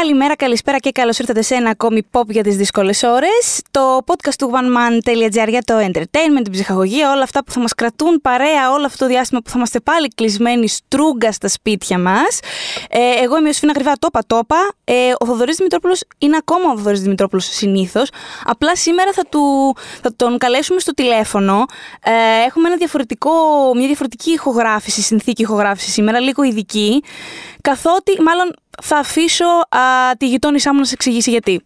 Καλημέρα, 0.00 0.36
καλησπέρα 0.36 0.78
και 0.78 0.90
καλώς 0.90 1.18
ήρθατε 1.18 1.42
σε 1.42 1.54
ένα 1.54 1.70
ακόμη 1.70 2.02
pop 2.10 2.26
για 2.28 2.42
τις 2.42 2.56
δύσκολες 2.56 3.02
ώρες. 3.02 3.62
Το 3.70 4.00
podcast 4.06 4.34
του 4.38 4.50
oneman.gr 4.52 5.48
για 5.48 5.62
το 5.62 5.74
entertainment, 5.78 6.42
την 6.42 6.52
ψυχαγωγία, 6.52 7.10
όλα 7.12 7.22
αυτά 7.22 7.44
που 7.44 7.52
θα 7.52 7.60
μας 7.60 7.74
κρατούν 7.74 8.20
παρέα 8.20 8.72
όλο 8.72 8.86
αυτό 8.86 9.04
το 9.04 9.10
διάστημα 9.10 9.40
που 9.40 9.50
θα 9.50 9.54
είμαστε 9.56 9.80
πάλι 9.80 10.08
κλεισμένοι 10.08 10.68
στρούγκα 10.68 11.32
στα 11.32 11.48
σπίτια 11.48 11.98
μας. 11.98 12.40
Ε, 12.90 13.22
εγώ 13.22 13.38
είμαι 13.38 13.48
ο 13.48 13.52
Σφίνα 13.52 13.72
Γρυβά, 13.72 13.92
τόπα 13.98 14.20
τόπα. 14.26 14.70
Ε, 14.84 15.12
ο 15.18 15.26
Θοδωρής 15.26 15.56
Δημητρόπουλος 15.56 16.02
είναι 16.18 16.36
ακόμα 16.36 16.72
ο 16.72 16.76
Θοδωρής 16.76 17.00
Δημητρόπουλος 17.00 17.44
συνήθως. 17.44 18.08
Απλά 18.44 18.76
σήμερα 18.76 19.12
θα, 19.12 19.24
του, 19.24 19.74
θα 20.02 20.12
τον 20.16 20.38
καλέσουμε 20.38 20.80
στο 20.80 20.92
τηλέφωνο. 20.92 21.64
Ε, 22.02 22.44
έχουμε 22.46 22.68
ένα 22.68 22.76
διαφορετικό, 22.76 23.30
μια 23.74 23.86
διαφορετική 23.86 24.30
ηχογράφηση, 24.30 25.02
συνθήκη 25.02 25.42
ηχογράφησης 25.42 25.92
σήμερα, 25.92 26.20
λίγο 26.20 26.42
ειδική. 26.42 27.02
Καθότι, 27.60 28.22
μάλλον 28.22 28.54
θα 28.82 28.96
αφήσω 28.96 29.46
α, 29.68 30.16
τη 30.18 30.28
γειτόνισά 30.28 30.72
μου 30.72 30.78
να 30.78 30.84
σε 30.84 30.94
εξηγήσει 30.94 31.30
γιατί. 31.30 31.62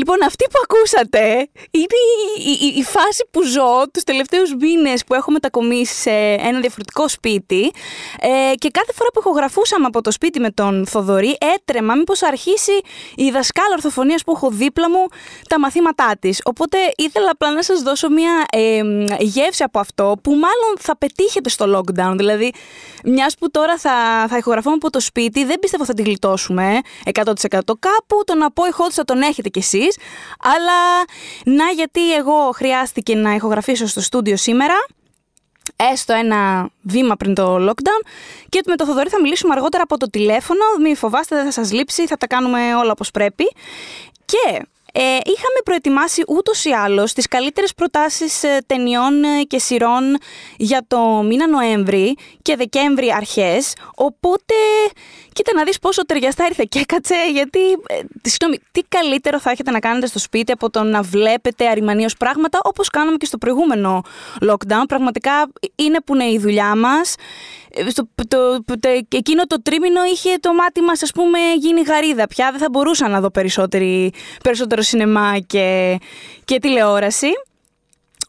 Λοιπόν, 0.00 0.22
αυτή 0.24 0.44
που 0.50 0.60
ακούσατε 0.62 1.48
είναι 1.70 1.98
η, 2.44 2.50
η, 2.50 2.78
η 2.78 2.82
φάση 2.82 3.26
που 3.30 3.42
ζω 3.42 3.88
τους 3.92 4.02
τελευταίους 4.02 4.54
μήνες 4.60 5.04
που 5.04 5.14
έχω 5.14 5.30
μετακομίσει 5.30 5.94
σε 5.94 6.10
ένα 6.48 6.60
διαφορετικό 6.60 7.08
σπίτι 7.08 7.72
ε, 8.20 8.54
και 8.54 8.68
κάθε 8.70 8.92
φορά 8.92 9.10
που 9.12 9.18
ηχογραφούσαμε 9.18 9.86
από 9.86 10.00
το 10.00 10.10
σπίτι 10.10 10.40
με 10.40 10.50
τον 10.50 10.86
Θοδωρή 10.86 11.36
έτρεμα 11.54 11.94
μήπως 11.94 12.22
αρχίσει 12.22 12.72
η 13.16 13.30
δασκάλα 13.30 13.72
ορθοφωνίας 13.72 14.24
που 14.24 14.32
έχω 14.36 14.50
δίπλα 14.50 14.90
μου 14.90 15.06
τα 15.48 15.58
μαθήματά 15.58 16.12
της. 16.20 16.40
Οπότε 16.44 16.78
ήθελα 16.96 17.30
απλά 17.30 17.52
να 17.52 17.62
σας 17.62 17.82
δώσω 17.82 18.10
μια 18.10 18.44
ε, 18.52 18.80
γεύση 19.18 19.62
από 19.62 19.78
αυτό 19.78 20.16
που 20.22 20.30
μάλλον 20.30 20.72
θα 20.78 20.96
πετύχετε 20.96 21.48
στο 21.48 21.78
lockdown. 21.78 22.14
Δηλαδή, 22.16 22.52
μιας 23.04 23.34
που 23.38 23.50
τώρα 23.50 23.78
θα, 23.78 24.26
θα 24.28 24.36
ηχογραφούμε 24.36 24.74
από 24.74 24.90
το 24.90 25.00
σπίτι, 25.00 25.44
δεν 25.44 25.58
πιστεύω 25.58 25.84
θα 25.84 25.94
τη 25.94 26.02
γλιτώσουμε 26.02 26.80
100% 27.12 27.32
κάπου, 27.64 28.24
τον 28.24 28.42
απόϊχό 28.42 28.86
της 28.86 28.94
θα 28.94 29.04
τον 29.04 29.22
έχετε 29.22 29.48
κι 29.48 29.58
εσείς 29.58 29.89
αλλά 30.40 31.04
να 31.44 31.70
γιατί 31.70 32.14
εγώ 32.14 32.50
χρειάστηκε 32.54 33.14
να 33.14 33.34
ηχογραφήσω 33.34 33.86
στο 33.86 34.00
στούντιο 34.00 34.36
σήμερα, 34.36 34.74
έστω 35.76 36.12
ένα 36.12 36.70
βήμα 36.82 37.16
πριν 37.16 37.34
το 37.34 37.68
lockdown. 37.68 38.06
Και 38.48 38.62
με 38.66 38.76
το 38.76 38.86
Θοδωρή 38.86 39.08
θα 39.08 39.20
μιλήσουμε 39.20 39.52
αργότερα 39.54 39.82
από 39.82 39.96
το 39.96 40.10
τηλέφωνο, 40.10 40.64
μην 40.82 40.96
φοβάστε 40.96 41.36
δεν 41.36 41.44
θα 41.44 41.52
σας 41.52 41.72
λείψει, 41.72 42.06
θα 42.06 42.16
τα 42.16 42.26
κάνουμε 42.26 42.74
όλα 42.74 42.90
όπως 42.90 43.10
πρέπει. 43.10 43.44
Και 44.24 44.62
ε, 44.92 45.00
είχαμε 45.02 45.60
προετοιμάσει 45.64 46.22
ούτως 46.28 46.64
ή 46.64 46.70
άλλως 46.70 47.12
τις 47.12 47.28
καλύτερες 47.28 47.74
προτάσεις 47.74 48.42
ε, 48.42 48.58
ταινιών 48.66 49.24
ε, 49.24 49.42
και 49.42 49.58
σειρών 49.58 50.18
για 50.56 50.84
το 50.88 50.98
μήνα 51.00 51.48
Νοέμβρη 51.48 52.16
και 52.42 52.56
Δεκέμβρη 52.56 53.12
αρχές. 53.12 53.72
Οπότε, 53.94 54.54
κοίτα 55.32 55.52
να 55.54 55.64
δεις 55.64 55.78
πόσο 55.78 56.06
ταιριαστά 56.06 56.44
ήρθε 56.44 56.64
και 56.68 56.78
έκατσε, 56.78 57.14
γιατί. 57.32 57.60
Ε, 57.86 58.00
συγγνώμη, 58.22 58.58
τι 58.72 58.80
καλύτερο 58.88 59.40
θα 59.40 59.50
έχετε 59.50 59.70
να 59.70 59.78
κάνετε 59.78 60.06
στο 60.06 60.18
σπίτι 60.18 60.52
από 60.52 60.70
το 60.70 60.82
να 60.82 61.02
βλέπετε 61.02 61.68
αριμανίως 61.68 62.16
πράγματα 62.16 62.58
όπως 62.62 62.88
κάναμε 62.88 63.16
και 63.16 63.26
στο 63.26 63.38
προηγούμενο 63.38 64.02
lockdown. 64.40 64.84
Πραγματικά 64.88 65.46
είναι 65.74 66.00
που 66.00 66.14
είναι 66.14 66.24
η 66.24 66.38
δουλειά 66.38 66.76
μας. 66.76 67.14
Ε, 67.70 67.90
στο, 67.90 68.08
το, 68.28 68.64
το, 68.64 68.88
εκείνο 69.08 69.46
το 69.46 69.62
τρίμηνο 69.62 70.04
είχε 70.04 70.36
το 70.40 70.54
μάτι 70.54 70.80
μας 70.80 71.02
ας 71.02 71.12
πούμε 71.12 71.38
γίνει 71.58 71.80
γαρίδα 71.82 72.26
πια. 72.26 72.50
Δεν 72.50 72.60
θα 72.60 72.68
μπορούσα 72.70 73.08
να 73.08 73.20
δω 73.20 73.30
περισσότερο 74.42 74.82
σινεμά 74.82 75.38
και, 75.38 75.98
και 76.44 76.58
τηλεόραση. 76.58 77.30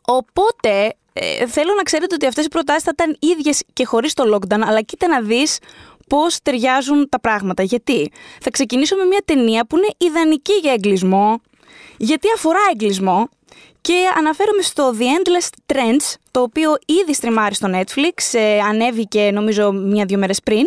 Οπότε 0.08 0.96
ε, 1.14 1.48
θέλω 1.48 1.74
να 1.74 1.84
ξέρετε 1.84 2.16
ότι 2.16 2.26
αυτές 2.26 2.46
οι 2.46 2.48
προτάσεις 2.48 2.84
θα 2.84 2.92
ήταν 2.94 3.18
ίδιες 3.20 3.64
και 3.74 3.86
χωρίς 3.86 4.14
το 4.14 4.24
lockdown 4.36 4.62
αλλά 4.66 4.82
κοίτα 4.82 5.08
να 5.08 5.22
δεις 5.22 5.58
πώς 6.08 6.42
ταιριάζουν 6.42 7.10
τα 7.10 7.20
πράγματα. 7.20 7.64
Γιατί; 7.64 8.12
Θα 8.42 8.50
ξεκινήσω 8.50 8.96
με 8.96 9.04
μια 9.04 9.22
ταινία 9.26 9.66
που 9.66 9.78
είναι 9.78 9.88
ιδανική 9.98 10.54
για 10.54 10.72
εγκλισμό 10.72 11.42
γιατί 11.98 12.28
αφορά 12.36 12.60
εγκλισμό 12.72 13.30
και 13.82 14.10
αναφέρομαι 14.18 14.62
στο 14.62 14.96
The 15.00 15.02
Endless 15.02 15.74
Trends, 15.74 16.16
το 16.32 16.42
οποίο 16.42 16.78
ήδη 16.86 17.14
στριμάρει 17.14 17.56
στο 17.56 17.70
Netflix, 17.74 18.40
ε, 18.40 18.60
ανέβηκε 18.60 19.32
νομίζω 19.34 19.72
μία-δύο 19.72 20.18
μέρες 20.18 20.40
πριν. 20.44 20.66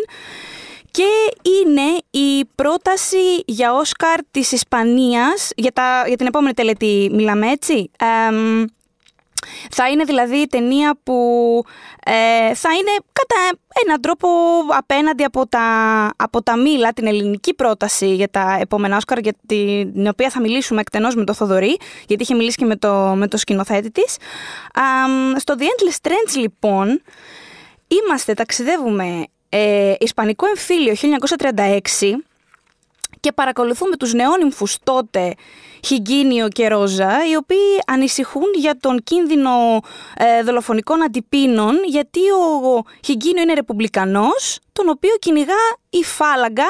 Και 0.90 1.08
είναι 1.42 1.98
η 2.10 2.44
πρόταση 2.54 3.42
για 3.46 3.74
Όσκαρ 3.74 4.20
της 4.30 4.52
Ισπανίας, 4.52 5.50
για, 5.56 5.72
τα, 5.72 6.04
για 6.06 6.16
την 6.16 6.26
επόμενη 6.26 6.54
τελετή 6.54 7.10
μιλάμε 7.12 7.50
έτσι, 7.50 7.90
θα 9.70 9.88
είναι 9.88 10.04
δηλαδή 10.04 10.36
η 10.36 10.46
ταινία 10.46 10.98
που 11.02 11.14
ε, 12.04 12.54
θα 12.54 12.72
είναι 12.72 12.94
κατά 13.12 13.58
έναν 13.84 14.00
τρόπο 14.00 14.28
απέναντι 14.68 15.24
από 15.24 15.46
τα, 15.46 15.66
από 16.16 16.42
τα 16.42 16.56
Μήλα, 16.56 16.92
την 16.92 17.06
ελληνική 17.06 17.54
πρόταση 17.54 18.14
για 18.14 18.28
τα 18.28 18.56
επόμενα 18.60 18.96
Όσκαρ, 18.96 19.18
για 19.18 19.34
την 19.46 20.08
οποία 20.08 20.30
θα 20.30 20.40
μιλήσουμε 20.40 20.80
εκτενώς 20.80 21.14
με 21.14 21.24
το 21.24 21.34
Θοδωρή, 21.34 21.76
γιατί 22.06 22.22
είχε 22.22 22.34
μιλήσει 22.34 22.56
και 22.56 22.64
με 22.64 22.76
το, 22.76 23.14
με 23.16 23.28
το 23.28 23.36
σκηνοθέτη 23.36 23.90
της. 23.90 24.16
στο 25.36 25.54
The 25.58 25.62
Endless 25.62 26.08
Trends 26.08 26.36
λοιπόν, 26.36 27.02
είμαστε, 27.88 28.34
ταξιδεύουμε 28.34 29.24
ε, 29.48 29.94
Ισπανικό 29.98 30.46
εμφύλιο 30.46 30.94
1936 32.02 32.14
και 33.20 33.32
παρακολουθούμε 33.32 33.96
τους 33.96 34.12
νεόνυμφους 34.12 34.76
τότε 34.82 35.34
Χιγκίνιο 35.84 36.48
και 36.48 36.68
Ρόζα, 36.68 37.28
οι 37.30 37.36
οποίοι 37.36 37.80
ανησυχούν 37.86 38.50
για 38.54 38.76
τον 38.80 39.02
κίνδυνο 39.02 39.50
ε, 40.16 40.42
δολοφονικών 40.42 41.02
αντιπίνων, 41.02 41.76
γιατί 41.86 42.20
ο 42.20 42.82
Χιγκίνιο 43.04 43.42
είναι 43.42 43.54
ρεπουμπλικανός, 43.54 44.58
τον 44.72 44.88
οποίο 44.88 45.14
κυνηγά 45.18 45.54
η 45.90 46.04
Φάλαγκα, 46.04 46.66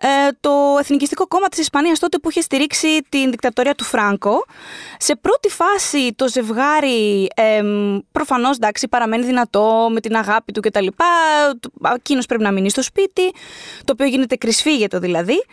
ε, 0.00 0.08
το 0.40 0.50
Εθνικιστικό 0.78 1.26
Κόμμα 1.26 1.48
της 1.48 1.58
Ισπανίας 1.58 1.98
τότε 1.98 2.18
που 2.18 2.30
είχε 2.30 2.40
στηρίξει 2.40 3.02
την 3.08 3.30
δικτατορία 3.30 3.74
του 3.74 3.84
Φράνκο. 3.84 4.44
Σε 4.98 5.16
πρώτη 5.16 5.48
φάση 5.48 6.12
το 6.16 6.28
ζευγάρι 6.28 7.28
ε, 7.34 7.62
προφανώς 8.12 8.56
εντάξει, 8.56 8.88
παραμένει 8.88 9.24
δυνατό 9.24 9.88
με 9.92 10.00
την 10.00 10.16
αγάπη 10.16 10.52
του 10.52 10.60
κτλ. 10.60 10.86
Εκείνος 11.94 12.26
πρέπει 12.26 12.42
να 12.42 12.52
μείνει 12.52 12.70
στο 12.70 12.82
σπίτι, 12.82 13.32
το 13.84 13.92
οποίο 13.92 14.06
γίνεται 14.06 14.36
κρυσφύγετο 14.36 14.98
δηλαδή. 14.98 15.44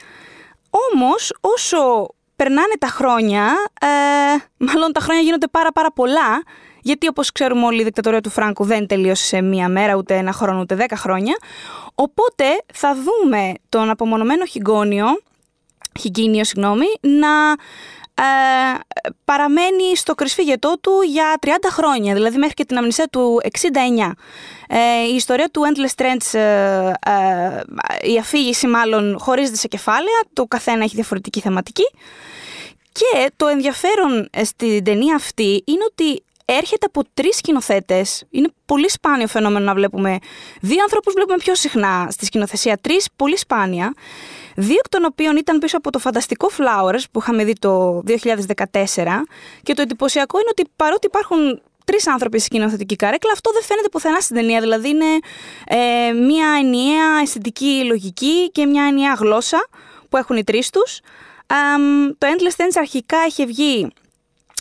Όμως 0.94 1.34
όσο 1.42 2.08
περνάνε 2.36 2.74
τα 2.80 2.88
χρόνια, 2.88 3.44
ε, 3.82 3.88
μάλλον 4.58 4.92
τα 4.92 5.00
χρόνια 5.00 5.24
γίνονται 5.24 5.48
πάρα 5.48 5.72
πάρα 5.72 5.92
πολλά, 5.92 6.44
γιατί 6.82 7.08
όπως 7.08 7.32
ξέρουμε 7.32 7.66
όλοι 7.66 7.82
η 7.82 7.84
δικτατορία 7.84 8.22
του 8.22 8.30
Φράγκου 8.30 8.64
δεν 8.64 8.88
τελείωσε 8.88 9.26
σε 9.26 9.42
μία 9.42 9.70
μέρα, 9.70 9.96
ούτε 9.96 10.16
ένα 10.16 10.32
χρόνο, 10.32 10.60
ούτε 10.60 10.76
δέκα 10.76 10.96
χρόνια. 10.96 11.38
Οπότε 11.96 12.46
θα 12.74 12.96
δούμε 12.96 13.54
τον 13.70 13.90
απομονωμένο 13.90 14.46
χιγκόνιο, 14.46 15.06
χιγκίνιο 16.00 16.44
συγγνώμη, 16.44 16.86
να 17.02 17.30
ε, 18.16 18.80
παραμένει 19.26 19.96
στο 19.96 20.16
κρυσφύγετό 20.16 20.78
του 20.82 21.02
για 21.02 21.40
30 21.46 21.50
χρόνια, 21.70 22.14
δηλαδή 22.14 22.38
μέχρι 22.38 22.54
και 22.54 22.66
την 22.66 22.78
αμνησία 22.78 23.08
του 23.08 23.42
69. 23.44 24.12
Ε, 24.68 25.08
η 25.12 25.16
ιστορία 25.16 25.50
του 25.50 25.62
Endless 25.62 26.02
Trends, 26.02 26.40
ε, 26.40 26.92
ε, 27.06 28.12
η 28.12 28.18
αφήγηση 28.18 28.68
μάλλον 28.68 29.18
χωρίζεται 29.20 29.58
σε 29.58 29.68
κεφάλαια, 29.68 30.22
το 30.34 30.46
καθένα 30.46 30.84
έχει 30.84 30.96
διαφορετική 30.96 31.40
θεματική. 31.40 31.90
Και 32.92 33.32
το 33.36 33.48
ενδιαφέρον 33.48 34.30
στην 34.44 34.84
ταινία 34.84 35.16
αυτή 35.16 35.64
είναι 35.66 35.84
ότι 35.92 36.24
έρχεται 36.46 36.86
από 36.86 37.02
τρεις 37.14 37.36
σκηνοθέτες. 37.36 38.24
Είναι 38.30 38.48
πολύ 38.66 38.90
σπάνιο 38.90 39.28
φαινόμενο 39.28 39.66
να 39.66 39.74
βλέπουμε 39.74 40.18
δύο 40.62 40.82
ανθρώπους 40.82 41.14
βλέπουμε 41.14 41.38
πιο 41.38 41.56
συχνά 41.56 42.08
στη 42.12 42.26
σκηνοθεσία. 42.26 42.78
Τρεις, 42.78 43.08
πολύ 43.16 43.38
σπάνια. 43.38 43.94
Δύο 44.56 44.76
εκ 44.76 44.90
των 44.90 45.06
οποίων 45.06 45.38
ήταν 45.38 45.60
πίσω 45.60 45.78
από 45.78 45.90
το 45.90 46.00
φανταστικό 46.00 46.50
Flowers 46.58 47.04
που 47.12 47.20
είχαμε 47.20 47.44
δει 47.44 47.54
το 47.54 48.04
2014. 48.08 48.16
Και 49.64 49.74
το 49.74 49.82
εντυπωσιακό 49.82 50.40
είναι 50.40 50.50
ότι 50.50 50.64
παρότι 50.76 51.08
υπάρχουν 51.08 51.62
τρεις 51.86 52.08
άνθρωποι 52.08 52.38
στη 52.40 52.46
σκηνοθετική 52.46 52.96
καρέκλα, 52.96 53.32
αυτό 53.32 53.52
δεν 53.52 53.64
φαίνεται 53.64 53.90
πουθενά 53.90 54.20
στην 54.20 54.36
ταινία. 54.36 54.60
Δηλαδή 54.60 54.90
είναι 54.90 55.20
ε, 55.68 56.12
μια 56.12 56.48
ενιαία 56.60 57.20
αισθητική 57.22 57.84
λογική 57.86 58.52
και 58.52 58.66
μια 58.66 58.84
ενιαία 58.84 59.14
γλώσσα 59.14 59.68
που 60.10 60.18
έχουν 60.18 60.38
οι 60.38 60.44
τρεις 60.44 60.70
τους. 60.70 61.00
το 62.18 62.28
Endless 62.28 62.62
Dance 62.62 62.76
αρχικά 62.78 63.18
είχε 63.28 63.46
βγει 63.46 63.92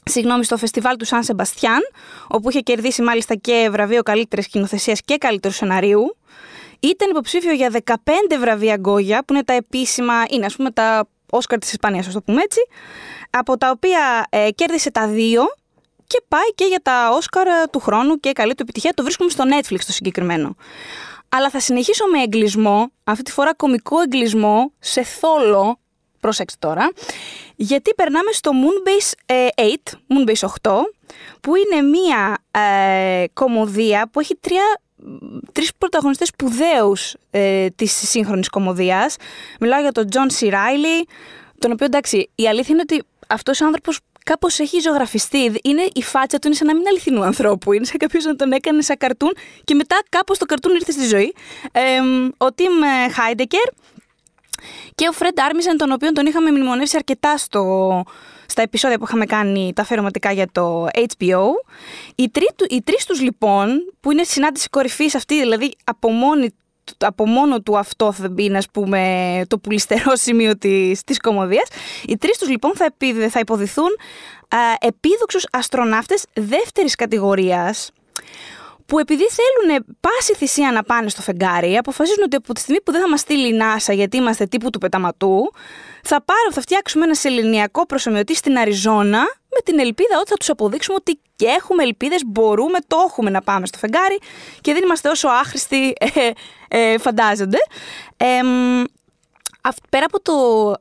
συγγνώμη, 0.04 0.44
στο 0.44 0.56
φεστιβάλ 0.56 0.96
του 0.96 1.04
Σαν 1.04 1.22
Σεμπαστιάν, 1.22 1.80
όπου 2.28 2.50
είχε 2.50 2.60
κερδίσει 2.60 3.02
μάλιστα 3.02 3.34
και 3.34 3.68
βραβείο 3.70 4.02
καλύτερης 4.02 4.44
σκηνοθεσίας 4.44 5.00
και 5.04 5.16
καλύτερου 5.16 5.54
σεναρίου. 5.54 6.16
Ήταν 6.82 7.10
υποψήφιο 7.10 7.52
για 7.52 7.70
15 7.84 7.94
βραβεία 8.38 8.76
Γκόγια, 8.76 9.24
που 9.24 9.32
είναι 9.32 9.44
τα 9.44 9.52
επίσημα, 9.52 10.14
είναι 10.30 10.46
ας 10.46 10.56
πούμε 10.56 10.70
τα 10.70 11.08
Όσκαρ 11.30 11.58
της 11.58 11.70
Ισπανίας, 11.70 12.06
ας 12.06 12.12
το 12.12 12.22
πούμε 12.22 12.42
έτσι, 12.42 12.60
από 13.30 13.58
τα 13.58 13.70
οποία 13.70 14.26
ε, 14.30 14.50
κέρδισε 14.50 14.90
τα 14.90 15.08
δύο 15.08 15.42
και 16.06 16.22
πάει 16.28 16.54
και 16.54 16.64
για 16.64 16.80
τα 16.82 17.10
Όσκαρ 17.12 17.46
του 17.70 17.78
χρόνου 17.78 18.20
και 18.20 18.32
καλή 18.32 18.54
του 18.54 18.62
επιτυχία. 18.62 18.92
Το 18.94 19.02
βρίσκουμε 19.02 19.30
στο 19.30 19.44
Netflix 19.46 19.78
το 19.86 19.92
συγκεκριμένο. 19.92 20.56
Αλλά 21.28 21.50
θα 21.50 21.60
συνεχίσω 21.60 22.04
με 22.06 22.22
εγκλισμό, 22.22 22.90
αυτή 23.04 23.22
τη 23.22 23.32
φορά 23.32 23.54
κομικό 23.54 24.00
εγκλισμό, 24.00 24.72
σε 24.78 25.02
θόλο, 25.02 25.78
προσέξτε 26.20 26.66
τώρα, 26.66 26.90
γιατί 27.56 27.94
περνάμε 27.94 28.32
στο 28.32 28.50
Moonbase 28.54 29.34
8, 29.34 29.34
ε, 29.54 29.72
Moonbase 30.08 30.48
8, 30.62 30.72
που 31.40 31.52
είναι 31.56 31.82
μία 31.82 32.38
ε, 32.50 33.24
κομμωδία 33.32 34.08
που 34.12 34.20
έχει 34.20 34.36
τρία 34.36 34.80
τρεις 35.52 35.70
πρωταγωνιστές 35.78 36.28
σπουδαίους 36.28 37.14
ε, 37.30 37.66
της 37.66 38.08
σύγχρονης 38.08 38.48
κομμωδίας. 38.48 39.16
Μιλάω 39.60 39.80
για 39.80 39.92
τον 39.92 40.08
John 40.12 40.40
C. 40.40 40.50
Reilly, 40.50 41.08
τον 41.58 41.72
οποίο 41.72 41.86
εντάξει, 41.86 42.30
η 42.34 42.48
αλήθεια 42.48 42.74
είναι 42.74 42.82
ότι 42.90 43.02
αυτός 43.26 43.60
ο 43.60 43.64
άνθρωπος 43.64 43.98
κάπως 44.24 44.58
έχει 44.58 44.80
ζωγραφιστεί. 44.80 45.52
Είναι, 45.62 45.88
η 45.94 46.02
φάτσα 46.02 46.38
του 46.38 46.46
είναι 46.46 46.56
σαν 46.56 46.66
να 46.66 46.74
μην 46.74 46.86
αληθινού 46.86 47.22
ανθρώπου. 47.22 47.72
Είναι 47.72 47.84
σαν 47.84 47.96
κάποιος 47.96 48.24
να 48.24 48.36
τον 48.36 48.52
έκανε 48.52 48.82
σαν 48.82 48.96
καρτούν 48.96 49.36
και 49.64 49.74
μετά 49.74 49.98
κάπως 50.08 50.38
το 50.38 50.44
καρτούν 50.44 50.74
ήρθε 50.74 50.92
στη 50.92 51.06
ζωή. 51.06 51.34
Ε, 51.72 51.82
ο 52.36 52.52
Τιμ 52.52 52.72
Χάιντεκερ 53.12 53.66
και 54.94 55.08
ο 55.08 55.12
Φρεντ 55.12 55.40
Άρμιζεν, 55.40 55.76
τον 55.76 55.92
οποίο 55.92 56.12
τον 56.12 56.26
είχαμε 56.26 56.50
μνημονεύσει 56.50 56.96
αρκετά 56.96 57.36
στο, 57.36 58.02
στα 58.46 58.62
επεισόδια 58.62 58.98
που 58.98 59.04
είχαμε 59.04 59.26
κάνει 59.26 59.72
τα 59.74 59.82
αφιερωματικά 59.82 60.32
για 60.32 60.46
το 60.52 60.86
HBO. 60.94 61.44
Οι, 62.14 62.28
τρί, 62.30 62.46
οι 62.68 62.82
τρεις 62.82 63.04
τους 63.04 63.20
λοιπόν, 63.20 63.68
που 64.00 64.12
είναι 64.12 64.22
συνάντηση 64.24 64.68
κορυφής 64.68 65.14
αυτή, 65.14 65.40
δηλαδή 65.40 65.74
από 65.84 66.10
μόνη 66.10 66.54
από 66.98 67.26
μόνο 67.26 67.60
του 67.60 67.78
αυτό 67.78 68.12
θα 68.12 68.28
μπει, 68.28 68.56
ας 68.56 68.70
πούμε, 68.70 69.42
το 69.48 69.58
πουλιστερό 69.58 70.16
σημείο 70.26 70.58
της, 70.58 71.04
της 71.04 71.18
κομμωδίας. 71.18 71.68
Οι 72.06 72.16
τρεις 72.16 72.38
τους 72.38 72.48
λοιπόν 72.48 72.72
θα, 72.74 72.94
θα 73.30 73.38
υποδηθούν 73.38 73.96
α, 74.48 74.58
επίδοξους 74.80 75.46
αστροναύτες 75.52 76.24
δεύτερης 76.32 76.94
κατηγορίας 76.94 77.90
που 78.92 78.98
επειδή 78.98 79.24
θέλουν 79.28 79.84
πάση 80.00 80.34
θυσία 80.34 80.72
να 80.72 80.82
πάνε 80.82 81.08
στο 81.08 81.22
φεγγάρι, 81.22 81.76
αποφασίζουν 81.76 82.22
ότι 82.24 82.36
από 82.36 82.52
τη 82.52 82.60
στιγμή 82.60 82.82
που 82.82 82.92
δεν 82.92 83.00
θα 83.00 83.08
μας 83.08 83.20
στείλει 83.20 83.54
η 83.54 83.58
NASA 83.60 83.94
γιατί 83.94 84.16
είμαστε 84.16 84.46
τύπου 84.46 84.70
του 84.70 84.78
πεταματού, 84.78 85.52
θα, 86.02 86.22
πάρω, 86.24 86.52
θα 86.52 86.60
φτιάξουμε 86.60 87.04
ένα 87.04 87.14
σεληνιακό 87.14 87.86
προσωμιωτή 87.86 88.34
στην 88.34 88.58
Αριζόνα 88.58 89.20
με 89.20 89.60
την 89.64 89.78
ελπίδα 89.78 90.18
ότι 90.20 90.28
θα 90.28 90.36
τους 90.36 90.48
αποδείξουμε 90.48 90.96
ότι 91.00 91.20
και 91.36 91.46
έχουμε 91.46 91.82
ελπίδες, 91.82 92.22
μπορούμε, 92.26 92.78
το 92.86 92.96
έχουμε 93.08 93.30
να 93.30 93.42
πάμε 93.42 93.66
στο 93.66 93.78
φεγγάρι 93.78 94.18
και 94.60 94.72
δεν 94.72 94.82
είμαστε 94.82 95.08
όσο 95.08 95.28
άχρηστοι 95.28 95.92
ε, 95.98 96.30
ε, 96.68 96.98
φαντάζονται. 96.98 97.58
Ε, 98.16 98.40
πέρα 99.90 100.04
από, 100.04 100.20
το, 100.22 100.32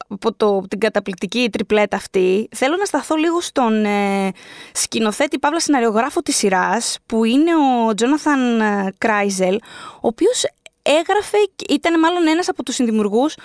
από 0.08 0.34
το, 0.34 0.62
την 0.70 0.80
καταπληκτική 0.80 1.50
τριπλέτα 1.52 1.96
αυτή, 1.96 2.50
θέλω 2.56 2.76
να 2.76 2.86
σταθώ 2.86 3.16
λίγο 3.16 3.42
στον 3.42 3.86
ε, 3.86 4.32
σκηνοθέτη 4.74 5.40
Παύλα 5.40 5.60
σεναριογράφο 5.60 6.22
της 6.22 6.36
σειράς, 6.36 6.98
που 7.06 7.24
είναι 7.24 7.52
ο 7.56 7.94
Τζόναθαν 7.94 8.62
Κράιζελ, 8.98 9.56
ο 9.96 10.08
οποίος 10.08 10.44
έγραφε, 10.82 11.38
ήταν 11.70 12.00
μάλλον 12.00 12.28
ένας 12.28 12.50
από 12.50 12.64
τους 12.64 12.76
συνδημιουργούς 12.76 13.36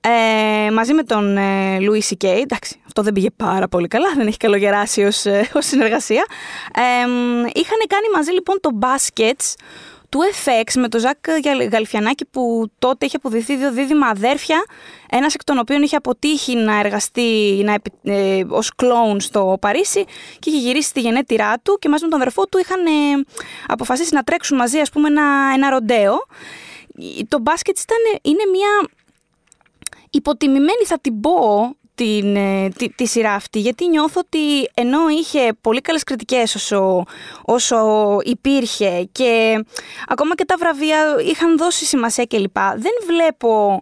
ε, 0.00 0.70
μαζί 0.70 0.92
με 0.92 1.02
τον 1.02 1.36
ε, 1.36 1.78
Louis 1.80 2.12
C.K. 2.12 2.24
Εντάξει, 2.42 2.80
αυτό 2.86 3.02
δεν 3.02 3.12
πήγε 3.12 3.30
πάρα 3.30 3.68
πολύ 3.68 3.88
καλά, 3.88 4.12
δεν 4.16 4.26
έχει 4.26 4.36
καλογεράσει 4.36 5.02
ως, 5.02 5.24
ε, 5.24 5.50
ως 5.54 5.66
συνεργασία. 5.66 6.24
Ε, 6.74 6.80
είχαν 7.54 7.78
κάνει 7.88 8.06
μαζί 8.14 8.30
λοιπόν 8.30 8.60
το 8.60 8.70
Baskets, 8.80 9.54
του 10.10 10.20
FX 10.44 10.72
με 10.74 10.88
τον 10.88 11.00
Ζακ 11.00 11.16
Γαλφιανάκη 11.72 12.24
που 12.24 12.70
τότε 12.78 13.06
είχε 13.06 13.16
αποδειχθεί 13.16 13.56
δύο 13.56 13.72
δίδυμα 13.72 14.06
αδέρφια, 14.06 14.64
ένας 15.10 15.34
εκ 15.34 15.44
των 15.44 15.58
οποίων 15.58 15.82
είχε 15.82 15.96
αποτύχει 15.96 16.54
να 16.54 16.78
εργαστεί 16.78 17.62
να, 17.64 17.76
ε, 18.02 18.44
ως 18.48 18.74
κλόουν 18.74 19.20
στο 19.20 19.56
Παρίσι 19.60 20.04
και 20.38 20.50
είχε 20.50 20.58
γυρίσει 20.58 20.88
στη 20.88 21.00
γενέτειρά 21.00 21.58
του 21.62 21.76
και 21.80 21.88
μαζί 21.88 22.04
με 22.04 22.10
τον 22.10 22.20
αδερφό 22.20 22.46
του 22.46 22.58
είχαν 22.58 22.86
ε, 22.86 23.24
αποφασίσει 23.66 24.14
να 24.14 24.22
τρέξουν 24.22 24.56
μαζί 24.56 24.78
ας 24.78 24.90
πούμε 24.90 25.08
ένα, 25.08 25.52
ένα 25.54 25.70
ροντέο. 25.70 26.26
Το 27.28 27.38
μπάσκετ 27.38 27.78
ήταν, 27.78 27.98
είναι 28.22 28.42
μια 28.52 28.88
υποτιμημένη 30.10 30.84
θα 30.84 30.98
την 31.00 31.20
πω 31.20 31.34
την, 32.00 32.36
ε, 32.36 32.68
τη, 32.68 32.88
τη, 32.88 33.06
σειρά 33.06 33.32
αυτή, 33.32 33.58
γιατί 33.58 33.88
νιώθω 33.88 34.20
ότι 34.24 34.70
ενώ 34.74 35.08
είχε 35.08 35.52
πολύ 35.60 35.80
καλές 35.80 36.04
κριτικές 36.04 36.54
όσο, 36.54 37.04
όσο 37.44 37.78
υπήρχε 38.24 39.08
και 39.12 39.64
ακόμα 40.08 40.34
και 40.34 40.44
τα 40.44 40.56
βραβεία 40.58 40.98
είχαν 41.24 41.56
δώσει 41.56 41.84
σημασία 41.84 42.26
κλπ. 42.26 42.56
Δεν 42.56 42.92
βλέπω 43.06 43.80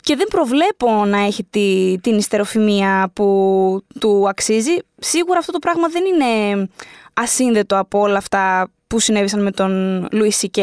και 0.00 0.16
δεν 0.16 0.26
προβλέπω 0.26 1.04
να 1.04 1.18
έχει 1.18 1.44
τη, 1.44 1.98
την 2.00 2.16
ιστεροφημία 2.18 3.10
που 3.12 3.80
του 4.00 4.28
αξίζει. 4.28 4.76
Σίγουρα 4.98 5.38
αυτό 5.38 5.52
το 5.52 5.58
πράγμα 5.58 5.88
δεν 5.88 6.02
είναι 6.04 6.68
ασύνδετο 7.14 7.78
από 7.78 8.00
όλα 8.00 8.18
αυτά 8.18 8.70
που 8.86 8.98
συνέβησαν 8.98 9.42
με 9.42 9.50
τον 9.50 10.02
Louis 10.12 10.46
C.K 10.46 10.60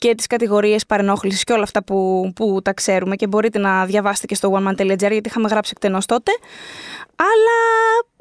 και 0.00 0.14
τις 0.14 0.26
κατηγορίες 0.26 0.86
παρενόχλησης 0.86 1.44
και 1.44 1.52
όλα 1.52 1.62
αυτά 1.62 1.84
που, 1.84 2.30
που 2.34 2.60
τα 2.62 2.72
ξέρουμε 2.72 3.16
και 3.16 3.26
μπορείτε 3.26 3.58
να 3.58 3.84
διαβάσετε 3.84 4.26
και 4.26 4.34
στο 4.34 4.52
oneman.gr 4.52 4.96
γιατί 4.96 5.20
είχαμε 5.24 5.48
γράψει 5.48 5.72
εκτενώς 5.74 6.06
τότε. 6.06 6.30
Αλλά 7.16 7.56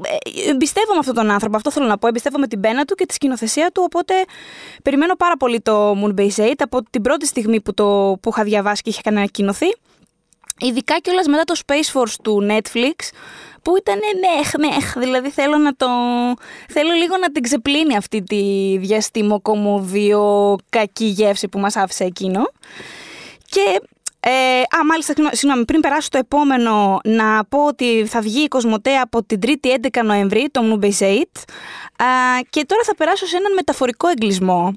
ε, 0.10 0.50
εμπιστεύομαι 0.50 1.00
αυτόν 1.00 1.16
τον 1.16 1.30
άνθρωπο, 1.32 1.56
αυτό 1.58 1.72
θέλω 1.72 1.86
να 1.86 1.98
πω. 1.98 2.08
Εμπιστεύομαι 2.08 2.48
την 2.48 2.60
πένα 2.60 2.86
του 2.86 2.96
και 2.96 3.06
τη 3.06 3.14
σκηνοθεσία 3.14 3.72
του. 3.72 3.82
Οπότε 3.86 4.14
περιμένω 4.84 5.16
πάρα 5.16 5.38
πολύ 5.38 5.62
το 5.62 5.92
Moonbase 5.92 6.50
8 6.50 6.54
από 6.58 6.84
την 6.90 7.02
πρώτη 7.02 7.26
στιγμή 7.26 7.62
που, 7.62 7.74
το, 7.74 8.18
που 8.22 8.30
είχα 8.30 8.44
διαβάσει 8.44 8.82
και 8.82 8.90
είχε 8.90 9.02
ανακοινωθεί. 9.06 9.68
Ειδικά 10.60 11.00
κιόλας 11.00 11.28
μετά 11.28 11.44
το 11.44 11.60
Space 11.66 12.00
Force 12.00 12.14
του 12.24 12.48
Netflix, 12.50 12.96
που 13.62 13.78
ήταν 13.78 14.00
μεχ, 14.20 14.52
μεχ. 14.58 14.98
Δηλαδή 14.98 15.30
θέλω 15.30 15.58
να 15.58 15.76
το. 15.76 15.88
Θέλω 16.70 16.92
λίγο 16.92 17.18
να 17.18 17.32
την 17.32 17.44
ξεπλύνει 17.44 17.96
αυτή 17.96 18.24
τη 18.24 18.78
διαστημοκομωδιο 18.78 20.56
κακή 20.70 21.06
γεύση 21.06 21.48
που 21.48 21.60
μας 21.60 21.76
άφησε 21.76 22.04
εκείνο. 22.04 22.42
Και 23.46 23.82
ε, 24.20 24.60
α, 24.78 24.86
μάλιστα, 24.86 25.14
συγγνώμη, 25.32 25.66
πριν 25.66 25.80
περάσω 25.80 26.02
στο 26.02 26.18
επόμενο, 26.18 27.00
να 27.04 27.46
πω 27.46 27.66
ότι 27.66 28.06
θα 28.06 28.22
βγει 28.22 28.44
η 28.44 28.48
Κοσμοτέ 28.48 28.96
από 28.96 29.24
την 29.24 29.40
3η 29.44 29.88
11 30.00 30.04
Νοεμβρίου, 30.04 30.46
το 30.52 30.62
Moonbase 30.64 31.06
8. 31.06 31.22
και 32.50 32.66
τώρα 32.66 32.84
θα 32.84 32.96
περάσω 32.96 33.26
σε 33.26 33.38
έναν 33.38 33.54
μεταφορικό 33.54 34.08
εγκλισμό. 34.08 34.74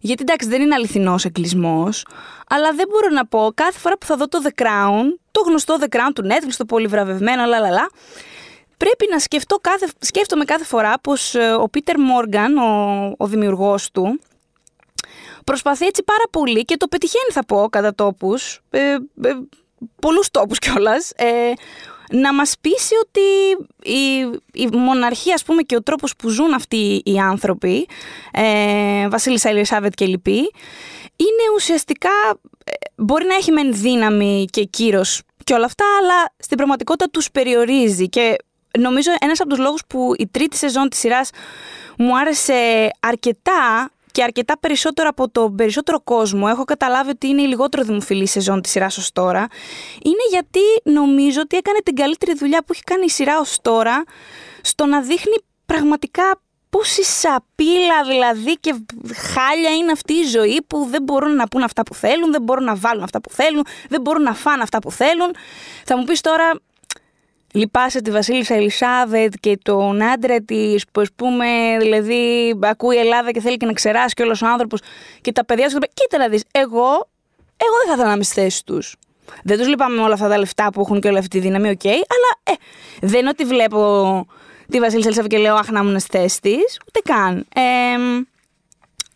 Γιατί 0.00 0.22
εντάξει, 0.22 0.48
δεν 0.48 0.62
είναι 0.62 0.74
αληθινός 0.74 1.24
εγκλισμό, 1.24 1.88
αλλά 2.48 2.72
δεν 2.72 2.86
μπορώ 2.88 3.08
να 3.08 3.26
πω 3.26 3.52
κάθε 3.54 3.78
φορά 3.78 3.98
που 3.98 4.06
θα 4.06 4.16
δω 4.16 4.28
το 4.28 4.38
The 4.44 4.62
Crown, 4.62 5.04
το 5.30 5.40
γνωστό 5.46 5.76
The 5.80 5.96
Crown 5.96 6.10
του 6.14 6.22
Netflix, 6.24 6.52
το 6.56 6.64
πολύ 6.64 6.86
βραβευμένο, 6.86 7.42
αλλά, 7.42 7.90
πρέπει 8.76 9.06
να 9.10 9.18
σκεφτώ 9.18 9.56
κάθε, 9.56 9.88
σκέφτομαι 9.98 10.44
κάθε 10.44 10.64
φορά 10.64 10.94
πως 11.00 11.34
ε, 11.34 11.52
ο 11.52 11.68
Πίτερ 11.68 11.98
Μόργαν, 11.98 12.56
ο, 12.56 13.14
ο 13.18 13.26
δημιουργός 13.26 13.90
του, 13.90 14.20
προσπαθεί 15.44 15.86
έτσι 15.86 16.02
πάρα 16.02 16.24
πολύ 16.30 16.64
και 16.64 16.76
το 16.76 16.88
πετυχαίνει 16.88 17.30
θα 17.32 17.44
πω 17.44 17.68
κατά 17.70 17.94
τόπους, 17.94 18.60
ε, 18.70 18.80
ε, 19.22 19.32
πολλούς 20.00 20.30
τόπους 20.30 20.58
κιόλας, 20.58 21.10
ε, 21.16 21.52
να 22.10 22.34
μας 22.34 22.54
πείσει 22.60 22.94
ότι 23.02 23.20
η, 23.82 24.40
η 24.52 24.68
μοναρχία 24.72 25.34
ας 25.34 25.44
πούμε 25.44 25.62
και 25.62 25.76
ο 25.76 25.82
τρόπος 25.82 26.16
που 26.16 26.28
ζουν 26.28 26.54
αυτοί 26.54 27.02
οι 27.04 27.18
άνθρωποι, 27.18 27.88
ε, 28.32 29.08
Βασίλισσα 29.08 29.48
Ελισάβετ 29.48 29.92
και 29.94 30.06
λοιποί, 30.06 30.50
είναι 31.16 31.54
ουσιαστικά, 31.54 32.10
ε, 32.64 32.72
μπορεί 32.96 33.26
να 33.26 33.34
έχει 33.34 33.52
μεν 33.52 33.74
δύναμη 33.74 34.46
και 34.50 34.64
κύρος 34.64 35.22
και 35.44 35.54
όλα 35.54 35.64
αυτά, 35.64 35.84
αλλά 36.00 36.34
στην 36.38 36.56
πραγματικότητα 36.56 37.10
τους 37.10 37.30
περιορίζει. 37.30 38.08
Και 38.08 38.36
νομίζω 38.78 39.10
ένας 39.20 39.40
από 39.40 39.48
τους 39.48 39.58
λόγους 39.58 39.82
που 39.86 40.12
η 40.18 40.26
τρίτη 40.26 40.56
σεζόν 40.56 40.88
της 40.88 40.98
σειράς 40.98 41.30
μου 41.98 42.18
άρεσε 42.18 42.90
αρκετά 43.00 43.90
και 44.12 44.22
αρκετά 44.22 44.58
περισσότερο 44.58 45.08
από 45.08 45.30
το 45.30 45.50
περισσότερο 45.50 46.00
κόσμο 46.00 46.46
έχω 46.50 46.64
καταλάβει 46.64 47.10
ότι 47.10 47.26
είναι 47.26 47.42
η 47.42 47.46
λιγότερο 47.46 47.82
δημοφιλή 47.82 48.26
σεζόν 48.26 48.62
της 48.62 48.70
σειράς 48.70 48.98
ως 48.98 49.12
τώρα 49.12 49.46
είναι 50.02 50.22
γιατί 50.30 50.60
νομίζω 50.82 51.40
ότι 51.40 51.56
έκανε 51.56 51.78
την 51.84 51.94
καλύτερη 51.94 52.34
δουλειά 52.34 52.58
που 52.58 52.72
έχει 52.72 52.82
κάνει 52.82 53.04
η 53.04 53.10
σειρά 53.10 53.38
ως 53.38 53.58
τώρα 53.62 54.04
στο 54.62 54.86
να 54.86 55.00
δείχνει 55.00 55.36
πραγματικά 55.66 56.40
πόση 56.70 57.04
σαπίλα 57.04 58.02
δηλαδή 58.06 58.52
και 58.60 58.74
χάλια 59.14 59.70
είναι 59.76 59.92
αυτή 59.92 60.12
η 60.12 60.22
ζωή 60.22 60.62
που 60.66 60.86
δεν 60.90 61.02
μπορούν 61.02 61.34
να 61.34 61.48
πούν 61.48 61.62
αυτά 61.62 61.82
που 61.82 61.94
θέλουν, 61.94 62.30
δεν 62.30 62.42
μπορούν 62.42 62.64
να 62.64 62.76
βάλουν 62.76 63.02
αυτά 63.02 63.20
που 63.20 63.30
θέλουν, 63.30 63.64
δεν 63.88 64.00
μπορούν 64.00 64.22
να 64.22 64.34
φάνε 64.34 64.62
αυτά 64.62 64.78
που 64.78 64.90
θέλουν. 64.90 65.34
Θα 65.84 65.96
μου 65.96 66.04
πεις 66.04 66.20
τώρα, 66.20 66.52
λυπάσαι 67.52 68.00
τη 68.00 68.10
Βασίλισσα 68.10 68.54
Ελισάβετ 68.54 69.32
και 69.40 69.58
τον 69.62 70.02
άντρα 70.02 70.40
της 70.40 70.84
που 70.92 71.00
ας 71.00 71.08
πούμε, 71.16 71.46
δηλαδή 71.78 72.54
ακούει 72.62 72.96
η 72.96 72.98
Ελλάδα 72.98 73.30
και 73.30 73.40
θέλει 73.40 73.56
και 73.56 73.66
να 73.66 73.72
ξεράσει 73.72 74.14
και 74.14 74.22
όλος 74.22 74.42
ο 74.42 74.46
άνθρωπος 74.46 74.80
και 75.20 75.32
τα 75.32 75.44
παιδιά 75.44 75.68
σου. 75.68 75.78
Κοίτα 75.94 76.18
να 76.18 76.28
δεις, 76.28 76.44
εγώ, 76.50 77.08
εγώ 77.56 77.76
δεν 77.78 77.86
θα 77.86 77.92
ήθελα 77.92 78.06
να 78.06 78.12
είμαι 78.12 78.22
στη 78.22 78.40
θέση 78.40 78.64
τους. 78.64 78.96
Δεν 79.44 79.58
τους 79.58 79.68
λυπάμαι 79.68 79.96
με 79.96 80.02
όλα 80.02 80.14
αυτά 80.14 80.28
τα 80.28 80.38
λεφτά 80.38 80.70
που 80.72 80.80
έχουν 80.80 81.00
και 81.00 81.08
όλη 81.08 81.18
αυτή 81.18 81.30
τη 81.30 81.38
δύναμη, 81.38 81.68
οκ, 81.68 81.84
αλλά 81.86 82.30
ε, 82.42 82.52
δεν 83.00 83.20
είναι 83.20 83.28
ότι 83.28 83.44
βλέπω 83.44 84.26
τη 84.70 84.78
Βασίλισσα 84.78 85.08
Ελισάβετ 85.08 85.30
και 85.30 85.38
λέω 85.38 85.54
Αχ, 85.54 85.70
να 85.70 85.80
ήμουν 85.80 85.98
στη 85.98 86.18
θέση 86.18 86.40
της, 86.40 86.80
ούτε 86.88 87.00
καν. 87.04 87.46
Ε, 87.54 87.62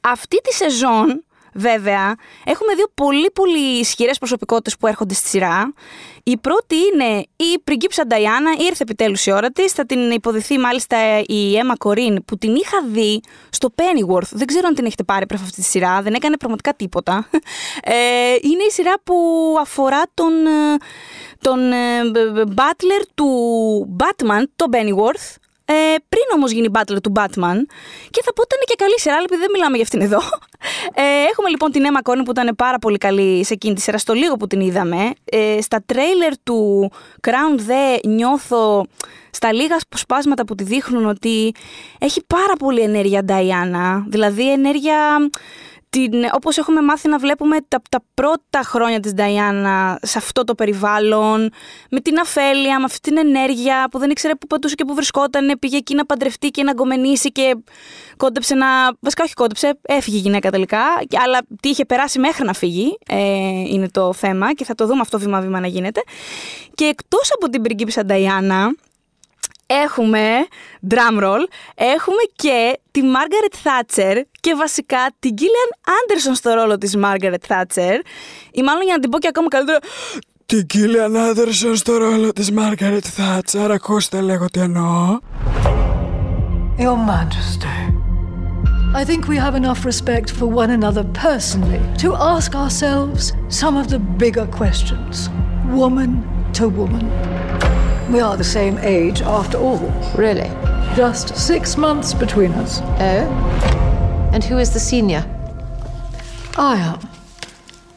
αυτή 0.01 0.41
τη 0.41 0.55
σεζόν 0.55 1.25
βέβαια, 1.55 2.15
έχουμε 2.45 2.75
δύο 2.75 2.87
πολύ 2.95 3.31
πολύ 3.31 3.79
ισχυρές 3.79 4.19
προσωπικότητες 4.19 4.77
που 4.77 4.87
έρχονται 4.87 5.15
στη 5.15 5.29
σειρά. 5.29 5.73
Η 6.25 6.37
πρώτη 6.37 6.77
είναι 6.93 7.27
η 7.37 7.59
πριγκίψα 7.65 8.07
Νταϊάννα, 8.07 8.51
ήρθε 8.59 8.83
επιτέλους 8.83 9.27
η 9.27 9.33
ώρα 9.33 9.51
της. 9.51 9.73
Θα 9.73 9.87
την 9.87 10.11
υποδηθεί 10.11 10.59
μάλιστα 10.59 10.97
η 11.27 11.57
Έμα 11.57 11.77
Κορίν, 11.77 12.25
που 12.25 12.39
την 12.39 12.55
είχα 12.55 12.83
δει 12.87 13.21
στο 13.51 13.69
Pennyworth. 13.77 14.29
Δεν 14.31 14.47
ξέρω 14.47 14.67
αν 14.67 14.75
την 14.75 14.85
έχετε 14.85 15.03
πάρει 15.03 15.27
πριν 15.27 15.41
αυτή 15.41 15.61
τη 15.61 15.63
σειρά, 15.63 16.03
δεν 16.03 16.15
έκανε 16.15 16.37
πραγματικά 16.37 16.75
τίποτα. 16.75 17.29
Ε, 17.85 17.95
είναι 18.43 18.63
η 18.69 18.71
σειρά 18.71 18.95
που 19.05 19.15
αφορά 19.61 20.03
τον, 20.15 20.33
ε, 20.47 20.77
τον 21.41 21.73
ε, 21.73 22.01
butler 22.57 23.03
του 23.15 23.27
Batman, 23.99 24.43
τον 24.57 24.71
Pennyworth, 24.73 25.37
ε, 25.65 25.75
πριν 26.09 26.25
όμως 26.35 26.51
γίνει 26.53 26.69
butler 26.73 27.01
του 27.03 27.13
Batman. 27.15 27.59
Και 28.11 28.21
θα 28.25 28.33
πω 28.33 28.43
ότι 28.43 28.55
ήταν 28.55 28.65
και 28.65 28.75
καλή 28.77 29.01
σειρά, 29.01 29.15
αλλά 29.15 29.25
επειδή 29.25 29.41
δεν 29.41 29.51
μιλάμε 29.53 29.75
για 29.75 29.85
αυτήν 29.85 30.01
εδώ. 30.01 30.21
Ε, 30.95 31.03
έχουμε 31.31 31.49
λοιπόν 31.49 31.71
την 31.71 31.85
Emma 31.85 32.11
Corrin 32.11 32.23
που 32.25 32.31
ήταν 32.31 32.55
πάρα 32.57 32.79
πολύ 32.79 32.99
καλή 32.99 33.45
σε 33.45 33.53
εκείνη 33.53 33.75
τη 33.75 33.81
σειρά, 33.81 33.99
στο 33.99 34.13
λίγο 34.13 34.37
που 34.37 34.47
την 34.47 34.61
είδαμε. 34.61 35.11
Ε, 35.25 35.61
στα 35.61 35.83
τρέιλερ 35.87 36.33
του 36.43 36.91
Crown 37.21 37.61
The 37.61 37.99
νιώθω 38.05 38.87
στα 39.31 39.53
λίγα 39.53 39.77
σπάσματα 39.95 40.45
που 40.45 40.55
τη 40.55 40.65
δείχνουν 40.65 41.07
ότι 41.07 41.55
έχει 41.99 42.25
πάρα 42.27 42.53
πολύ 42.59 42.81
ενέργεια 42.81 43.25
Diana. 43.29 44.05
Δηλαδή 44.09 44.53
ενέργεια 44.53 45.31
την, 45.93 46.13
όπως 46.33 46.59
έχουμε 46.59 46.83
μάθει 46.83 47.09
να 47.09 47.19
βλέπουμε 47.19 47.57
τα, 47.69 47.83
τα 47.91 48.05
πρώτα 48.15 48.63
χρόνια 48.63 49.01
της 49.01 49.15
Νταϊάννα 49.15 49.99
σε 50.03 50.19
αυτό 50.19 50.45
το 50.45 50.55
περιβάλλον, 50.55 51.51
με 51.91 52.01
την 52.01 52.19
αφέλεια, 52.19 52.79
με 52.79 52.85
αυτή 52.85 53.01
την 53.01 53.19
ενέργεια 53.19 53.89
που 53.91 53.99
δεν 53.99 54.11
ήξερε 54.11 54.35
που 54.35 54.47
παντούσε 54.47 54.75
και 54.75 54.85
που 54.85 54.95
βρισκόταν, 54.95 55.59
πήγε 55.59 55.77
εκεί 55.77 55.95
να 55.95 56.07
παντρευτεί 56.07 56.49
και 56.49 56.63
να 56.63 56.73
γκομενήσει 56.73 57.33
και 57.33 57.57
κόντεψε 58.17 58.55
να... 58.55 58.67
Βασικά 59.01 59.23
όχι 59.23 59.35
κόντεψε, 59.35 59.79
έφυγε 59.83 60.17
η 60.17 60.21
γυναίκα 60.21 60.51
τελικά, 60.51 60.83
αλλά 61.25 61.39
τι 61.61 61.69
είχε 61.69 61.85
περάσει 61.85 62.19
μέχρι 62.19 62.45
να 62.45 62.53
φύγει 62.53 62.99
ε, 63.09 63.19
είναι 63.49 63.89
το 63.89 64.13
θέμα 64.13 64.55
και 64.55 64.65
θα 64.65 64.75
το 64.75 64.87
δούμε 64.87 65.01
αυτό 65.01 65.19
βήμα-βήμα 65.19 65.61
να 65.61 65.67
γίνεται. 65.67 66.03
Και 66.75 66.85
εκτός 66.85 67.33
από 67.35 67.49
την 67.49 67.63
πριγκίπισσα 67.63 68.05
Νταϊάννα, 68.05 68.75
έχουμε, 69.85 70.47
drum 70.89 71.23
roll, 71.23 71.45
έχουμε 71.75 72.23
και 72.37 72.79
τη 72.91 73.01
Margaret 73.05 73.55
Thatcher 73.67 74.21
και 74.41 74.55
βασικά 74.55 75.11
την 75.19 75.35
Gillian 75.39 75.89
Anderson 75.89 76.33
στο 76.35 76.55
ρόλο 76.55 76.79
της 76.79 76.97
Margaret 76.97 77.35
Thatcher 77.49 77.99
ή 78.53 78.63
μάλλον 78.63 78.83
για 78.85 78.95
να 78.95 78.99
την 78.99 79.11
πω 79.11 79.19
και 79.19 79.29
ακόμα 79.29 79.49
καλύτερα 79.49 79.79
την 80.47 80.67
Gillian 80.75 81.17
Anderson 81.17 81.73
στο 81.75 81.97
ρόλο 81.97 82.33
της 82.33 82.51
Margaret 82.57 83.01
Thatcher 83.17 83.71
ακούστε 83.71 84.21
λέγω 84.21 84.47
τι 84.47 84.61
εννοώ 84.61 85.19
Your 86.79 86.97
Majesty 87.11 87.93
I 88.95 89.05
think 89.05 89.27
we 89.27 89.37
have 89.39 89.55
enough 89.55 89.87
respect 89.87 90.31
for 90.31 90.47
one 90.47 90.71
another 90.71 91.05
personally 91.15 91.81
to 92.03 92.15
ask 92.15 92.55
ourselves 92.55 93.33
some 93.49 93.75
of 93.75 93.89
the 93.89 93.99
bigger 93.99 94.47
questions, 94.47 95.31
woman 95.71 96.11
to 96.53 96.69
woman. 96.69 97.82
We 98.13 98.21
are 98.21 98.37
the 98.37 98.45
same 98.45 98.77
age 98.77 99.23
after 99.23 99.57
all. 99.57 99.79
Really? 100.15 100.51
Just 100.95 101.35
six 101.35 101.79
months 101.79 102.13
between 102.13 102.53
us. 102.53 102.83
Oh? 102.83 104.31
And 104.35 104.45
who 104.45 104.59
is 104.59 104.71
the 104.71 104.81
senior? 104.81 105.25
I 106.59 106.77
am. 106.77 107.09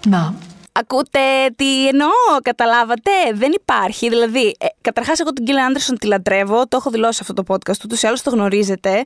Ma'am. 0.10 0.45
Ακούτε 0.78 1.20
τι 1.56 1.88
εννοώ, 1.88 2.10
καταλάβατε; 2.42 3.12
Δεν 3.34 3.52
υπάρχει. 3.52 4.10
Δηλαδή, 4.10 4.56
ε, 4.60 4.66
καταρχάς, 4.82 5.20
εγώ 5.20 5.34
την 5.34 5.46
Κίλια 5.46 5.66
Άντερσον 5.66 5.98
τη 5.98 6.08
λατρεύω, 6.08 6.68
το 6.68 6.78
έχω 6.78 6.90
δηλώσει 6.90 7.20
αυτό 7.22 7.34
το 7.34 7.44
podcast, 7.48 7.84
ούτως 7.84 8.02
ή 8.02 8.08
άλλως 8.08 8.22
το 8.22 8.30
γνωρίζετε. 8.30 9.04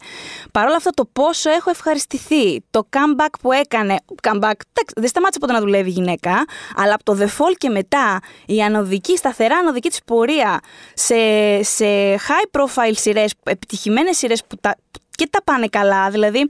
Παρ' 0.52 0.66
όλα 0.66 0.76
αυτά, 0.76 0.90
το 0.90 1.06
πόσο 1.14 1.50
έχω 1.50 1.70
ευχαριστηθεί, 1.70 2.62
το 2.70 2.88
comeback 2.90 3.34
που 3.42 3.52
έκανε. 3.52 3.96
Comeback, 4.22 4.54
δεν 4.96 5.08
σταμάτησε 5.08 5.40
ποτέ 5.40 5.54
να 5.54 5.60
δουλεύει 5.60 5.90
η 5.90 5.92
γυναίκα, 5.92 6.46
αλλά 6.76 6.94
από 6.94 7.04
το 7.04 7.18
The 7.20 7.26
Fall 7.26 7.54
και 7.58 7.70
μετά 7.70 8.20
η 8.46 8.62
ανωδική, 8.62 9.18
σταθερά 9.18 9.58
ανωδική 9.58 9.90
της 9.90 10.00
πορεία 10.06 10.60
σε, 10.94 11.16
σε 11.64 11.86
high 12.16 12.60
profile 12.60 12.94
σειρές, 12.96 13.34
επιτυχημένες 13.44 14.18
σειρές 14.18 14.44
που 14.48 14.56
τα, 14.62 14.76
και 15.16 15.28
τα 15.32 15.44
πάνε 15.44 15.68
καλά. 15.68 16.10
Δηλαδή, 16.10 16.50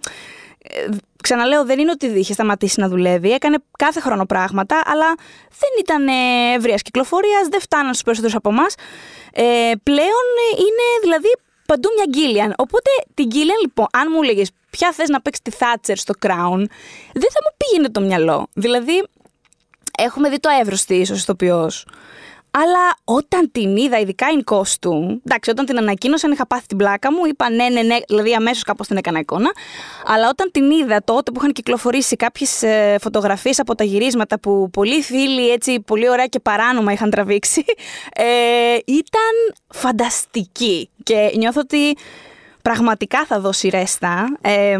ε, 0.64 0.88
ξαναλέω, 1.24 1.66
δεν 1.66 1.80
είναι 1.80 1.92
ότι 1.92 2.06
είχε 2.06 2.34
σταματήσει 2.34 2.80
να 2.80 2.88
δουλεύει. 2.88 3.32
Έκανε 3.32 3.58
κάθε 3.78 4.00
χρόνο 4.00 4.26
πράγματα, 4.26 4.82
αλλά 4.86 5.16
δεν 5.50 5.70
ήταν 5.80 6.08
ευρείας 6.56 6.82
κυκλοφορίας, 6.82 7.48
δεν 7.50 7.62
φτάναν 7.62 7.90
στους 7.90 8.04
περισσότερους 8.04 8.36
από 8.36 8.50
εμάς. 8.50 8.76
Ε, 9.34 9.72
πλέον 9.84 10.26
είναι 10.58 10.86
δηλαδή 11.02 11.28
παντού 11.66 11.90
μια 11.96 12.06
Γκίλιαν. 12.10 12.54
Οπότε 12.58 12.90
την 13.14 13.26
Γκίλιαν, 13.26 13.58
λοιπόν, 13.62 13.88
αν 13.92 14.08
μου 14.12 14.22
έλεγες 14.22 14.52
ποια 14.70 14.92
θες 14.92 15.10
να 15.10 15.22
παίξει 15.22 15.42
τη 15.42 15.52
Θάτσερ 15.52 15.98
στο 15.98 16.14
Crown, 16.22 16.62
δεν 17.14 17.30
θα 17.34 17.40
μου 17.44 17.54
πήγαινε 17.58 17.90
το 17.92 18.02
μυαλό. 18.02 18.48
Δηλαδή, 18.54 19.08
έχουμε 19.98 20.30
δει 20.30 20.40
το 20.40 20.50
εύρο 20.62 20.76
τη 20.88 20.96
ω 20.96 21.16
ηθοποιός. 21.16 21.86
Αλλά 22.52 22.96
όταν 23.04 23.52
την 23.52 23.76
είδα, 23.76 24.00
ειδικά 24.00 24.28
in 24.38 24.54
costume, 24.54 25.18
εντάξει, 25.26 25.50
όταν 25.50 25.66
την 25.66 25.78
ανακοίνωσαν, 25.78 26.32
είχα 26.32 26.48
πάθει 26.48 26.66
την 26.66 26.78
πλάκα 26.78 27.12
μου, 27.12 27.26
είπα 27.26 27.50
ναι, 27.50 27.70
ναι, 27.70 27.82
ναι, 27.82 27.96
δηλαδή 28.08 28.34
αμέσως 28.34 28.64
κάπως 28.64 28.88
την 28.88 28.98
έκανα 28.98 29.20
εικόνα. 29.20 29.52
Αλλά 30.06 30.30
όταν 30.30 30.52
την 30.52 30.72
είδα 30.72 31.04
τότε 31.04 31.32
που 31.32 31.40
είχαν 31.40 31.52
κυκλοφορήσει 31.52 32.16
κάποιες 32.16 32.64
φωτογραφίες 33.02 33.60
από 33.60 33.76
τα 33.76 33.84
γυρίσματα 33.84 34.40
που 34.40 34.70
πολλοί 34.70 35.02
φίλοι 35.02 35.50
έτσι 35.50 35.80
πολύ 35.80 36.10
ωραία 36.10 36.26
και 36.26 36.40
παράνομα 36.40 36.92
είχαν 36.92 37.10
τραβήξει, 37.10 37.66
ε, 38.14 38.24
ήταν 38.86 39.56
φανταστική. 39.68 40.90
Και 41.04 41.32
νιώθω 41.38 41.60
ότι 41.60 41.98
πραγματικά 42.62 43.26
θα 43.26 43.40
δώσει 43.40 43.70
ρέστα 43.70 44.38
ε, 44.42 44.78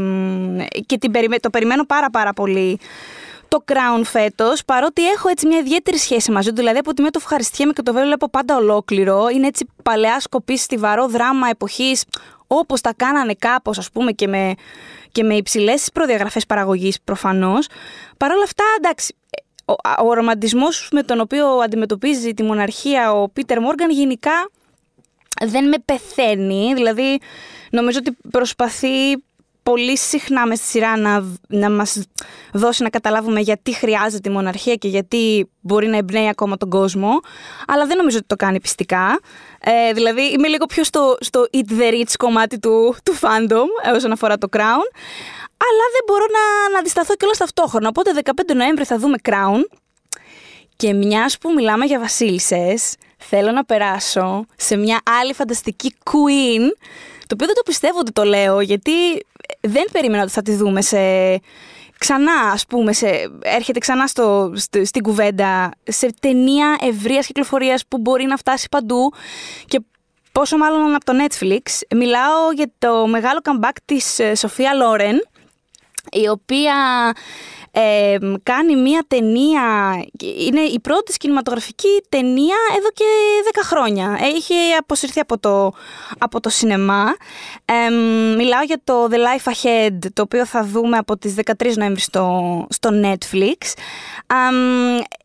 και 0.86 0.98
την, 0.98 1.12
το 1.42 1.50
περιμένω 1.50 1.86
πάρα 1.86 2.10
πάρα 2.10 2.34
πολύ 2.34 2.80
το 3.50 3.64
Crown 3.72 4.02
φέτος, 4.04 4.66
παρότι 4.66 5.10
έχω 5.10 5.30
έτσι 5.30 5.48
μια 5.48 5.58
ιδιαίτερη 5.58 5.98
σχέση 5.98 6.32
μαζί 6.32 6.50
του. 6.50 6.56
Δηλαδή, 6.56 6.78
από 6.78 6.94
τη 6.94 7.02
μία 7.02 7.12
το 7.12 7.20
ευχαριστιέμαι 7.22 7.74
και 7.74 7.82
το 7.82 7.94
βλέπω 7.94 8.30
πάντα 8.30 8.56
ολόκληρο. 8.56 9.28
Είναι 9.28 9.48
έτσι 9.48 9.68
παλαιά 9.84 10.20
σκοπή, 10.20 10.58
στιβαρό 10.58 11.08
δράμα 11.08 11.50
εποχής, 11.50 12.04
όπως 12.48 12.82
τα 12.82 12.94
κάνανε 12.96 13.34
κάπως, 13.34 13.78
ας 13.78 13.92
πούμε, 13.92 14.12
και 14.12 14.28
με, 14.28 14.54
και 15.12 15.24
με 15.24 15.36
υψηλές 15.36 15.90
προδιαγραφές 15.94 16.46
παραγωγής 16.46 17.02
προφανώς. 17.02 17.68
Παρ' 18.18 18.32
όλα 18.32 18.44
αυτά, 18.44 18.64
εντάξει, 18.78 19.16
ο, 19.66 19.74
ο 20.08 20.14
ρομαντισμός 20.14 20.90
με 20.92 21.04
τον 21.04 21.20
οποίο 21.20 21.48
αντιμετωπίζει 21.48 22.34
τη 22.34 22.44
μοναρχία 22.44 23.14
ο 23.14 23.30
Πίτερ 23.30 23.60
Μόργαν 23.60 23.90
γενικά 23.90 24.50
δεν 25.46 25.68
με 25.68 25.78
πεθαίνει. 25.86 26.74
Δηλαδή, 26.74 27.20
νομίζω 27.72 28.00
ότι 28.00 28.18
προσπαθεί 28.32 29.24
πολύ 29.72 29.98
συχνά 29.98 30.48
με 30.48 30.56
στη 30.56 30.66
σειρά 30.66 30.98
να, 30.98 31.24
να 31.48 31.70
μας 31.70 32.02
δώσει 32.54 32.84
να 32.84 32.90
καταλάβουμε 32.90 33.40
γιατί 33.40 33.74
χρειάζεται 33.74 34.30
η 34.30 34.32
μοναρχία 34.32 34.76
και 34.76 34.88
γιατί 34.88 35.50
μπορεί 35.60 35.88
να 35.88 35.98
εμπνέει 35.98 36.30
ακόμα 36.30 36.58
τον 36.58 36.70
κόσμο, 36.70 37.10
αλλά 37.68 37.86
δεν 37.86 37.98
νομίζω 37.98 38.18
ότι 38.18 38.28
το 38.28 38.36
κάνει 38.36 38.62
πιστικά. 38.62 39.20
Ε, 39.60 39.94
δηλαδή 39.94 40.22
είμαι 40.22 40.48
λίγο 40.48 40.66
πιο 40.66 40.84
στο, 40.84 41.18
στο 41.20 41.48
eat 41.54 41.82
the 41.82 41.94
rich 41.94 42.14
κομμάτι 42.18 42.60
του, 42.60 42.96
του 43.04 43.14
fandom 43.22 43.94
όσον 43.96 44.12
αφορά 44.12 44.38
το 44.38 44.48
Crown, 44.52 44.86
αλλά 45.68 45.86
δεν 45.94 46.04
μπορώ 46.08 46.26
να, 46.32 46.74
να 46.74 46.80
αντισταθώ 46.80 47.16
και 47.16 47.26
όλα 47.26 47.36
ταυτόχρονα. 47.38 47.88
Οπότε 47.88 48.12
15 48.24 48.32
Νοέμβρη 48.56 48.86
θα 48.86 48.98
δούμε 48.98 49.18
Crown 49.30 49.78
και 50.76 50.94
μιας 50.94 51.38
που 51.38 51.54
μιλάμε 51.54 51.86
για 51.86 52.00
βασίλισσες, 52.00 52.96
θέλω 53.18 53.52
να 53.52 53.66
περάσω 53.66 54.46
σε 54.56 54.76
μια 54.76 55.02
άλλη 55.22 55.34
φανταστική 55.34 55.96
queen, 56.04 56.72
το 57.20 57.34
οποίο 57.34 57.46
δεν 57.46 57.56
το 57.56 57.62
πιστεύω 57.66 58.00
ότι 58.00 58.12
το 58.12 58.24
λέω, 58.24 58.62
γιατί 58.62 58.92
δεν 59.60 59.86
περίμενα 59.92 60.24
ότι 60.24 60.32
θα 60.32 60.42
τη 60.42 60.56
δούμε 60.56 60.82
σε 60.82 60.98
ξανά, 61.98 62.34
ας 62.54 62.66
πούμε, 62.66 62.94
σε, 62.94 63.32
έρχεται 63.42 63.80
ξανά 63.80 64.08
στο, 64.08 64.54
στην 64.84 65.04
κουβέντα 65.04 65.72
σε 65.84 66.14
ταινία 66.20 66.78
ευρείας 66.82 67.26
κυκλοφορίας 67.26 67.86
που 67.88 67.98
μπορεί 67.98 68.26
να 68.26 68.38
φτάσει 68.38 68.68
παντού 68.72 69.14
και 69.66 69.82
πόσο 70.32 70.58
μάλλον 70.58 70.94
από 70.94 71.06
το 71.06 71.14
Netflix. 71.26 71.96
Μιλάω 71.96 72.52
για 72.56 72.72
το 72.78 73.08
μεγάλο 73.08 73.40
comeback 73.44 73.76
της 73.86 74.20
ε, 74.20 74.36
Σοφία 74.36 74.74
Λόρεν, 74.74 75.22
η 76.12 76.28
οποία 76.28 76.76
ε, 77.72 78.18
κάνει 78.44 78.76
μία 78.76 79.04
ταινία, 79.08 79.62
είναι 80.48 80.62
η 80.62 80.80
πρώτη 80.80 81.18
κινηματογραφική 81.18 82.04
ταινία 82.10 82.58
εδώ 82.78 82.90
και 82.94 83.06
10 83.54 83.60
χρόνια. 83.64 84.18
Έχει 84.22 84.54
αποσυρθεί 84.80 85.20
από 85.20 85.40
το, 85.40 85.72
από 86.18 86.40
το 86.40 86.50
σινεμά. 86.50 87.16
Ε, 87.66 87.90
μιλάω 88.36 88.64
για 88.64 88.82
το 88.84 89.08
The 89.12 89.16
Life 89.16 89.52
Ahead, 89.52 89.98
το 90.14 90.22
οποίο 90.22 90.46
θα 90.46 90.64
δούμε 90.64 90.98
από 90.98 91.18
τις 91.18 91.36
13 91.60 91.74
Νοέμβρη 91.76 92.02
στο, 92.02 92.66
στο 92.70 92.90
Netflix. 92.90 93.58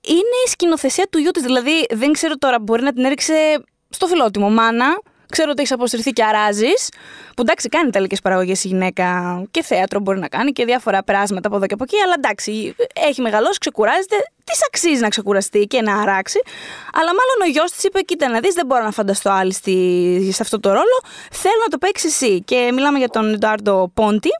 είναι 0.00 0.36
η 0.46 0.48
σκηνοθεσία 0.48 1.06
του 1.10 1.18
γιού 1.18 1.30
της, 1.30 1.42
δηλαδή 1.42 1.86
δεν 1.90 2.12
ξέρω 2.12 2.34
τώρα, 2.34 2.60
μπορεί 2.60 2.82
να 2.82 2.92
την 2.92 3.04
έριξε 3.04 3.64
στο 3.88 4.06
φιλότιμο 4.06 4.50
μάνα, 4.50 5.00
Ξέρω 5.34 5.50
ότι 5.50 5.60
έχεις 5.60 5.72
αποσυρθεί 5.72 6.10
και 6.10 6.24
αράζεις. 6.24 6.88
Που 7.36 7.42
εντάξει, 7.42 7.68
κάνει 7.68 7.90
τελικές 7.90 8.20
παραγωγές 8.20 8.64
η 8.64 8.68
γυναίκα 8.68 9.06
και 9.50 9.62
θέατρο 9.62 10.00
μπορεί 10.00 10.18
να 10.18 10.28
κάνει 10.28 10.52
και 10.52 10.64
διάφορα 10.64 11.02
περάσματα 11.02 11.46
από 11.48 11.56
εδώ 11.56 11.66
και 11.66 11.74
από 11.74 11.84
εκεί. 11.84 11.96
Αλλά 12.04 12.14
εντάξει, 12.16 12.74
έχει 12.94 13.20
μεγαλώσει, 13.20 13.58
ξεκουράζεται. 13.58 14.16
Της 14.44 14.64
αξίζει 14.66 15.00
να 15.00 15.08
ξεκουραστεί 15.08 15.66
και 15.66 15.82
να 15.82 16.00
αράξει. 16.00 16.40
Αλλά 16.92 17.10
μάλλον 17.18 17.38
ο 17.42 17.48
γιος 17.50 17.72
της 17.72 17.84
είπε: 17.84 18.00
Κοίτα 18.00 18.28
να 18.28 18.40
δεις, 18.40 18.54
δεν 18.54 18.66
μπορώ 18.66 18.84
να 18.84 18.90
φανταστώ 18.90 19.30
άλλη 19.30 19.52
στη, 19.52 20.30
σε 20.32 20.42
αυτό 20.42 20.60
το 20.60 20.68
ρόλο. 20.68 20.98
Θέλω 21.30 21.60
να 21.64 21.68
το 21.68 21.78
παίξεις 21.78 22.12
εσύ. 22.22 22.42
Και 22.42 22.70
μιλάμε 22.72 22.98
για 22.98 23.08
τον 23.08 23.34
Εντουάρντο 23.34 23.90
Πόντι, 23.94 24.30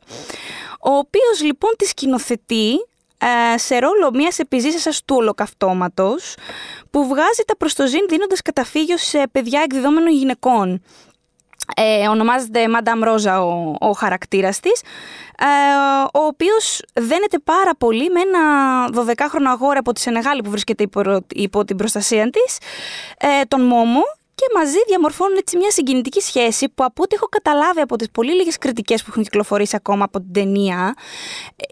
ο 0.81 0.91
οποίος 0.91 1.43
λοιπόν 1.43 1.73
τη 1.79 1.85
σκηνοθετεί 1.85 2.71
ε, 2.73 2.77
σε 3.57 3.79
ρόλο 3.79 4.11
μιας 4.13 4.39
επιζήσασας 4.39 5.05
του 5.05 5.17
ολοκαυτώματος 5.17 6.35
που 6.91 7.07
βγάζει 7.07 7.43
τα 7.47 7.57
προστοζήν 7.57 8.07
δίνοντας 8.09 8.43
καταφύγιο 8.43 8.97
σε 8.97 9.23
παιδιά 9.33 9.61
εκδιδόμενων 9.63 10.13
γυναικών. 10.13 10.83
Ε, 11.77 12.09
ονομάζεται 12.09 12.65
Madame 12.69 13.09
Rosa 13.09 13.41
ο, 13.41 13.87
ο 13.89 13.93
χαρακτήρας 13.93 14.61
της, 14.61 14.81
ε, 15.39 15.47
ο 16.13 16.25
οποίος 16.25 16.83
δένεται 16.95 17.39
πάρα 17.39 17.75
πολύ 17.79 18.11
με 18.11 18.21
ένα 18.21 18.41
12χρονο 18.95 19.47
αγόρι 19.47 19.79
από 19.79 19.93
τη 19.93 20.01
Σενεγάλη 20.01 20.43
που 20.43 20.51
βρίσκεται 20.51 20.83
υπό, 20.83 21.25
υπό 21.35 21.65
την 21.65 21.77
προστασία 21.77 22.31
της, 22.31 22.59
ε, 23.19 23.43
τον 23.49 23.61
Μόμο, 23.61 24.03
και 24.35 24.47
μαζί 24.57 24.79
διαμορφώνουν 24.87 25.37
έτσι 25.37 25.57
μια 25.57 25.71
συγκινητική 25.71 26.21
σχέση 26.21 26.69
που 26.69 26.85
από 26.85 27.03
ό,τι 27.03 27.15
έχω 27.15 27.27
καταλάβει 27.27 27.81
από 27.81 27.97
τις 27.97 28.11
πολύ 28.11 28.35
λίγες 28.35 28.59
κριτικές 28.59 29.03
που 29.03 29.07
έχουν 29.11 29.23
κυκλοφορήσει 29.23 29.77
ακόμα 29.77 30.05
από 30.05 30.21
την 30.21 30.33
ταινία 30.33 30.95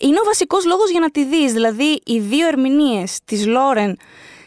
είναι 0.01 0.19
ο 0.21 0.25
βασικός 0.25 0.65
λόγος 0.67 0.91
για 0.91 1.01
να 1.01 1.11
τη 1.11 1.25
δεις. 1.25 1.53
Δηλαδή 1.53 2.01
οι 2.05 2.19
δύο 2.19 2.47
ερμηνείες 2.47 3.19
της 3.25 3.47
Λόρεν 3.47 3.99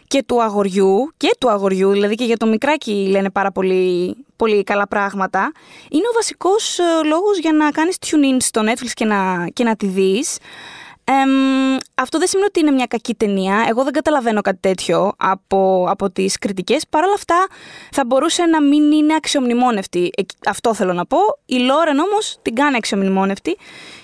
και 0.08 0.24
του 0.24 0.44
αγοριού 0.44 1.14
και 1.18 1.36
του 1.40 1.50
αγοριού, 1.50 1.92
δηλαδή 1.92 2.16
και 2.16 2.24
για 2.24 2.38
το 2.38 2.46
μικράκι 2.46 3.08
λένε 3.10 3.30
πάρα 3.30 3.52
πολύ, 3.52 4.16
πολύ 4.36 4.64
καλά 4.64 4.88
πράγματα, 4.88 5.52
είναι 5.90 6.08
ο 6.08 6.14
βασικός 6.14 6.80
ε, 6.80 6.84
λόγος 7.06 7.38
για 7.40 7.52
να 7.52 7.72
κάνεις 7.72 7.98
tune 8.06 8.34
in 8.34 8.38
στο 8.40 8.62
Netflix 8.62 8.90
και 8.94 9.06
να, 9.06 9.48
και 9.54 9.64
να 9.64 9.76
τη 9.76 9.88
δεις. 9.88 10.38
Αυτό 11.96 12.18
δεν 12.18 12.28
σημαίνει 12.28 12.48
ότι 12.48 12.60
είναι 12.60 12.72
μια 12.72 12.86
κακή 12.86 13.16
ταινία. 13.16 13.66
Εγώ 13.70 13.84
δεν 13.84 13.94
καταλαβαίνω 13.94 14.42
κάτι 14.42 14.58
τέτοιο 14.62 15.14
από, 15.18 15.86
από 15.90 16.12
τις 16.12 16.38
κριτικές. 16.38 16.88
Παρ' 16.90 17.04
όλα 17.04 17.14
αυτά, 17.14 17.48
θα 17.92 18.06
μπορούσε 18.06 18.46
να 18.46 18.62
μην 18.62 18.92
είναι 18.92 19.16
αξιομνημόνευτη. 19.16 20.12
Αυτό 20.48 20.74
θέλω 20.74 20.94
να 20.94 21.06
πω. 21.06 21.18
Η 21.46 21.58
Λόρεν 21.58 22.00
όμως 22.00 22.38
την 22.42 22.56
κάνει 22.56 22.76
αξιομνημόνευτη 22.76 23.58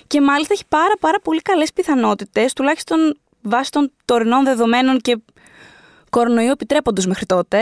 και 0.07 0.21
μάλιστα 0.21 0.53
έχει 0.53 0.65
πάρα, 0.69 0.93
πάρα 0.99 1.19
πολύ 1.19 1.41
καλές 1.41 1.73
πιθανότητες, 1.73 2.53
τουλάχιστον 2.53 3.17
βάσει 3.41 3.71
των 3.71 3.91
τωρινών 4.05 4.43
δεδομένων 4.43 4.97
και 4.97 5.17
κορονοϊού 6.09 6.51
επιτρέποντος 6.51 7.05
μέχρι 7.05 7.25
τότε, 7.25 7.57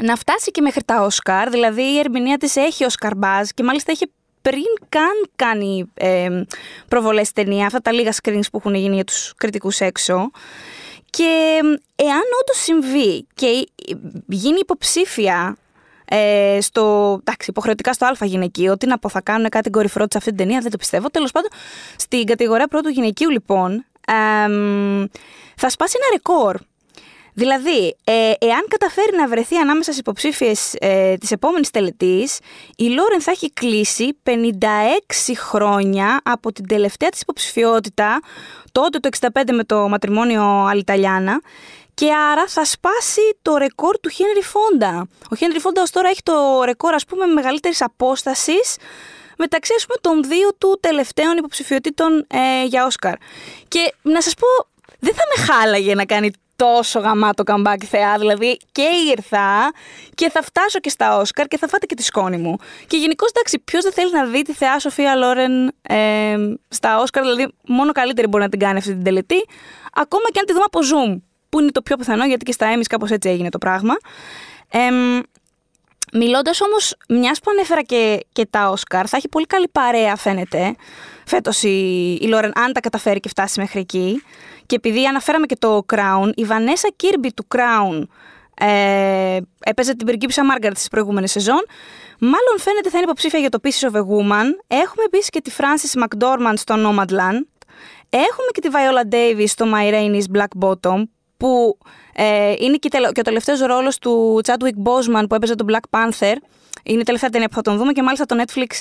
να 0.00 0.16
φτάσει 0.16 0.50
και 0.50 0.60
μέχρι 0.60 0.84
τα 0.84 1.02
Όσκαρ, 1.02 1.50
δηλαδή 1.50 1.82
η 1.82 1.98
ερμηνεία 1.98 2.38
της 2.38 2.56
έχει 2.56 2.84
Όσκαρ 2.84 3.16
Μπάζ 3.16 3.48
και 3.54 3.62
μάλιστα 3.62 3.92
έχει 3.92 4.12
πριν 4.50 4.64
καν 4.88 5.28
κάνει 5.36 5.90
ε, 5.94 6.42
προβολές 6.88 7.32
ταινία, 7.32 7.66
αυτά 7.66 7.80
τα 7.80 7.92
λίγα 7.92 8.12
screens 8.22 8.48
που 8.50 8.58
έχουν 8.58 8.74
γίνει 8.74 8.94
για 8.94 9.04
τους 9.04 9.32
κριτικούς 9.36 9.80
έξω. 9.80 10.30
Και 11.10 11.58
εάν 11.96 12.22
όντως 12.40 12.62
συμβεί 12.62 13.26
και 13.34 13.68
γίνει 14.26 14.58
υποψήφια 14.58 15.56
ε, 16.04 16.58
στο. 16.60 17.16
Εντάξει, 17.20 17.50
υποχρεωτικά 17.50 17.92
στο 17.92 18.06
Α 18.06 18.16
γυναικείο. 18.20 18.72
ότι 18.72 18.86
να 18.86 18.98
πω, 18.98 19.08
θα 19.08 19.20
κάνουν 19.20 19.48
κάτι 19.48 19.70
κορυφρό 19.70 20.04
σε 20.10 20.18
αυτή 20.18 20.28
την 20.28 20.38
ταινία, 20.38 20.60
δεν 20.60 20.70
το 20.70 20.76
πιστεύω. 20.76 21.10
Τέλος 21.10 21.30
πάντων, 21.32 21.50
στην 21.96 22.24
κατηγορία 22.24 22.68
πρώτου 22.68 22.88
γυναικείου, 22.88 23.30
λοιπόν, 23.30 23.84
θα 25.56 25.68
σπάσει 25.68 25.96
ένα 26.00 26.08
ρεκόρ. 26.12 26.56
Δηλαδή, 27.38 27.96
ε, 28.04 28.32
εάν 28.38 28.64
καταφέρει 28.68 29.16
να 29.16 29.28
βρεθεί 29.28 29.56
ανάμεσα 29.56 29.82
στις 29.82 29.98
υποψήφιες 29.98 30.74
ε, 30.78 31.14
της 31.14 31.30
επόμενης 31.30 31.70
τελετής, 31.70 32.38
η 32.76 32.84
Λόρεν 32.84 33.20
θα 33.20 33.30
έχει 33.30 33.52
κλείσει 33.52 34.18
56 34.22 35.32
χρόνια 35.36 36.20
από 36.24 36.52
την 36.52 36.66
τελευταία 36.66 37.08
της 37.08 37.20
υποψηφιότητα, 37.20 38.20
τότε 38.72 38.98
το 38.98 39.08
65 39.20 39.52
με 39.52 39.64
το 39.64 39.88
ματριμόνιο 39.88 40.42
Αλιταλιάνα, 40.44 41.40
και 41.94 42.12
άρα 42.30 42.44
θα 42.46 42.64
σπάσει 42.64 43.20
το 43.42 43.56
ρεκόρ 43.56 43.98
του 44.00 44.08
Χένρι 44.08 44.42
Φόντα. 44.42 45.08
Ο 45.30 45.34
Χένρι 45.34 45.58
Φόντα 45.58 45.82
ως 45.82 45.90
τώρα 45.90 46.08
έχει 46.08 46.22
το 46.22 46.62
ρεκόρ, 46.64 46.94
ας 46.94 47.04
πούμε, 47.04 47.26
μεγαλύτερης 47.26 47.82
απόστασης 47.82 48.76
μεταξύ 49.38 49.72
ας 49.76 49.86
πούμε, 49.86 49.98
των 50.00 50.30
δύο 50.30 50.54
του 50.58 50.78
τελευταίων 50.80 51.36
υποψηφιωτήτων 51.36 52.26
ε, 52.28 52.64
για 52.66 52.84
Όσκαρ. 52.84 53.14
Και 53.68 53.94
να 54.02 54.20
σας 54.20 54.34
πω, 54.34 54.46
δεν 54.98 55.14
θα 55.14 55.22
με 55.36 55.44
χάλαγε 55.44 55.94
να 55.94 56.04
κάνει 56.04 56.30
τόσο 56.56 57.00
γαμάτο 57.00 57.42
καμπάκι 57.42 57.86
θεά, 57.86 58.18
δηλαδή 58.18 58.58
και 58.72 58.88
ήρθα 59.16 59.72
και 60.14 60.30
θα 60.30 60.42
φτάσω 60.42 60.78
και 60.78 60.88
στα 60.88 61.16
Όσκαρ 61.18 61.46
και 61.46 61.58
θα 61.58 61.68
φάτε 61.68 61.86
και 61.86 61.94
τη 61.94 62.02
σκόνη 62.02 62.36
μου. 62.36 62.56
Και 62.86 62.96
γενικώς 62.96 63.30
εντάξει, 63.30 63.58
ποιος 63.58 63.82
δεν 63.82 63.92
θέλει 63.92 64.12
να 64.12 64.24
δει 64.24 64.42
τη 64.42 64.52
θεά 64.52 64.78
Σοφία 64.78 65.16
Λόρεν 65.16 65.72
ε, 65.82 66.36
στα 66.68 67.00
Όσκαρ, 67.00 67.22
δηλαδή 67.22 67.52
μόνο 67.66 67.92
καλύτερη 67.92 68.26
μπορεί 68.26 68.42
να 68.42 68.48
την 68.48 68.58
κάνει 68.58 68.78
αυτή 68.78 68.90
την 68.90 69.04
τελετή, 69.04 69.46
ακόμα 69.94 70.24
και 70.32 70.38
αν 70.38 70.46
τη 70.46 70.52
δούμε 70.52 70.64
από 70.66 70.78
Zoom, 70.80 71.20
που 71.48 71.60
είναι 71.60 71.70
το 71.70 71.82
πιο 71.82 71.96
πιθανό 71.96 72.24
γιατί 72.26 72.44
και 72.44 72.52
στα 72.52 72.74
Emmys 72.74 72.86
κάπως 72.88 73.10
έτσι 73.10 73.28
έγινε 73.28 73.48
το 73.48 73.58
πράγμα. 73.58 73.94
Ε, 74.68 74.88
Μιλώντας 76.12 76.60
όμως, 76.60 76.94
μιας 77.08 77.40
που 77.40 77.50
ανέφερα 77.50 77.82
και, 77.82 78.26
και 78.32 78.46
τα 78.50 78.68
Όσκαρ, 78.68 79.08
θα 79.08 79.16
έχει 79.16 79.28
πολύ 79.28 79.46
καλή 79.46 79.68
παρέα, 79.68 80.16
φαίνεται, 80.16 80.76
φέτος 81.24 81.62
η, 81.62 82.12
η 82.20 82.26
Λόρεν, 82.26 82.52
αν 82.58 82.72
τα 82.72 82.80
καταφέρει 82.80 83.20
και 83.20 83.28
φτάσει 83.28 83.60
μέχρι 83.60 83.80
εκεί. 83.80 84.22
Και 84.66 84.76
επειδή 84.76 85.06
αναφέραμε 85.06 85.46
και 85.46 85.56
το 85.58 85.84
Crown, 85.94 86.30
η 86.34 86.44
Βανέσα 86.44 86.88
Κίρμπι 86.96 87.32
του 87.32 87.46
Crown 87.54 88.02
ε, 88.60 89.38
έπαιζε 89.64 89.94
την 89.94 90.06
πριγκίπισσα 90.06 90.44
Μάργαρτ 90.44 90.76
στις 90.76 90.88
προηγούμενες 90.88 91.30
σεζόν. 91.30 91.64
Μάλλον 92.18 92.58
φαίνεται 92.58 92.88
θα 92.88 92.96
είναι 92.96 93.06
υποψήφια 93.06 93.38
για 93.38 93.48
το 93.48 93.58
Pieces 93.62 93.90
of 93.90 93.94
a 93.94 94.00
Woman. 94.00 94.46
Έχουμε 94.66 95.04
επίσης 95.06 95.30
και 95.30 95.40
τη 95.40 95.50
Frances 95.56 96.02
McDormand 96.02 96.54
στο 96.56 96.74
Nomadland. 96.74 97.40
Έχουμε 98.10 98.48
και 98.52 98.60
τη 98.60 98.68
Viola 98.72 99.14
Davis 99.14 99.48
στο 99.48 99.66
My 99.74 99.92
Rain 99.92 100.20
Black 100.36 100.66
Bottom, 100.66 101.02
που 101.36 101.78
ε, 102.14 102.54
είναι 102.58 102.76
και, 102.76 102.88
και 102.88 103.20
ο 103.20 103.22
τελευταίος 103.22 103.60
ρόλος 103.60 103.98
του 103.98 104.40
Chadwick 104.46 104.88
Boseman 104.88 105.24
που 105.28 105.34
έπαιζε 105.34 105.54
τον 105.54 105.66
Black 105.70 105.98
Panther. 105.98 106.34
Είναι 106.82 107.00
η 107.00 107.04
τελευταία 107.04 107.30
ταινία 107.30 107.48
που 107.48 107.54
θα 107.54 107.62
τον 107.62 107.76
δούμε 107.76 107.92
και 107.92 108.02
μάλιστα 108.02 108.26
το 108.26 108.42
Netflix 108.42 108.80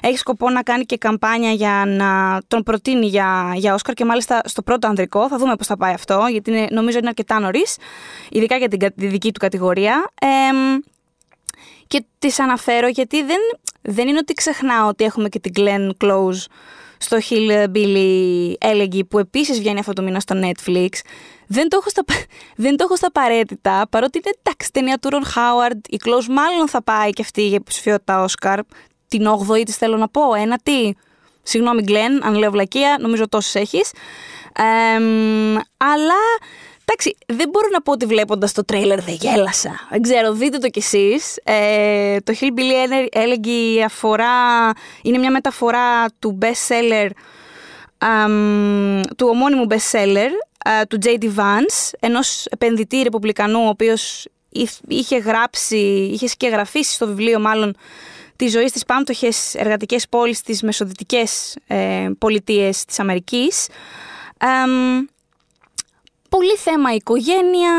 έχει 0.00 0.16
σκοπό 0.16 0.50
να 0.50 0.62
κάνει 0.62 0.84
και 0.84 0.96
καμπάνια 0.96 1.50
για 1.50 1.84
να 1.86 2.40
τον 2.48 2.62
προτείνει 2.62 3.06
για, 3.06 3.52
για 3.54 3.74
Oscar 3.74 3.92
και 3.94 4.04
μάλιστα 4.04 4.40
στο 4.44 4.62
πρώτο 4.62 4.86
ανδρικό. 4.86 5.28
Θα 5.28 5.38
δούμε 5.38 5.56
πώς 5.56 5.66
θα 5.66 5.76
πάει 5.76 5.92
αυτό, 5.92 6.26
γιατί 6.30 6.50
είναι, 6.50 6.66
νομίζω 6.70 6.98
είναι 6.98 7.08
αρκετά 7.08 7.40
νωρίς, 7.40 7.76
ειδικά 8.30 8.56
για 8.56 8.68
την 8.68 8.78
τη 8.78 9.06
δική 9.06 9.32
του 9.32 9.40
κατηγορία. 9.40 10.10
Ε, 10.20 10.26
και 11.86 12.04
τις 12.18 12.40
αναφέρω 12.40 12.88
γιατί 12.88 13.22
δεν, 13.22 13.38
δεν 13.82 14.08
είναι 14.08 14.18
ότι 14.18 14.32
ξεχνάω 14.32 14.88
ότι 14.88 15.04
έχουμε 15.04 15.28
και 15.28 15.38
την 15.38 15.52
Glenn 15.56 15.90
Close 16.04 16.44
στο 16.98 17.16
Hillbilly 17.30 18.52
Elegy 18.58 19.00
που 19.08 19.18
επίσης 19.18 19.58
βγαίνει 19.58 19.78
αυτό 19.78 19.92
το 19.92 20.02
μήνα 20.02 20.20
στο 20.20 20.40
Netflix. 20.42 20.88
Δεν 21.46 21.68
το 21.68 21.76
έχω 21.80 21.90
στα, 21.90 22.04
δεν 22.64 22.76
το 22.76 22.84
έχω 22.84 22.96
στα 22.96 23.06
απαραίτητα, 23.06 23.86
παρότι 23.90 24.18
είναι 24.18 24.36
εντάξει 24.42 24.72
ταινία 24.72 24.98
του 24.98 25.10
Ρον 25.10 25.24
Χάουαρντ. 25.24 25.84
Η 25.88 26.00
Close 26.04 26.26
μάλλον 26.28 26.68
θα 26.68 26.82
πάει 26.82 27.10
και 27.10 27.22
αυτή 27.22 27.46
για 27.46 27.56
υποψηφιότητα 27.56 28.22
Όσκαρ. 28.22 28.60
Την 29.08 29.26
8η 29.28 29.62
της 29.64 29.76
θέλω 29.76 29.96
να 29.96 30.08
πω. 30.08 30.34
Ένα 30.34 30.58
τι. 30.62 30.92
Συγγνώμη, 31.42 31.82
Γκλέν, 31.82 32.24
αν 32.24 32.34
λέω 32.34 32.50
βλακεία, 32.50 32.96
νομίζω 33.00 33.28
τόσες 33.28 33.54
έχεις. 33.54 33.92
Ε, 34.56 34.98
αλλά 35.76 36.20
Εντάξει, 36.88 37.16
δεν 37.26 37.48
μπορώ 37.48 37.68
να 37.72 37.82
πω 37.82 37.92
ότι 37.92 38.06
βλέποντας 38.06 38.52
το 38.52 38.64
τρέιλερ 38.64 39.00
δεν 39.02 39.14
γέλασα. 39.14 39.86
Δεν 39.90 40.02
ξέρω, 40.02 40.32
δείτε 40.32 40.58
το 40.58 40.68
κι 40.68 40.78
εσείς. 40.78 41.38
Ε, 41.44 42.16
το 42.20 42.34
Hillbilly 42.40 43.16
Elegy 43.16 43.80
αφορά, 43.84 44.72
είναι 45.02 45.18
μια 45.18 45.30
μεταφορά 45.30 46.10
του 46.18 46.38
best 46.42 46.68
seller, 46.68 47.10
του 49.16 49.26
ομώνυμου 49.30 49.66
best 49.68 49.98
seller, 49.98 50.28
του 50.88 50.98
J.D. 51.04 51.24
Vance, 51.24 51.90
ενός 52.00 52.46
επενδυτή 52.46 53.02
ρεπουμπλικανού, 53.02 53.64
ο 53.64 53.68
οποίος 53.68 54.26
είχε 54.88 55.16
γράψει, 55.16 56.08
είχε 56.12 56.26
σκεγγραφίσει 56.26 56.92
στο 56.92 57.06
βιβλίο 57.06 57.40
μάλλον 57.40 57.76
τη 58.36 58.48
ζωή 58.48 58.68
στις 58.68 58.84
πάμπτωχες 58.84 59.54
εργατικές 59.54 60.08
πόλεις 60.08 60.38
στις 60.38 60.62
μεσοδυτικές 60.62 61.56
ε, 61.66 62.08
πολιτείες 62.18 62.84
της 62.84 62.98
Αμερικής 62.98 63.66
πολύ 66.28 66.56
θέμα 66.56 66.92
η 66.92 66.94
οικογένεια 66.94 67.72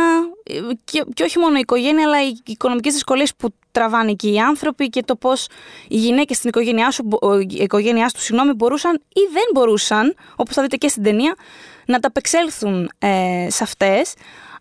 και, 0.84 1.06
και 1.14 1.24
όχι 1.24 1.40
μόνο 1.40 1.56
η 1.56 1.60
οικογένεια 1.60 2.06
αλλά 2.06 2.24
οι 2.24 2.38
οικονομικές 2.46 2.94
δυσκολίες 2.94 3.36
που 3.36 3.54
τραβάνε 3.72 4.12
εκεί 4.12 4.34
οι 4.34 4.40
άνθρωποι 4.40 4.90
και 4.90 5.04
το 5.04 5.16
πώς 5.16 5.48
οι 5.88 5.96
γυναίκες 5.96 6.38
στην 6.38 6.50
οικογένειά, 6.50 6.92
σου, 6.92 7.08
η 7.50 7.64
οικογένειά 7.64 8.10
του 8.14 8.22
συγγνώμη, 8.22 8.54
μπορούσαν 8.54 8.96
ή 8.96 9.22
δεν 9.32 9.44
μπορούσαν, 9.54 10.16
όπως 10.36 10.56
θα 10.56 10.62
δείτε 10.62 10.76
και 10.76 10.88
στην 10.88 11.04
ταινία, 11.04 11.36
να 11.86 12.00
τα 12.00 12.08
απεξέλθουν 12.08 12.92
ε, 13.00 13.48
σε 13.50 13.64
αυτές. 13.64 14.14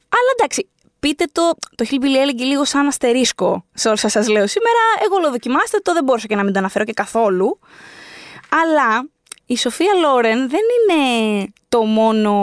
Αλλά 0.08 0.30
εντάξει, 0.38 0.68
πείτε 1.00 1.24
το, 1.32 1.54
το 1.74 1.84
Hillbilly 1.90 2.16
έλεγε 2.20 2.44
λίγο 2.44 2.64
σαν 2.64 2.86
αστερίσκο 2.86 3.64
σε 3.74 3.88
όλα 3.88 3.96
σας 3.96 4.28
λέω 4.28 4.46
σήμερα. 4.46 4.78
Εγώ 5.04 5.28
lo 5.28 5.30
δοκιμάστε 5.30 5.78
το, 5.78 5.92
δεν 5.92 6.04
μπορούσα 6.04 6.26
και 6.26 6.36
να 6.36 6.44
μην 6.44 6.52
το 6.52 6.58
αναφέρω 6.58 6.84
και 6.84 6.92
καθόλου. 6.92 7.58
Αλλά 8.62 9.08
η 9.46 9.56
Σοφία 9.56 9.94
Λόρεν 9.94 10.48
δεν 10.48 10.60
είναι 10.76 11.52
το 11.68 11.82
μόνο 11.82 12.34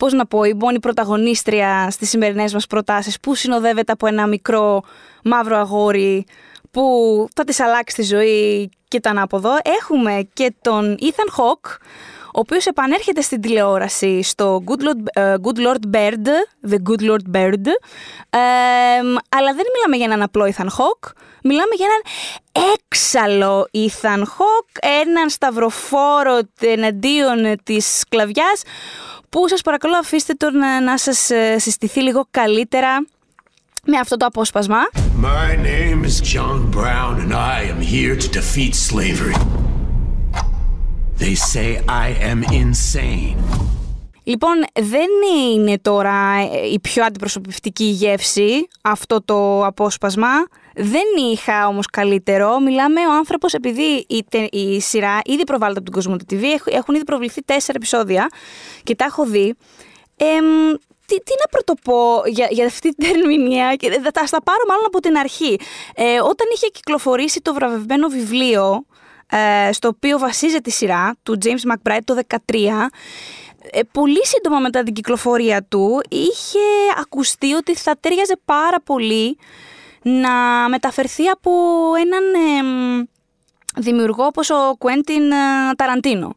Πώς 0.00 0.12
να 0.12 0.26
πω, 0.26 0.44
η 0.44 0.54
μόνη 0.54 0.80
πρωταγωνίστρια 0.80 1.90
στις 1.90 2.08
σημερινές 2.08 2.52
μας 2.52 2.66
προτάσεις 2.66 3.20
που 3.20 3.34
συνοδεύεται 3.34 3.92
από 3.92 4.06
ένα 4.06 4.26
μικρό 4.26 4.82
μαύρο 5.24 5.56
αγόρι 5.56 6.26
που 6.70 6.82
θα 7.34 7.44
της 7.44 7.60
αλλάξει 7.60 7.96
τη 7.96 8.02
ζωή 8.02 8.70
και 8.88 9.00
τα 9.00 9.10
ανάποδο. 9.10 9.50
Έχουμε 9.80 10.28
και 10.32 10.54
τον 10.62 10.96
Ethan 11.00 11.40
Hawke, 11.40 11.76
ο 12.26 12.38
οποίος 12.38 12.66
επανέρχεται 12.66 13.20
στην 13.20 13.40
τηλεόραση 13.40 14.22
στο 14.22 14.62
Good 14.66 14.82
Lord, 14.82 15.22
ε, 15.22 15.34
Good 15.42 15.58
Lord 15.58 15.96
Bird, 15.96 16.26
The 16.70 16.76
Good 16.88 17.10
Lord 17.10 17.36
Bird, 17.36 17.66
ε, 18.30 18.38
αλλά 19.28 19.52
δεν 19.54 19.66
μιλάμε 19.74 19.96
για 19.96 20.04
έναν 20.04 20.22
απλό 20.22 20.44
Ethan 20.44 20.66
Hawke, 20.66 21.10
μιλάμε 21.42 21.74
για 21.76 21.86
έναν 21.86 22.02
έξαλλο 22.74 23.68
Ethan 23.72 24.20
Hawke, 24.20 25.00
έναν 25.02 25.28
σταυροφόρο 25.28 26.38
εναντίον 26.60 27.56
της 27.62 27.98
σκλαβιάς, 27.98 28.62
που 29.30 29.48
σας 29.48 29.60
παρακαλώ 29.60 29.96
αφήστε 29.96 30.32
τον 30.32 30.56
να, 30.56 30.80
να 30.80 30.98
σας 30.98 31.30
ε, 31.30 31.58
συστηθεί 31.58 32.00
λίγο 32.00 32.26
καλύτερα 32.30 33.06
με 33.84 33.98
αυτό 33.98 34.16
το 34.16 34.26
απόσπασμα. 34.26 34.78
My 35.22 35.56
name 35.56 36.04
is 36.04 36.20
John 36.34 36.70
Brown 36.70 37.12
and 37.20 37.32
I 37.32 37.62
am 37.72 37.80
here 37.80 38.16
to 38.16 38.28
defeat 38.38 38.74
slavery. 38.74 39.36
They 41.18 41.34
say 41.34 41.68
I 42.04 42.08
am 42.30 42.40
insane. 42.62 43.36
Λοιπόν, 44.22 44.64
δεν 44.80 45.08
είναι 45.52 45.78
τώρα 45.78 46.36
ε, 46.52 46.66
η 46.72 46.80
πιο 46.80 47.04
αντιπροσωπευτική 47.04 47.84
γεύση 47.84 48.68
αυτό 48.82 49.22
το 49.24 49.66
απόσπασμα. 49.66 50.28
Δεν 50.74 51.32
είχα 51.32 51.66
όμως 51.66 51.86
καλύτερο. 51.86 52.60
Μιλάμε 52.60 53.00
ο 53.06 53.12
άνθρωπος 53.12 53.54
επειδή 53.54 54.06
η, 54.08 54.24
η 54.50 54.80
σειρά 54.80 55.20
ήδη 55.24 55.44
προβάλλεται 55.44 55.78
από 55.78 55.90
τον 55.90 56.02
κόσμο 56.02 56.16
TV. 56.30 56.72
Έχουν 56.72 56.94
ήδη 56.94 57.04
προβληθεί 57.04 57.42
τέσσερα 57.42 57.72
επεισόδια 57.76 58.28
και 58.82 58.94
τα 58.94 59.04
έχω 59.04 59.24
δει. 59.24 59.54
Ε, 60.16 60.24
τι, 61.06 61.16
τι 61.16 61.32
να 61.40 61.46
πρωτοπώ 61.50 62.22
για, 62.26 62.48
για 62.50 62.66
αυτή 62.66 62.94
την 62.94 63.08
ερμηνεία 63.14 63.74
και 63.74 63.90
θα 63.90 64.10
τα 64.10 64.42
πάρω 64.42 64.64
μάλλον 64.68 64.84
από 64.86 65.00
την 65.00 65.16
αρχή. 65.16 65.58
Ε, 65.94 66.20
όταν 66.20 66.46
είχε 66.54 66.66
κυκλοφορήσει 66.66 67.40
το 67.40 67.54
βραβευμένο 67.54 68.08
βιβλίο 68.08 68.84
ε, 69.30 69.72
στο 69.72 69.88
οποίο 69.88 70.18
βασίζεται 70.18 70.70
η 70.70 70.72
σειρά 70.72 71.16
του 71.22 71.38
James 71.44 71.72
McBride 71.72 71.98
το 72.04 72.20
2013 72.28 72.36
ε, 72.36 72.36
πολύ 73.92 74.26
σύντομα 74.26 74.58
μετά 74.58 74.82
την 74.82 74.94
κυκλοφορία 74.94 75.64
του 75.68 76.00
είχε 76.08 76.58
ακουστεί 77.00 77.52
ότι 77.52 77.74
θα 77.74 77.96
τέριαζε 78.00 78.38
πάρα 78.44 78.80
πολύ 78.80 79.38
να 80.02 80.30
μεταφερθεί 80.68 81.28
από 81.28 81.50
έναν 82.00 82.22
δημιουργό 83.76 84.24
όπως 84.24 84.50
ο 84.50 84.74
Κουέντιν 84.78 85.30
Ταραντίνο 85.76 86.34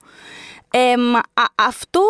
αυτό 1.56 2.02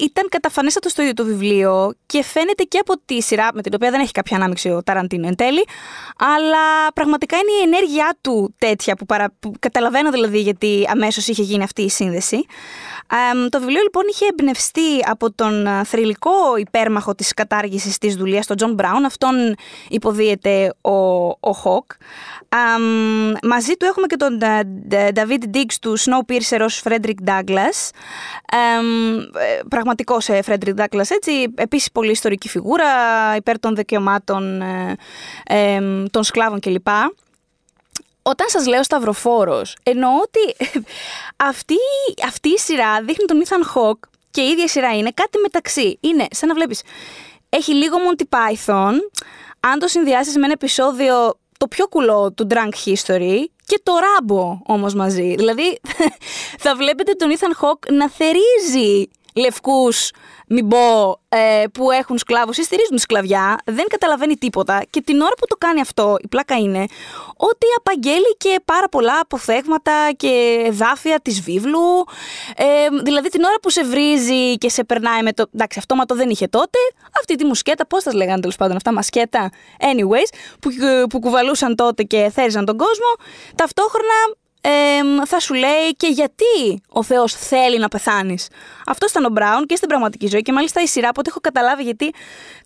ήταν 0.00 0.28
καταφανέστατο 0.28 0.88
στο 0.88 1.02
ίδιο 1.02 1.14
το 1.14 1.24
βιβλίο 1.24 1.94
και 2.06 2.22
φαίνεται 2.22 2.62
και 2.62 2.78
από 2.78 2.94
τη 3.04 3.22
σειρά, 3.22 3.50
με 3.54 3.62
την 3.62 3.72
οποία 3.74 3.90
δεν 3.90 4.00
έχει 4.00 4.12
κάποια 4.12 4.36
ανάμειξη 4.36 4.68
ο 4.70 4.82
Ταραντίνο 4.82 5.26
εν 5.26 5.36
τέλει, 5.36 5.66
αλλά 6.18 6.92
πραγματικά 6.94 7.36
είναι 7.36 7.50
η 7.60 7.62
ενέργειά 7.62 8.16
του 8.20 8.54
τέτοια 8.58 8.96
που, 8.96 9.06
παρα, 9.06 9.32
που 9.40 9.52
καταλαβαίνω 9.58 10.10
δηλαδή 10.10 10.40
γιατί 10.40 10.86
αμέσως 10.88 11.28
είχε 11.28 11.42
γίνει 11.42 11.62
αυτή 11.62 11.82
η 11.82 11.90
σύνδεση. 11.90 12.46
το 13.50 13.58
βιβλίο 13.58 13.82
λοιπόν 13.82 14.02
είχε 14.10 14.26
εμπνευστεί 14.30 14.98
από 15.04 15.32
τον 15.32 15.66
θρυλικό 15.84 16.56
υπέρμαχο 16.58 17.14
της 17.14 17.34
κατάργησης 17.34 17.98
της 17.98 18.14
δουλείας, 18.14 18.46
τον 18.46 18.56
Τζον 18.56 18.74
Μπράουν, 18.74 19.04
αυτόν 19.04 19.54
υποδύεται 19.88 20.74
ο, 20.80 20.90
ο 21.26 21.52
Hawke. 21.52 21.90
μαζί 23.42 23.72
του 23.76 23.86
έχουμε 23.86 24.06
και 24.06 24.16
τον 24.16 24.38
Daveed 24.90 25.56
Diggs 25.56 25.74
του 25.80 25.98
Snowpiercer 25.98 26.58
ως 26.60 26.82
Frederick 26.84 27.28
Douglass, 27.28 27.46
ε, 27.46 27.85
πραγματικός 29.68 30.24
σε 30.24 30.42
Frederick 30.42 30.74
Douglass, 30.74 31.06
έτσι. 31.08 31.32
Επίσης, 31.54 31.92
πολύ 31.92 32.10
ιστορική 32.10 32.48
φιγούρα 32.48 32.86
υπέρ 33.36 33.58
των 33.58 33.74
δικαιωμάτων 33.74 34.60
ε, 35.46 35.80
των 36.10 36.24
σκλάβων 36.24 36.60
κλπ. 36.60 36.88
Όταν 38.22 38.48
σας 38.48 38.66
λέω 38.66 38.82
σταυροφόρος, 38.82 39.76
εννοώ 39.82 40.10
ότι 40.10 40.70
αυτή, 41.50 41.76
αυτή 42.26 42.48
η 42.48 42.58
σειρά 42.58 43.00
δείχνει 43.02 43.24
τον 43.24 43.42
Ethan 43.44 43.74
Hawke 43.74 44.08
και 44.30 44.40
η 44.40 44.48
ίδια 44.48 44.68
σειρά 44.68 44.96
είναι 44.96 45.10
κάτι 45.14 45.38
μεταξύ. 45.38 45.98
Είναι 46.00 46.26
σαν 46.30 46.48
να 46.48 46.54
βλέπεις, 46.54 46.82
έχει 47.48 47.74
λίγο 47.74 47.96
Monty 47.96 48.22
Python, 48.36 48.94
αν 49.60 49.78
το 49.78 49.88
συνδυάσεις 49.88 50.36
με 50.36 50.44
ένα 50.44 50.52
επεισόδιο 50.52 51.38
το 51.66 51.74
πιο 51.76 51.88
κουλό 51.88 52.32
του 52.32 52.46
Drunk 52.50 52.88
History 52.88 53.38
και 53.66 53.80
το 53.82 53.92
ράμπο 53.98 54.58
όμως 54.66 54.94
μαζί. 54.94 55.34
Δηλαδή 55.34 55.80
θα 56.64 56.76
βλέπετε 56.76 57.12
τον 57.12 57.28
Ethan 57.30 57.64
Hawke 57.64 57.92
να 57.92 58.10
θερίζει 58.10 59.08
λευκούς 59.36 60.10
μην 60.48 60.68
πω, 60.68 61.20
ε, 61.28 61.64
που 61.72 61.90
έχουν 61.90 62.18
σκλάβους 62.18 62.58
ή 62.58 62.62
στηρίζουν 62.62 62.98
σκλαβιά, 62.98 63.58
δεν 63.64 63.84
καταλαβαίνει 63.88 64.36
τίποτα 64.36 64.84
και 64.90 65.00
την 65.00 65.20
ώρα 65.20 65.34
που 65.38 65.46
το 65.46 65.56
κάνει 65.56 65.80
αυτό, 65.80 66.16
η 66.20 66.28
πλάκα 66.28 66.56
είναι 66.56 66.84
ότι 67.36 67.66
απαγγέλει 67.78 68.36
και 68.36 68.60
πάρα 68.64 68.88
πολλά 68.88 69.20
αποθέγματα 69.20 70.10
και 70.16 70.62
εδάφια 70.66 71.20
της 71.20 71.40
βίβλου. 71.40 72.04
Ε, 72.56 72.64
δηλαδή 73.04 73.28
την 73.28 73.44
ώρα 73.44 73.56
που 73.62 73.70
σε 73.70 73.84
βρίζει 73.84 74.58
και 74.58 74.68
σε 74.68 74.84
περνάει 74.84 75.22
με 75.22 75.32
το. 75.32 75.46
Εντάξει, 75.54 75.78
αυτόματο 75.78 76.14
δεν 76.14 76.30
είχε 76.30 76.46
τότε. 76.46 76.78
Αυτή 77.18 77.34
τη 77.34 77.44
μουσκέτα, 77.44 77.86
πώς 77.86 78.02
τα 78.02 78.14
λέγανε 78.14 78.40
τέλος 78.40 78.56
πάντων 78.56 78.76
αυτά, 78.76 78.92
μασκέτα, 78.92 79.50
anyways, 79.80 80.34
που, 80.60 80.70
που 81.08 81.18
κουβαλούσαν 81.18 81.74
τότε 81.74 82.02
και 82.02 82.30
θέριζαν 82.34 82.64
τον 82.64 82.76
κόσμο. 82.76 83.26
Ταυτόχρονα 83.54 84.36
θα 85.26 85.40
σου 85.40 85.54
λέει 85.54 85.94
και 85.96 86.06
γιατί 86.06 86.82
ο 86.88 87.02
Θεός 87.02 87.34
θέλει 87.34 87.78
να 87.78 87.88
πεθάνεις. 87.88 88.48
Αυτό 88.86 89.06
ήταν 89.10 89.24
ο 89.24 89.28
Μπράουν 89.28 89.66
και 89.66 89.76
στην 89.76 89.88
πραγματική 89.88 90.26
ζωή 90.26 90.42
και 90.42 90.52
μάλιστα 90.52 90.82
η 90.82 90.86
σειρά, 90.86 91.08
οπότε 91.08 91.28
έχω 91.30 91.40
καταλάβει 91.40 91.82
γιατί 91.82 92.12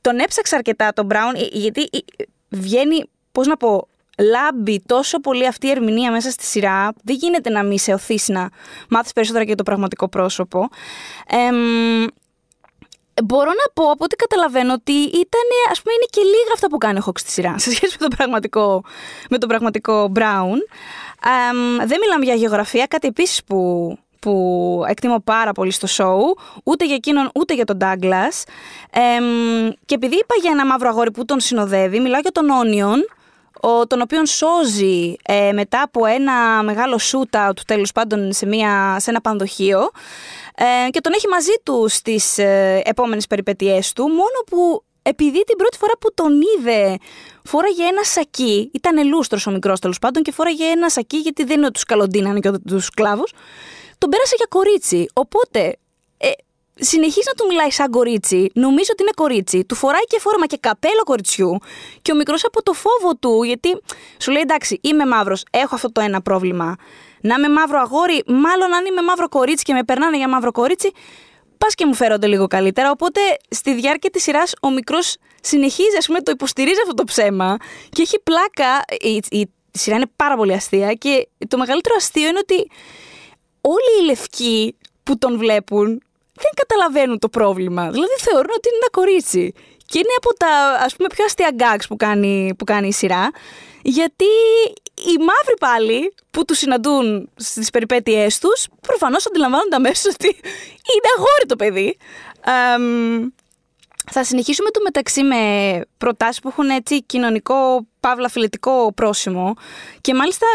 τον 0.01 0.19
έψαξα 0.19 0.57
αρκετά 0.57 0.93
τον 0.93 1.05
Μπράουν, 1.05 1.35
ε, 1.35 1.49
γιατί 1.53 1.81
ε, 1.81 1.99
βγαίνει, 2.49 3.05
πώς 3.33 3.47
να 3.47 3.57
πω, 3.57 3.89
λάμπει 4.19 4.83
τόσο 4.87 5.21
πολύ 5.21 5.47
αυτή 5.47 5.67
η 5.67 5.71
ερμηνεία 5.71 6.11
μέσα 6.11 6.31
στη 6.31 6.45
σειρά, 6.45 6.93
δεν 7.03 7.17
γίνεται 7.17 7.51
να 7.51 7.63
μην 7.63 7.79
σε 7.79 7.93
οθήσει 7.93 8.33
να 8.33 8.49
μάθεις 8.89 9.13
περισσότερα 9.13 9.45
για 9.45 9.55
το 9.55 9.63
πραγματικό 9.63 10.09
πρόσωπο. 10.09 10.69
Μπορώ 13.25 13.51
να 13.51 13.73
πω 13.75 13.91
από 13.91 14.05
ό,τι 14.05 14.17
καταλαβαίνω 14.17 14.73
ότι 14.73 14.93
ήταν, 14.93 15.47
ας 15.71 15.83
πούμε, 15.83 15.95
είναι 15.95 16.09
και 16.11 16.21
λίγα 16.21 16.53
αυτά 16.55 16.67
που 16.69 16.79
κάνει 16.79 16.99
ο 16.99 17.03
Χόκ 17.03 17.19
στη 17.19 17.31
σειρά 17.31 17.59
σε 17.59 17.71
σχέση 17.71 17.97
με 18.01 18.09
το 18.09 18.17
πραγματικό, 18.17 18.85
με 19.31 19.39
το 19.39 19.47
πραγματικό 19.47 20.13
Brown 20.15 20.59
δεν 21.87 21.99
μιλάμε 22.01 22.25
για 22.25 22.35
γεωγραφία, 22.35 22.87
κάτι 22.87 23.07
επίσης 23.07 23.45
που, 23.45 23.99
που 24.19 24.85
εκτιμώ 24.89 25.21
πάρα 25.21 25.53
πολύ 25.53 25.71
στο 25.71 25.89
show, 25.91 26.43
ούτε 26.65 26.87
για 26.87 26.95
εκείνον 26.95 27.31
ούτε 27.35 27.55
για 27.55 27.65
τον 27.65 27.79
Douglas. 27.81 28.43
και 29.85 29.95
επειδή 29.95 30.15
είπα 30.15 30.35
για 30.41 30.51
ένα 30.51 30.67
μαύρο 30.67 30.89
αγόρι 30.89 31.11
που 31.11 31.25
τον 31.25 31.41
συνοδεύει, 31.41 32.01
μιλάω 32.01 32.21
για 32.21 32.33
τον 32.33 32.51
Όνιον, 32.51 33.05
ο, 33.61 33.87
τον 33.87 34.01
οποίον 34.01 34.27
σώζει 34.27 35.17
ε, 35.23 35.53
μετά 35.53 35.83
από 35.83 36.07
ένα 36.07 36.63
μεγάλο 36.63 36.99
shootout 37.03 37.59
τέλος 37.67 37.93
πάντων 37.93 38.33
σε, 38.33 38.47
μια, 38.47 38.97
σε 38.99 39.11
ένα 39.11 39.21
πανδοχείο 39.21 39.91
ε, 40.63 40.91
και 40.91 41.01
τον 41.01 41.13
έχει 41.13 41.29
μαζί 41.29 41.53
τους 41.63 41.95
στις 41.95 42.39
ε, 42.39 42.83
επόμενες 42.85 43.27
περιπετειές 43.27 43.93
του 43.93 44.09
μόνο 44.09 44.39
που 44.47 44.85
επειδή 45.03 45.45
την 45.45 45.57
πρώτη 45.57 45.77
φορά 45.77 45.93
που 46.01 46.15
τον 46.15 46.33
είδε 46.41 46.97
φόραγε 47.45 47.83
ένα 47.85 48.05
σακί, 48.05 48.71
ήταν 48.75 49.07
λούστρος 49.07 49.47
ο 49.47 49.51
μικρός 49.51 49.81
τέλος 49.81 49.99
πάντων 49.99 50.23
και 50.23 50.33
φόραγε 50.33 50.65
ένα 50.65 50.89
σακί 50.89 51.17
γιατί 51.17 51.45
δεν 51.45 51.57
είναι 51.57 51.65
ότι 51.65 51.75
τους 51.75 51.85
καλοντίνανε 51.85 52.41
και 52.41 52.51
τους 52.51 52.85
σκλάβου. 52.85 53.25
Τον 53.99 54.11
πέρασε 54.11 54.35
για 54.37 54.47
κορίτσι. 54.49 55.07
Οπότε 55.13 55.77
ε, 56.19 56.31
συνεχίζει 56.75 57.27
να 57.27 57.33
του 57.33 57.47
μιλάει 57.49 57.71
σαν 57.71 57.91
κορίτσι, 57.91 58.51
νομίζω 58.55 58.89
ότι 58.93 59.03
είναι 59.03 59.13
κορίτσι, 59.15 59.65
του 59.65 59.75
φοράει 59.75 60.05
και 60.05 60.19
φόρμα 60.21 60.47
και 60.47 60.57
καπέλο 60.61 61.03
κοριτσιού 61.05 61.59
και 62.03 62.13
ο 62.13 62.15
μικρός 62.15 62.45
από 62.45 62.63
το 62.63 62.73
φόβο 62.73 63.17
του, 63.21 63.43
γιατί 63.43 63.81
σου 64.19 64.31
λέει 64.31 64.43
εντάξει, 64.43 64.79
είμαι 64.83 65.07
μαύρος, 65.07 65.43
έχω 65.51 65.75
αυτό 65.75 65.93
το 65.93 66.01
ένα 66.01 66.23
πρόβλημα. 66.23 66.77
Να 67.21 67.35
είμαι 67.35 67.49
μαύρο 67.49 67.79
αγόρι, 67.79 68.23
μάλλον 68.27 68.75
αν 68.75 68.85
είμαι 68.85 69.03
μαύρο 69.03 69.29
κορίτσι 69.29 69.65
και 69.65 69.73
με 69.73 69.85
περνάνε 69.85 70.17
για 70.17 70.29
μαύρο 70.29 70.53
κορίτσι, 70.53 70.91
πας 71.59 71.75
και 71.75 71.87
μου 71.87 71.95
φέρονται 71.95 72.27
λίγο 72.27 72.47
καλύτερα. 72.47 72.91
Οπότε 72.91 73.21
στη 73.49 73.75
διάρκεια 73.75 74.11
της 74.11 74.23
σειράς 74.23 74.55
ο 74.63 74.71
μικρός 74.71 75.17
συνεχίζει, 75.41 75.97
ας 75.99 76.07
πούμε, 76.07 76.21
το 76.21 76.31
υποστηρίζει 76.31 76.81
αυτό 76.83 76.95
το 76.95 77.05
ψέμα 77.05 77.57
και 77.89 78.03
έχει 78.03 78.21
πλάκα. 78.23 78.85
Η, 79.01 79.23
η, 79.31 79.41
η 79.73 79.79
σειρά 79.79 79.97
είναι 79.97 80.11
πάρα 80.17 80.37
πολύ 80.37 80.53
αστεία 80.53 80.93
και 80.93 81.29
το 81.49 81.59
μεγαλύτερο 81.59 81.95
αστείο 81.99 82.29
είναι 82.29 82.39
ότι 82.39 82.71
όλοι 83.61 84.01
οι 84.01 84.05
λευκοί 84.05 84.77
που 85.03 85.19
τον 85.19 85.39
βλέπουν 85.39 86.03
δεν 86.35 86.53
καταλαβαίνουν 86.55 87.19
το 87.19 87.29
πρόβλημα. 87.29 87.91
Δηλαδή 87.91 88.15
θεωρούν 88.19 88.51
ότι 88.57 88.69
είναι 88.69 88.77
ένα 88.77 88.91
κορίτσι. 88.91 89.53
Και 89.87 89.99
είναι 89.99 90.15
από 90.17 90.35
τα 90.35 90.79
ας 90.85 90.97
πούμε 90.97 91.09
πιο 91.15 91.25
αστεία 91.25 91.51
γκάξ 91.55 91.87
που 91.87 91.97
κάνει, 91.97 92.55
που 92.59 92.65
κάνει 92.65 92.89
η 92.89 92.93
σειρά. 92.93 93.31
Γιατί 93.83 94.25
οι 94.95 95.17
μαύροι 95.19 95.55
πάλι 95.61 96.15
που 96.31 96.45
τους 96.45 96.59
συναντούν 96.59 97.31
στις 97.37 97.71
περιπέτειές 97.71 98.39
τους 98.39 98.67
προφανώς 98.81 99.27
αντιλαμβάνονται 99.27 99.77
αμέσως 99.77 100.13
ότι 100.13 100.27
είναι 100.27 101.09
αγόρι 101.17 101.47
το 101.47 101.57
παιδί. 101.57 101.97
θα 104.11 104.25
συνεχίσουμε 104.25 104.71
το 104.71 104.81
μεταξύ 104.83 105.23
με 105.23 105.41
προτάσεις 105.99 106.41
που 106.41 106.49
έχουν 106.49 106.69
έτσι 106.69 107.03
κοινωνικό, 107.03 107.87
παύλα 108.01 108.29
φιλετικό 108.29 108.93
πρόσημο 108.93 109.55
και 110.01 110.15
μάλιστα 110.15 110.47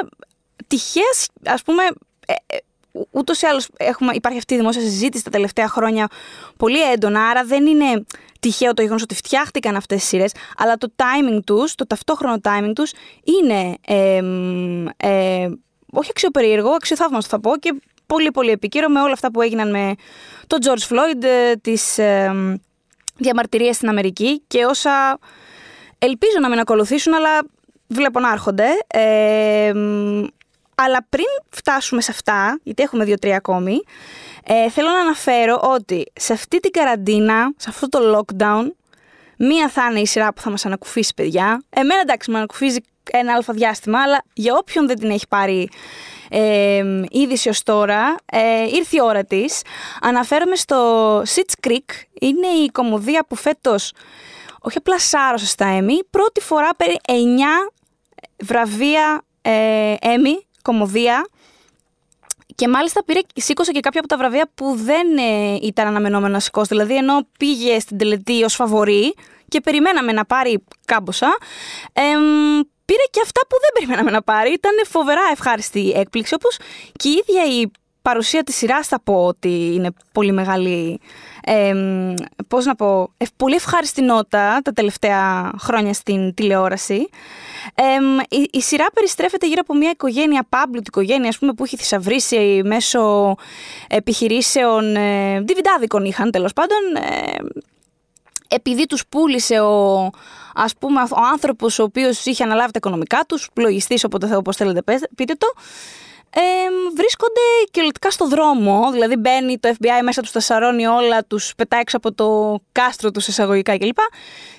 τυχαία, 0.68 1.04
ας 1.46 1.62
πούμε, 1.64 1.84
ε, 2.28 2.34
ε, 2.46 2.58
ούτως 3.12 3.42
ή 3.42 3.46
άλλως 3.46 3.68
υπάρχει 4.14 4.38
αυτή 4.38 4.54
η 4.54 4.58
δημόσια 4.58 4.82
συζήτηση 4.82 5.24
τα 5.24 5.30
τελευταία 5.30 5.68
χρόνια 5.68 6.08
πολύ 6.58 6.92
έντονα, 6.92 7.28
άρα 7.28 7.44
δεν 7.44 7.66
είναι 7.66 8.06
τυχαίο 8.40 8.74
το 8.74 8.82
γεγονός 8.82 9.04
ότι 9.04 9.16
φτιάχτηκαν 9.16 9.76
αυτές 9.76 10.00
τις 10.00 10.08
σειρές, 10.08 10.32
αλλά 10.58 10.78
το 10.78 10.94
timing 10.96 11.40
τους, 11.46 11.76
το 11.76 11.88
ταυτόχρονο 11.88 12.38
timing 12.44 12.72
τους 12.76 12.92
είναι. 13.24 13.78
Ε, 13.88 14.22
ε, 14.98 15.50
όχι 15.92 16.10
αξιοπερίεργο, 16.10 16.70
αξιοθαύμαστο 16.70 17.30
θα 17.30 17.40
πω 17.40 17.58
και 17.58 17.82
πολύ 18.06 18.32
πολύ 18.32 18.52
επίκαιρο 18.52 18.90
με 18.90 19.02
όλα 19.02 19.14
αυτά 19.14 19.32
που 19.32 19.42
έγιναν 19.42 19.70
με 19.70 19.94
τον 20.48 20.60
George 20.64 20.94
Floyd, 20.94 21.24
ε, 21.24 21.56
τις 21.56 21.98
ε, 21.98 22.32
διαμαρτυρίες 23.16 23.76
στην 23.76 23.90
Αμερική 23.90 24.42
και 24.48 24.66
όσα 24.66 25.20
ελπίζω 25.98 26.38
να 26.42 26.50
μην 26.50 26.60
ακολουθήσουν, 26.60 27.14
αλλά 27.14 27.42
βλέπω 27.88 28.20
να 28.20 28.32
έρχονται. 28.32 28.68
Ε, 28.88 29.72
αλλά 30.76 31.06
πριν 31.10 31.26
φτάσουμε 31.50 32.02
σε 32.02 32.12
αυτά, 32.12 32.60
γιατί 32.64 32.84
έχουμε 32.84 33.04
δύο-τρία 33.04 33.36
ακόμη, 33.36 33.80
ε, 34.44 34.70
θέλω 34.70 34.90
να 34.90 35.00
αναφέρω 35.00 35.60
ότι 35.64 36.12
σε 36.16 36.34
αυτή 36.34 36.60
την 36.60 36.72
καραντίνα, 36.72 37.54
σε 37.58 37.70
αυτό 37.70 37.90
το 37.90 38.00
lockdown, 38.18 38.72
μία 39.38 39.70
θα 39.70 39.88
είναι 39.90 40.00
η 40.00 40.06
σειρά 40.06 40.34
που 40.34 40.42
θα 40.42 40.50
μας 40.50 40.66
ανακουφίσει, 40.66 41.14
παιδιά. 41.14 41.64
Εμένα 41.70 42.00
εντάξει, 42.00 42.32
με 42.32 42.38
ανακουφίζει 42.38 42.80
ένα 43.12 43.34
αλφα 43.34 43.54
διάστημα, 43.54 44.02
αλλά 44.02 44.24
για 44.34 44.54
όποιον 44.56 44.88
δεν 44.88 45.00
την 45.00 45.10
έχει 45.10 45.28
πάρει 45.28 45.70
ε, 46.30 46.84
είδηση 47.10 47.50
ως 47.50 47.64
τώρα, 47.64 48.16
ε, 48.26 48.64
ήρθε 48.64 48.96
η 48.96 49.02
ώρα 49.02 49.24
της. 49.26 49.62
Αναφέρομαι 50.02 50.56
στο 50.56 51.22
Sitch 51.22 51.68
Creek, 51.68 52.04
είναι 52.20 52.48
η 52.48 52.68
κομμωδία 52.72 53.26
που 53.28 53.36
φέτος, 53.36 53.94
όχι 54.62 54.78
απλά 54.78 55.00
σάρωσε 55.00 55.46
στα 55.46 55.80
Emmy, 55.80 56.06
πρώτη 56.10 56.42
φορά 56.42 56.70
περί 56.78 56.98
9 57.08 57.12
βραβεία 58.44 59.22
ε, 59.42 59.94
Emmy, 60.02 60.45
κομμωδία, 60.65 61.28
και 62.56 62.67
μάλιστα 62.67 63.04
πήρε, 63.04 63.19
σήκωσε 63.36 63.71
και 63.71 63.80
κάποια 63.80 63.99
από 63.99 64.10
τα 64.10 64.17
βραβεία 64.17 64.49
που 64.56 64.75
δεν 64.75 65.17
ε, 65.17 65.58
ήταν 65.62 65.88
αναμενόμενο 65.88 66.34
να 66.34 66.39
σηκώσει. 66.39 66.67
Δηλαδή, 66.67 66.95
ενώ 66.95 67.28
πήγε 67.39 67.80
στην 67.80 67.97
τελετή 67.97 68.43
ως 68.43 68.56
φαβορή 68.56 69.15
και 69.47 69.62
περιμέναμε 69.62 70.12
να 70.12 70.25
πάρει 70.25 70.63
κάμποσα, 70.86 71.38
πήρε 72.86 73.04
και 73.12 73.21
αυτά 73.23 73.41
που 73.49 73.58
δεν 73.62 73.69
περιμέναμε 73.73 74.12
να 74.12 74.21
πάρει. 74.21 74.54
Ήταν 74.54 74.71
φοβερά 74.86 75.21
ευχάριστη 75.32 75.93
έκπληξη, 75.95 76.34
όπως 76.34 76.58
και 76.95 77.10
η 77.10 77.23
ίδια 77.28 77.62
η 77.62 77.71
παρουσία 78.06 78.44
της 78.44 78.56
σειράς 78.56 78.88
θα 78.88 79.00
πω 79.02 79.26
ότι 79.26 79.72
είναι 79.74 79.89
πολύ 80.12 80.32
μεγάλη, 80.32 81.00
ε, 81.44 81.74
πώς 82.48 82.65
να 82.65 82.76
πω, 82.76 83.10
πολύ 83.36 83.56
ευχάριστη 83.56 84.02
νότα 84.02 84.60
τα 84.63 84.72
τελευταία 84.72 85.52
χρόνια 85.60 85.94
στην 85.94 86.34
τηλεόραση. 86.34 87.10
η, 88.30 88.50
η, 88.52 88.62
σειρά 88.62 88.86
περιστρέφεται 88.94 89.48
γύρω 89.48 89.62
από 89.62 89.76
μια 89.76 89.89
οικογένεια, 89.89 90.46
πάμπλουτ 90.50 90.88
οικογένεια, 90.88 91.30
ας 91.30 91.38
πούμε, 91.38 91.54
που 91.54 91.63
έχει 91.63 91.78
θησαυρίσει 91.78 92.62
μέσω 92.65 93.36
επιχειρήσεων, 93.88 94.96
ε, 94.96 95.41
διβιντάδικων 95.41 96.06
είχαν 96.06 96.32
τέλος 96.32 96.54
πάντων, 96.54 96.78
ε, 96.96 97.36
επειδή 98.48 98.86
τους 98.86 99.08
πούλησε 99.08 99.60
ο, 99.60 100.10
ας 100.54 100.76
πούμε, 100.80 101.02
ο 101.02 101.22
άνθρωπος 101.34 101.80
ο 101.80 101.84
οποίος 101.84 102.26
είχε 102.26 102.44
αναλάβει 102.44 102.72
τα 102.72 102.78
οικονομικά 102.78 103.24
τους, 103.28 103.50
πλογιστής, 103.54 104.04
όποτε, 104.04 104.36
όπως 104.36 104.56
θέλετε 104.56 104.82
πείτε 105.15 105.34
το, 105.38 105.48
ε, 106.38 106.41
βρίσκονται 106.95 107.41
κυριολεκτικά 107.71 108.12
στο 108.12 108.28
δρόμο. 108.28 108.89
Δηλαδή 108.91 109.15
μπαίνει 109.15 109.60
το 109.60 109.76
FBI 109.80 110.02
μέσα 110.04 110.21
τους, 110.21 110.32
τα 110.32 110.39
σαρώνει 110.39 110.88
όλα, 110.88 111.26
τους 111.26 111.54
πετάει 111.58 111.80
έξω 111.80 111.98
από 111.98 112.13
το 112.13 112.60
κάστρο 112.71 113.12
τους 113.12 113.28
εισαγωγικά 113.28 113.78
κλπ. 113.78 113.98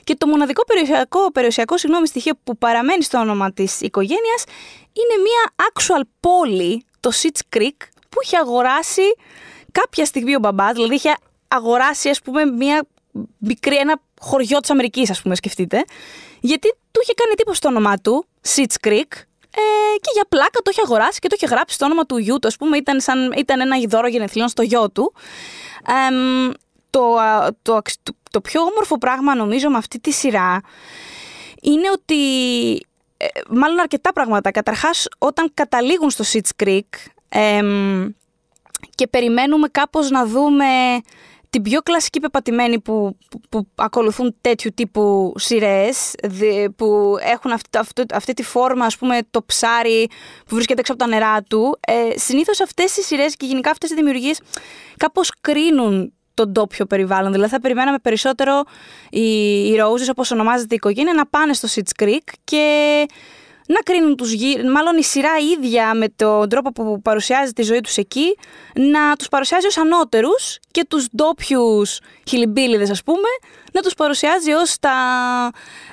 Και 0.04 0.14
το 0.16 0.26
μοναδικό 0.26 0.64
περιουσιακό, 0.64 1.32
περιουσιακό 1.32 1.78
συγγνώμη, 1.78 2.06
στοιχείο 2.06 2.32
που 2.44 2.58
παραμένει 2.58 3.02
στο 3.02 3.18
όνομα 3.18 3.52
της 3.52 3.80
οικογένειας 3.80 4.44
είναι 4.92 5.22
μια 5.22 5.68
actual 5.72 6.00
πόλη, 6.20 6.84
το 7.00 7.10
Sitch 7.22 7.56
Creek, 7.56 7.76
που 8.08 8.18
είχε 8.22 8.36
αγοράσει 8.36 9.14
κάποια 9.72 10.04
στιγμή 10.04 10.34
ο 10.34 10.38
μπαμπάς, 10.38 10.72
δηλαδή 10.72 10.94
είχε 10.94 11.16
αγοράσει, 11.48 12.08
ας 12.08 12.20
πούμε, 12.20 12.44
μια 12.44 12.86
μικρή, 13.38 13.76
ένα 13.76 14.00
χωριό 14.20 14.60
της 14.60 14.70
Αμερικής, 14.70 15.10
ας 15.10 15.22
πούμε, 15.22 15.34
σκεφτείτε. 15.34 15.84
Γιατί 16.40 16.68
του 16.90 17.00
είχε 17.02 17.12
κάνει 17.14 17.34
τύπο 17.34 17.54
στο 17.54 17.68
όνομά 17.68 17.96
του, 17.98 18.26
Sitch 18.54 18.88
Creek, 18.88 19.22
ε, 19.56 19.96
και 20.00 20.10
για 20.14 20.24
πλάκα 20.28 20.60
το 20.62 20.70
είχε 20.70 20.80
αγοράσει 20.84 21.18
και 21.18 21.28
το 21.28 21.34
είχε 21.38 21.46
γράψει 21.46 21.74
στο 21.74 21.84
όνομα 21.84 22.06
του 22.06 22.16
γιού 22.16 22.38
του. 22.38 22.48
Α 22.48 22.56
πούμε, 22.58 22.76
ήταν, 22.76 23.00
σαν, 23.00 23.32
ήταν 23.36 23.60
ένα 23.60 23.76
δώρο 23.88 24.08
γενεθλίων 24.08 24.48
στο 24.48 24.62
γιο 24.62 24.90
του. 24.90 25.12
Ε, 25.86 26.14
το, 26.90 27.16
το, 27.62 27.82
το, 28.02 28.12
το, 28.30 28.40
πιο 28.40 28.60
όμορφο 28.60 28.98
πράγμα 28.98 29.34
νομίζω 29.34 29.68
με 29.68 29.76
αυτή 29.76 30.00
τη 30.00 30.10
σειρά 30.10 30.60
είναι 31.62 31.90
ότι. 31.92 32.16
Ε, 33.16 33.26
μάλλον 33.48 33.78
αρκετά 33.78 34.12
πράγματα. 34.12 34.50
Καταρχάς, 34.50 35.08
όταν 35.18 35.50
καταλήγουν 35.54 36.10
στο 36.10 36.24
Sitch 36.32 36.64
Creek 36.64 36.88
ε, 37.28 37.60
και 38.94 39.06
περιμένουμε 39.06 39.68
κάπως 39.68 40.10
να 40.10 40.26
δούμε 40.26 40.66
την 41.56 41.64
πιο 41.64 41.80
κλασική 41.80 42.20
πεπατημένη 42.20 42.80
που, 42.80 43.16
που, 43.48 43.66
ακολουθούν 43.74 44.36
τέτοιου 44.40 44.70
τύπου 44.74 45.32
σειρές, 45.36 46.14
που 46.76 47.16
έχουν 47.20 47.52
αυτή, 47.52 47.78
αυτή, 47.78 48.02
αυτή, 48.12 48.32
τη 48.32 48.42
φόρμα, 48.42 48.84
ας 48.84 48.96
πούμε, 48.96 49.18
το 49.30 49.44
ψάρι 49.46 50.08
που 50.46 50.54
βρίσκεται 50.54 50.80
έξω 50.80 50.92
από 50.92 51.02
τα 51.02 51.08
νερά 51.08 51.42
του. 51.42 51.78
Ε, 51.86 52.18
Συνήθως 52.18 52.60
αυτές 52.60 52.96
οι 52.96 53.02
σειρές 53.02 53.36
και 53.36 53.46
γενικά 53.46 53.70
αυτές 53.70 53.90
οι 53.90 53.94
δημιουργίες 53.94 54.40
κάπως 54.96 55.32
κρίνουν 55.40 56.12
τον 56.34 56.52
τόπιο 56.52 56.86
περιβάλλον. 56.86 57.32
Δηλαδή, 57.32 57.50
θα 57.50 57.60
περιμέναμε 57.60 57.98
περισσότερο 57.98 58.62
οι, 59.10 59.20
οι 59.66 59.76
Roses, 59.80 60.08
όπως 60.10 60.30
ονομάζεται 60.30 60.74
η 60.74 60.76
οικογένεια, 60.76 61.14
να 61.14 61.26
πάνε 61.26 61.52
στο 61.52 61.68
Sitch 61.74 62.02
Creek 62.02 62.32
και 62.44 63.06
να 63.66 63.80
κρίνουν 63.84 64.16
τους 64.16 64.32
γύρω, 64.32 64.70
μάλλον 64.70 64.96
η 64.96 65.04
σειρά 65.04 65.32
ίδια 65.56 65.94
με 65.94 66.08
τον 66.08 66.48
τρόπο 66.48 66.72
που 66.72 67.02
παρουσιάζει 67.02 67.52
τη 67.52 67.62
ζωή 67.62 67.80
τους 67.80 67.96
εκεί, 67.96 68.36
να 68.74 69.16
τους 69.16 69.28
παρουσιάζει 69.28 69.66
ως 69.66 69.76
ανώτερους 69.78 70.58
και 70.70 70.84
τους 70.88 71.06
ντόπιους 71.16 71.98
χιλιμπίλιδες 72.28 72.90
ας 72.90 73.02
πούμε, 73.02 73.28
να 73.72 73.80
τους 73.80 73.94
παρουσιάζει 73.94 74.52
ως 74.52 74.78
τα, 74.80 74.96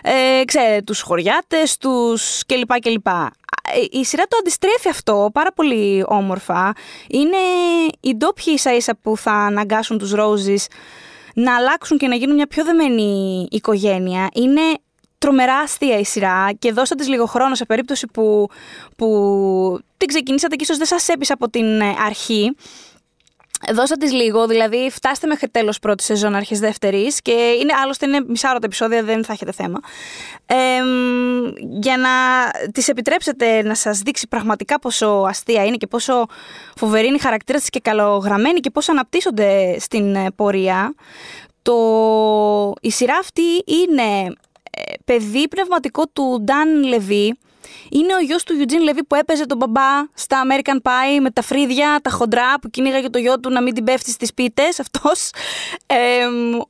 ε, 0.04 0.46
ξέρετε, 0.46 0.82
τους 0.82 1.02
χωριάτες, 1.02 1.78
τους 1.78 2.42
κλπ. 2.46 2.80
κλπ. 2.80 3.08
Ε, 3.08 4.00
η 4.00 4.06
σειρά 4.06 4.24
το 4.24 4.38
αντιστρέφει 4.40 4.90
αυτό 4.90 5.30
πάρα 5.34 5.52
πολύ 5.52 6.04
όμορφα. 6.08 6.74
Είναι 7.10 7.38
οι 8.00 8.16
ντόπιοι 8.16 8.54
ίσα 8.54 8.76
ίσα 8.76 8.96
που 9.02 9.18
θα 9.18 9.32
αναγκάσουν 9.32 9.98
τους 9.98 10.12
Ρόζις 10.12 10.68
να 11.34 11.56
αλλάξουν 11.56 11.98
και 11.98 12.08
να 12.08 12.16
γίνουν 12.16 12.36
μια 12.36 12.48
πιο 12.48 12.64
δεμένη 12.64 13.48
οικογένεια. 13.52 14.30
Είναι 14.34 14.62
τρομερά 15.24 15.56
αστεία 15.56 16.00
η 16.00 16.04
σειρά 16.06 16.50
και 16.60 16.72
δώστε 16.72 16.96
της 16.96 17.08
λίγο 17.08 17.26
χρόνο 17.26 17.56
σε 17.56 17.66
περίπτωση 17.66 18.08
που, 18.08 18.50
που 18.96 19.80
την 19.98 20.08
ξεκινήσατε 20.08 20.56
και 20.56 20.64
ίσως 20.64 20.78
δεν 20.78 20.86
σας 20.86 21.08
έπεισε 21.08 21.34
από 21.34 21.50
την 21.50 21.82
ε, 21.82 21.96
αρχή. 22.06 22.56
Δώστε 23.74 23.96
της 23.96 24.12
λίγο, 24.12 24.48
δηλαδή 24.48 24.90
φτάστε 24.92 25.28
μέχρι 25.28 25.50
τέλος 25.50 25.80
πρώτης 25.80 26.06
σεζόν, 26.06 26.36
αρχέ 26.36 26.56
δεύτερης 26.56 27.22
και 27.22 27.32
είναι, 27.32 27.74
άλλωστε 27.84 28.06
είναι 28.06 28.20
μισάρωτα 28.28 28.66
επεισόδια, 28.66 29.04
δεν 29.04 29.24
θα 29.24 29.34
έχετε 29.34 29.52
θέμα. 29.52 29.80
Ε, 30.46 30.56
για 31.80 31.98
να 31.98 32.10
της 32.72 32.88
επιτρέψετε 32.88 33.64
να 33.64 33.76
σας 33.76 34.00
δείξει 34.00 34.28
πραγματικά 34.28 34.80
πόσο 34.80 35.08
αστεία 35.08 35.66
είναι 35.66 35.78
και 35.78 35.88
πόσο 35.88 36.26
φοβερή 36.76 37.08
είναι 37.08 37.16
η 37.16 37.20
χαρακτήρα 37.20 37.60
της 37.60 37.70
και 37.70 37.80
καλογραμμένη 37.80 38.60
και 38.60 38.70
πώς 38.70 38.90
αναπτύσσονται 38.90 39.80
στην 39.80 40.16
ε, 40.16 40.32
πορεία. 40.36 40.94
Το... 41.62 42.74
Η 42.82 42.92
σειρά 42.92 43.18
αυτή 43.20 43.64
είναι 43.66 44.36
παιδί 45.06 45.48
πνευματικό 45.48 46.08
του 46.08 46.42
Νταν 46.44 46.84
Λεβί. 46.84 47.38
Είναι 47.90 48.16
ο 48.16 48.20
γιος 48.20 48.44
του 48.44 48.54
Eugene 48.60 48.84
Λεβί 48.84 49.04
που 49.04 49.16
έπαιζε 49.16 49.46
τον 49.46 49.58
μπαμπά 49.58 50.02
στα 50.14 50.42
American 50.48 50.76
Pie 50.76 51.20
με 51.22 51.32
τα 51.32 51.42
φρύδια, 51.42 52.00
τα 52.04 52.10
χοντρά 52.10 52.60
που 52.62 52.70
κυνήγαγε 52.70 53.10
το 53.10 53.18
γιο 53.18 53.40
του 53.40 53.50
να 53.50 53.62
μην 53.62 53.74
την 53.74 53.84
πέφτει 53.84 54.12
στις 54.12 54.34
πίτες. 54.34 54.80
Αυτός. 54.80 55.30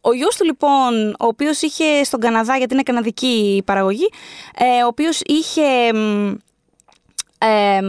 ο 0.01 0.13
γιος 0.13 0.35
του 0.35 0.45
λοιπόν, 0.45 1.09
ο 1.09 1.25
οποίος 1.25 1.61
είχε 1.61 2.03
στον 2.03 2.19
Καναδά, 2.19 2.57
γιατί 2.57 2.73
είναι 2.73 2.83
καναδική 2.83 3.63
παραγωγή, 3.65 4.09
ε, 4.57 4.83
ο 4.83 4.87
οποίος 4.87 5.21
είχε. 5.25 5.91
Ε, 7.45 7.79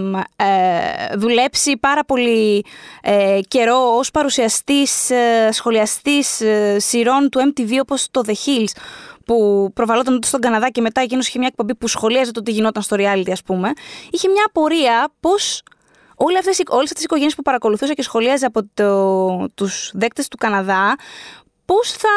δουλέψει 1.17 1.77
πάρα 1.77 2.05
πολύ 2.05 2.65
ε, 3.03 3.41
καιρό 3.49 3.97
ως 3.97 4.11
παρουσιαστής, 4.11 5.11
ε, 5.11 5.49
σχολιαστής 5.53 6.41
ε, 6.41 6.77
σειρών 6.79 7.29
του 7.29 7.53
MTV 7.53 7.71
όπως 7.81 8.09
το 8.11 8.23
The 8.27 8.31
Hills 8.31 8.73
που 9.27 9.71
προβαλόταν 9.75 10.15
τότε 10.15 10.27
στον 10.27 10.41
Καναδά 10.41 10.71
και 10.71 10.81
μετά 10.81 11.01
εκείνος 11.01 11.29
είχε 11.29 11.39
μια 11.39 11.49
εκπομπή 11.51 11.75
που 11.75 11.89
σχολίαζε 11.89 12.31
το 12.31 12.43
τι 12.43 12.51
γινόταν 12.51 12.83
στο 12.83 12.97
reality, 12.99 13.31
ας 13.31 13.43
πούμε, 13.43 13.73
είχε 14.11 14.29
μια 14.29 14.45
απορία 14.47 15.13
πώς 15.21 15.63
όλες 16.17 16.39
αυτές 16.39 16.61
όλες 16.69 16.85
αυτές 16.85 17.01
οι 17.01 17.05
οικογένειες 17.05 17.35
που 17.35 17.43
παρακολουθούσε 17.43 17.93
και 17.93 18.03
σχολίαζε 18.03 18.47
από 18.47 18.61
το, 18.75 19.49
τους 19.55 19.91
δέκτες 19.95 20.29
του 20.29 20.37
Καναδά, 20.37 20.97
πώς 21.65 21.91
θα 21.91 22.09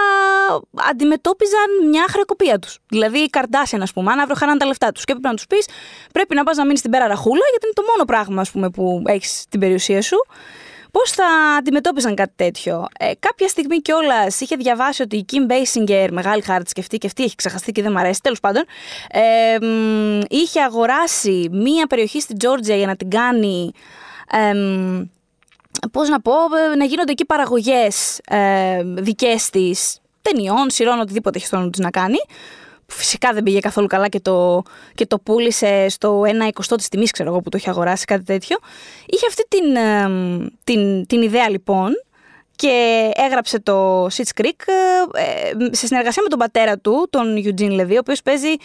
αντιμετώπιζαν 0.89 1.87
μια 1.89 2.05
χρεοκοπία 2.09 2.59
τους. 2.59 2.79
Δηλαδή, 2.89 3.19
οι 3.19 3.29
Καρντάσιαν, 3.29 3.81
ας 3.81 3.93
πούμε, 3.93 4.11
αν 4.11 4.19
αύριο 4.19 4.35
χάναν 4.35 4.57
τα 4.57 4.65
λεφτά 4.65 4.91
τους 4.91 5.03
και 5.03 5.11
έπρεπε 5.11 5.29
να 5.29 5.35
τους 5.35 5.47
πεις: 5.47 5.67
Πρέπει 6.11 6.35
να 6.35 6.43
πας 6.43 6.57
να 6.57 6.63
μείνεις 6.63 6.79
στην 6.79 6.91
πέρα 6.91 7.07
ραχούλα, 7.07 7.43
γιατί 7.49 7.65
είναι 7.65 7.73
το 7.75 7.83
μόνο 7.91 8.05
πράγμα 8.05 8.41
ας 8.41 8.51
πούμε, 8.51 8.69
που 8.69 9.03
έχεις 9.05 9.39
στην 9.39 9.59
περιουσία 9.59 10.01
σου. 10.01 10.17
Πώς 10.97 11.11
θα 11.11 11.25
αντιμετώπιζαν 11.57 12.15
κάτι 12.15 12.33
τέτοιο; 12.35 12.85
Ε, 12.99 13.11
κάποια 13.19 13.47
στιγμή 13.47 13.81
κιόλας 13.81 14.39
είχε 14.41 14.55
διαβάσει 14.55 15.01
ότι 15.01 15.17
η 15.17 15.25
Kim 15.31 15.51
Basinger, 15.51 16.07
μεγάλη 16.11 16.41
χάρη 16.41 16.63
και 16.63 16.79
αυτή 16.79 16.97
και 16.97 17.07
αυτή 17.07 17.23
έχει 17.23 17.35
ξεχαστεί 17.35 17.71
και 17.71 17.81
δεν 17.81 17.91
μου 17.91 17.99
αρέσει, 17.99 18.21
τέλος 18.21 18.39
πάντων, 18.39 18.63
ε, 19.11 19.57
είχε 20.29 20.61
αγοράσει 20.61 21.49
μία 21.51 21.87
περιοχή 21.87 22.21
στην 22.21 22.37
Τζόρτζια 22.37 22.75
για 22.75 22.87
να 22.87 22.95
την 22.95 23.09
κάνει. 23.09 23.71
Ε, 24.31 24.53
πώς 25.91 26.09
να 26.09 26.21
πω, 26.21 26.33
να 26.77 26.85
γίνονται 26.85 27.11
εκεί 27.11 27.25
παραγωγές 27.25 28.19
ε, 28.27 28.83
δικές 28.83 29.49
της 29.49 29.99
ταινιών, 30.21 30.69
σειρών, 30.69 30.99
οτιδήποτε 30.99 31.37
έχει 31.37 31.47
στο 31.47 31.69
να 31.77 31.89
κάνει 31.89 32.17
φυσικά 32.87 33.33
δεν 33.33 33.43
πήγε 33.43 33.59
καθόλου 33.59 33.87
καλά 33.87 34.07
και 34.07 34.19
το, 34.19 34.63
και 34.93 35.05
το 35.05 35.19
πούλησε 35.19 35.85
στο 35.89 36.21
1 36.21 36.47
εικοστό 36.47 36.75
της 36.75 36.87
τιμής, 36.87 37.11
ξέρω 37.11 37.29
εγώ, 37.29 37.39
που 37.39 37.49
το 37.49 37.57
είχε 37.57 37.69
αγοράσει, 37.69 38.05
κάτι 38.05 38.23
τέτοιο. 38.23 38.57
Είχε 39.05 39.25
αυτή 39.27 39.45
την, 39.47 39.75
ε, 39.75 40.07
την, 40.63 41.05
την 41.05 41.21
ιδέα 41.21 41.49
λοιπόν 41.49 41.91
και 42.57 43.09
έγραψε 43.15 43.59
το 43.59 44.05
Sitch 44.05 44.41
Creek 44.41 44.63
ε, 45.13 45.75
σε 45.75 45.85
συνεργασία 45.85 46.23
με 46.23 46.29
τον 46.29 46.39
πατέρα 46.39 46.77
του, 46.77 47.07
τον 47.09 47.43
Eugene 47.43 47.81
Levy, 47.81 47.93
ο 47.93 47.97
οποίος 47.99 48.21
παίζει, 48.21 48.55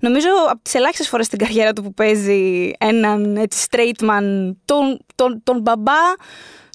νομίζω, 0.00 0.28
από 0.50 0.62
τις 0.62 0.74
ελάχιστες 0.74 1.08
φορές 1.08 1.26
στην 1.26 1.38
καριέρα 1.38 1.72
του 1.72 1.82
που 1.82 1.94
παίζει 1.94 2.72
έναν 2.78 3.36
έτσι, 3.36 3.66
straight 3.70 4.04
man, 4.04 4.54
τον, 4.64 4.98
τον, 5.14 5.40
τον 5.42 5.60
μπαμπά 5.60 5.92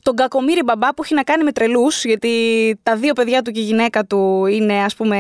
τον 0.06 0.16
κακομύρι 0.16 0.64
μπαμπά 0.64 0.94
που 0.94 1.04
έχει 1.04 1.14
να 1.14 1.24
κάνει 1.24 1.44
με 1.44 1.52
τρελούς, 1.52 2.06
γιατί 2.06 2.34
τα 2.84 2.96
δύο 2.96 3.14
παιδιά 3.14 3.42
του 3.42 3.52
και 3.52 3.60
η 3.60 3.64
γυναίκα 3.64 4.06
του 4.06 4.46
είναι, 4.46 4.84
ας 4.84 4.96
πούμε, 4.96 5.18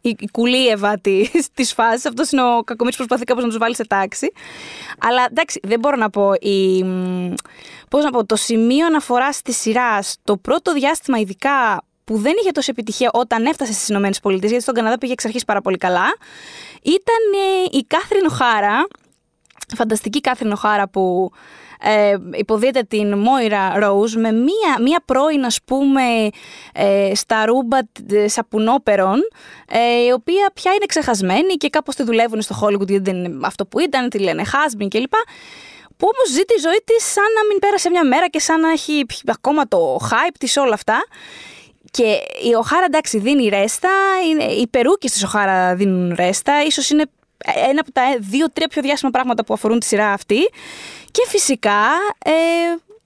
η, 0.00 0.16
η 0.18 0.28
κουλίεβα 0.32 1.00
της 1.54 1.72
φάσης. 1.72 2.06
Αυτός 2.06 2.30
είναι 2.30 2.42
ο 2.42 2.62
κακομύρι 2.62 2.96
που 2.96 3.04
προσπαθεί 3.04 3.24
κάπως 3.24 3.42
να 3.42 3.48
τους 3.48 3.58
βάλει 3.58 3.74
σε 3.74 3.86
τάξη. 3.86 4.32
Αλλά 4.98 5.26
εντάξει, 5.30 5.60
δεν 5.62 5.78
μπορώ 5.78 5.96
να 5.96 6.10
πω. 6.10 6.32
Η, 6.40 6.84
πώς 7.90 8.04
να 8.04 8.10
πω, 8.10 8.26
το 8.26 8.36
σημείο 8.36 8.86
αναφοράς 8.86 9.42
τη 9.42 9.52
σειρά, 9.52 9.98
το 10.24 10.36
πρώτο 10.36 10.72
διάστημα 10.72 11.18
ειδικά 11.18 11.82
που 12.04 12.16
δεν 12.18 12.32
είχε 12.40 12.50
τόση 12.50 12.70
επιτυχία 12.70 13.10
όταν 13.12 13.44
έφτασε 13.44 13.72
στις 13.72 13.88
ΗΠΑ, 13.88 14.30
γιατί 14.30 14.60
στον 14.60 14.74
Καναδά 14.74 14.98
πήγε 14.98 15.12
εξ 15.12 15.24
αρχής 15.24 15.44
πάρα 15.44 15.60
πολύ 15.60 15.76
καλά, 15.76 16.06
ήταν 16.82 17.22
ε, 17.72 17.76
η 17.78 17.84
Κάθριν 17.86 18.26
Οχάρα, 18.26 18.86
φανταστική 19.76 20.20
Κάθριν 20.20 20.52
Οχάρα 20.52 20.88
που 20.88 21.30
ε, 21.82 22.16
υποδίεται 22.32 22.82
την 22.82 23.18
Μόιρα 23.18 23.78
Ρόουζ 23.78 24.14
με 24.14 24.32
μία, 24.32 24.80
μία 24.82 25.02
πρώην 25.04 25.44
ας 25.44 25.58
πούμε 25.64 26.02
ε, 26.72 27.14
στα 27.14 27.46
ρούμπα 27.46 27.78
σαπουνόπερων 28.26 29.20
ε, 29.68 30.04
η 30.06 30.12
οποία 30.12 30.50
πια 30.54 30.72
είναι 30.72 30.86
ξεχασμένη 30.86 31.54
και 31.54 31.68
κάπως 31.68 31.94
τη 31.94 32.02
δουλεύουν 32.02 32.42
στο 32.42 32.58
Hollywood 32.62 32.88
γιατί 32.88 33.10
δεν 33.10 33.24
είναι 33.24 33.46
αυτό 33.46 33.66
που 33.66 33.80
ήταν, 33.80 34.08
τη 34.08 34.18
λένε 34.18 34.42
husband 34.44 34.88
κλπ 34.88 35.12
που 35.98 36.08
όμως 36.14 36.28
ζει 36.30 36.42
τη 36.42 36.60
ζωή 36.60 36.82
της 36.84 37.12
σαν 37.12 37.24
να 37.36 37.46
μην 37.48 37.58
πέρασε 37.58 37.90
μια 37.90 38.04
μέρα 38.04 38.28
και 38.28 38.40
σαν 38.40 38.60
να 38.60 38.70
έχει 38.70 39.06
ακόμα 39.26 39.68
το 39.68 39.98
hype 40.10 40.34
της 40.38 40.56
όλα 40.56 40.74
αυτά. 40.74 41.04
Και 41.90 42.18
η 42.48 42.54
Οχάρα 42.54 42.84
εντάξει 42.84 43.18
δίνει 43.18 43.48
ρέστα, 43.48 43.90
είναι, 44.28 44.44
οι 44.44 44.66
περούκες 44.66 45.12
της 45.12 45.24
Οχάρα 45.24 45.74
δίνουν 45.74 46.14
ρέστα, 46.16 46.64
ίσως 46.64 46.90
είναι 46.90 47.04
ένα 47.44 47.80
από 47.80 47.92
τα 47.92 48.02
δύο-τρία 48.18 48.68
πιο 48.68 48.82
διάσημα 48.82 49.10
πράγματα 49.10 49.44
που 49.44 49.54
αφορούν 49.54 49.78
τη 49.78 49.86
σειρά 49.86 50.12
αυτή. 50.12 50.50
Και 51.10 51.24
φυσικά 51.28 51.86
ε, 52.24 52.32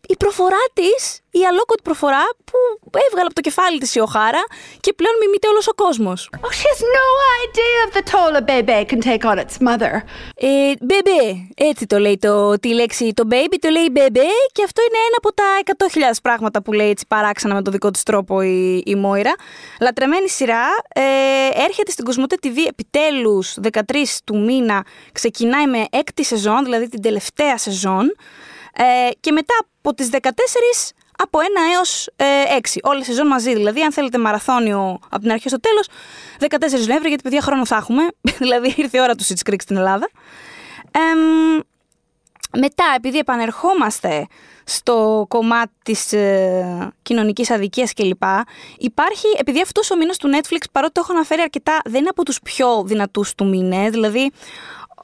η 0.08 0.16
προφορά 0.16 0.62
της, 0.72 1.20
η 1.30 1.44
αλόκοτη 1.50 1.82
προφορά 1.82 2.22
που 2.44 2.98
έβγαλε 3.06 3.26
από 3.26 3.34
το 3.34 3.40
κεφάλι 3.40 3.78
της 3.78 3.94
η 3.94 4.00
Οχάρα 4.00 4.44
και 4.80 4.92
πλέον 4.92 5.14
μιμείται 5.20 5.48
όλος 5.48 5.66
ο 5.68 5.74
κόσμος. 5.74 6.30
Oh, 6.32 6.52
she 6.58 6.66
has 6.72 6.80
no 6.98 7.08
idea 7.46 7.76
of 7.86 7.90
the 7.96 8.04
toll 8.12 8.32
a 8.42 8.44
baby 8.52 8.84
can 8.90 9.00
take 9.10 9.24
on 9.30 9.38
its 9.38 9.56
mother. 9.68 9.94
Ε, 10.36 10.72
μπέμπε, 10.80 11.48
έτσι 11.54 11.86
το 11.86 11.98
λέει 11.98 12.18
το, 12.18 12.58
τη 12.58 12.68
λέξη 12.74 13.12
το 13.14 13.22
baby, 13.30 13.56
το 13.60 13.68
λέει 13.68 13.88
μπέμπε 13.92 14.26
και 14.52 14.62
αυτό 14.64 14.80
είναι 14.82 14.98
ένα 15.06 15.16
από 15.16 15.34
τα 15.34 15.44
100.000 16.12 16.16
πράγματα 16.22 16.62
που 16.62 16.72
λέει 16.72 16.90
έτσι 16.90 17.04
παράξενα 17.08 17.54
με 17.54 17.62
το 17.62 17.70
δικό 17.70 17.90
της 17.90 18.02
τρόπο 18.02 18.42
η, 18.42 18.82
η 18.86 18.94
Μόιρα. 18.94 19.34
Λατρεμένη 19.80 20.28
σειρά, 20.28 20.66
ε, 20.94 21.02
έρχεται 21.64 21.90
στην 21.90 22.04
Κοσμοτέ 22.04 22.36
TV 22.42 22.56
επιτέλους 22.68 23.56
13 23.72 23.80
του 24.24 24.38
μήνα, 24.38 24.84
ξεκινάει 25.12 25.66
με 25.66 25.86
έκτη 25.90 26.24
σεζόν, 26.24 26.64
δηλαδή 26.64 26.88
την 26.88 27.02
τελευταία 27.02 27.58
σεζόν. 27.58 28.14
Ε, 28.76 29.10
και 29.20 29.32
μετά 29.32 29.54
από 29.78 29.94
τις 29.94 30.08
14 30.12 30.28
από 31.16 31.38
1 31.38 31.42
έως 31.74 32.06
ε, 32.16 32.24
6. 32.72 32.78
Όλες 32.82 33.06
σεζόν 33.06 33.26
μαζί. 33.26 33.54
Δηλαδή, 33.54 33.82
αν 33.82 33.92
θέλετε 33.92 34.18
μαραθώνιο 34.18 34.98
από 35.08 35.22
την 35.22 35.30
αρχή 35.30 35.48
στο 35.48 35.60
τέλος, 35.60 35.88
14 36.38 36.86
Νοέμβρη, 36.86 37.08
γιατί 37.08 37.22
παιδιά 37.22 37.40
χρόνο 37.40 37.66
θα 37.66 37.76
έχουμε. 37.76 38.02
δηλαδή, 38.42 38.74
ήρθε 38.76 38.98
η 38.98 39.00
ώρα 39.00 39.14
του 39.14 39.24
Sitch 39.24 39.50
Creek 39.50 39.60
στην 39.62 39.76
Ελλάδα. 39.76 40.10
Ε, 40.90 41.00
μετά, 42.58 42.84
επειδή 42.96 43.18
επανερχόμαστε 43.18 44.26
στο 44.64 45.26
κομμάτι 45.28 45.72
της 45.82 46.12
ε, 46.12 46.92
κοινωνικής 47.02 47.50
αδικίας 47.50 47.92
κλπ. 47.92 48.22
Υπάρχει, 48.78 49.26
επειδή 49.38 49.60
αυτός 49.60 49.90
ο 49.90 49.96
μήνας 49.96 50.16
του 50.16 50.30
Netflix, 50.34 50.60
παρότι 50.72 50.92
το 50.92 51.00
έχω 51.04 51.12
αναφέρει 51.12 51.40
αρκετά, 51.40 51.80
δεν 51.84 52.00
είναι 52.00 52.08
από 52.08 52.24
τους 52.24 52.40
πιο 52.40 52.82
δυνατούς 52.84 53.34
του 53.34 53.48
μήνε, 53.48 53.90
δηλαδή 53.90 54.32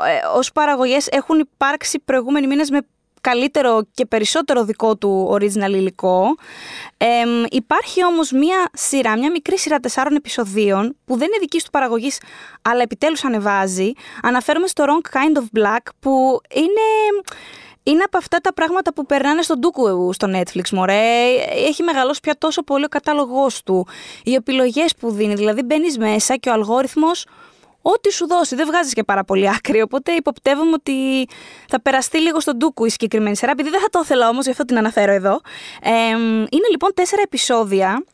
ε, 0.06 0.36
ως 0.36 0.52
παραγωγές 0.52 1.06
έχουν 1.06 1.38
υπάρξει 1.38 1.98
προηγούμενοι 1.98 2.46
μήνες 2.46 2.70
με 2.70 2.80
καλύτερο 3.20 3.86
και 3.94 4.06
περισσότερο 4.06 4.64
δικό 4.64 4.96
του 4.96 5.30
original 5.32 5.70
υλικό. 5.70 6.36
Ε, 6.96 7.06
υπάρχει 7.50 8.04
όμως 8.04 8.30
μία 8.30 8.70
σειρά, 8.72 9.18
μια 9.18 9.30
μικρή 9.30 9.58
σειρά 9.58 9.80
τεσσάρων 9.80 10.14
επεισοδίων 10.14 10.96
που 11.04 11.16
δεν 11.16 11.26
είναι 11.26 11.38
δική 11.40 11.58
του 11.58 11.70
παραγωγής 11.70 12.20
αλλά 12.62 12.82
επιτέλους 12.82 13.24
ανεβάζει. 13.24 13.92
Αναφέρομαι 14.22 14.66
στο 14.66 14.84
Wrong 14.86 15.16
Kind 15.16 15.38
of 15.38 15.60
Black 15.60 15.86
που 16.00 16.40
είναι... 16.54 17.22
Είναι 17.82 18.02
από 18.02 18.18
αυτά 18.18 18.38
τα 18.38 18.52
πράγματα 18.54 18.92
που 18.92 19.06
περνάνε 19.06 19.42
στον 19.42 19.58
ντούκου 19.58 20.12
στο 20.12 20.28
Netflix, 20.30 20.68
μωρέ. 20.72 21.26
Έχει 21.66 21.82
μεγαλώσει 21.82 22.20
πια 22.20 22.34
τόσο 22.38 22.62
πολύ 22.62 22.84
ο 22.84 22.88
κατάλογός 22.88 23.62
του. 23.62 23.86
Οι 24.24 24.34
επιλογές 24.34 24.94
που 24.98 25.10
δίνει, 25.10 25.34
δηλαδή 25.34 25.62
μπαίνεις 25.62 25.98
μέσα 25.98 26.36
και 26.36 26.48
ο 26.48 26.52
αλγόριθμος 26.52 27.24
ό,τι 27.92 28.12
σου 28.12 28.26
δώσει. 28.26 28.54
Δεν 28.54 28.66
βγάζεις 28.66 28.92
και 28.92 29.04
πάρα 29.04 29.24
πολύ 29.24 29.48
άκρη. 29.48 29.80
Οπότε 29.80 30.12
υποπτεύομαι 30.12 30.72
ότι 30.72 31.28
θα 31.68 31.80
περαστεί 31.80 32.18
λίγο 32.18 32.40
στον 32.40 32.56
ντούκου 32.56 32.84
η 32.84 32.90
συγκεκριμένη 32.90 33.36
σειρά. 33.36 33.50
Επειδή 33.50 33.70
δεν 33.70 33.80
θα 33.80 33.88
το 33.88 34.00
ήθελα 34.02 34.28
όμως, 34.28 34.44
γι' 34.44 34.50
αυτό 34.50 34.64
την 34.64 34.78
αναφέρω 34.78 35.12
εδώ. 35.12 35.40
Ε, 35.82 35.90
είναι 36.50 36.68
λοιπόν 36.70 36.90
τέσσερα 36.94 37.22
επεισόδια 37.22 38.04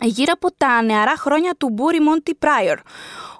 γύρω 0.00 0.32
από 0.34 0.48
τα 0.56 0.82
νεαρά 0.82 1.16
χρόνια 1.16 1.54
του 1.58 1.68
Μπούρι 1.68 2.00
Μόντι 2.00 2.34
Πράιορ. 2.34 2.78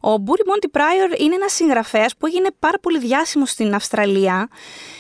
Ο 0.01 0.17
Μπούρι 0.17 0.43
Μόντι 0.47 0.69
Πράιορ 0.69 1.21
είναι 1.21 1.35
ένας 1.35 1.53
συγγραφέας 1.53 2.17
που 2.17 2.27
έγινε 2.27 2.49
πάρα 2.59 2.79
πολύ 2.79 2.99
διάσημος 2.99 3.51
στην 3.51 3.75
Αυστραλία 3.75 4.49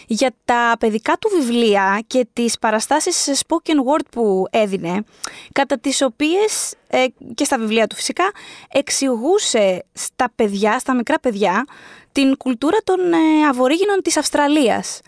για 0.06 0.34
τα 0.44 0.76
παιδικά 0.78 1.12
του 1.12 1.28
βιβλία 1.38 2.02
και 2.06 2.26
τις 2.32 2.58
παραστάσεις 2.58 3.42
spoken 3.46 3.74
word 3.74 4.04
που 4.10 4.44
έδινε, 4.50 5.04
κατά 5.52 5.78
τις 5.78 6.02
οποίες 6.02 6.74
ε, 6.86 7.04
και 7.34 7.44
στα 7.44 7.58
βιβλία 7.58 7.86
του 7.86 7.94
φυσικά 7.94 8.30
εξηγούσε 8.68 9.84
στα 9.92 10.32
παιδιά, 10.34 10.78
στα 10.78 10.94
μικρά 10.94 11.20
παιδιά, 11.20 11.64
την 12.12 12.36
κουλτούρα 12.36 12.78
των 12.84 13.12
ε, 13.12 13.46
αβορήγινων 13.48 14.02
της 14.02 14.16
Αυστραλίας. 14.16 15.00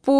που 0.00 0.14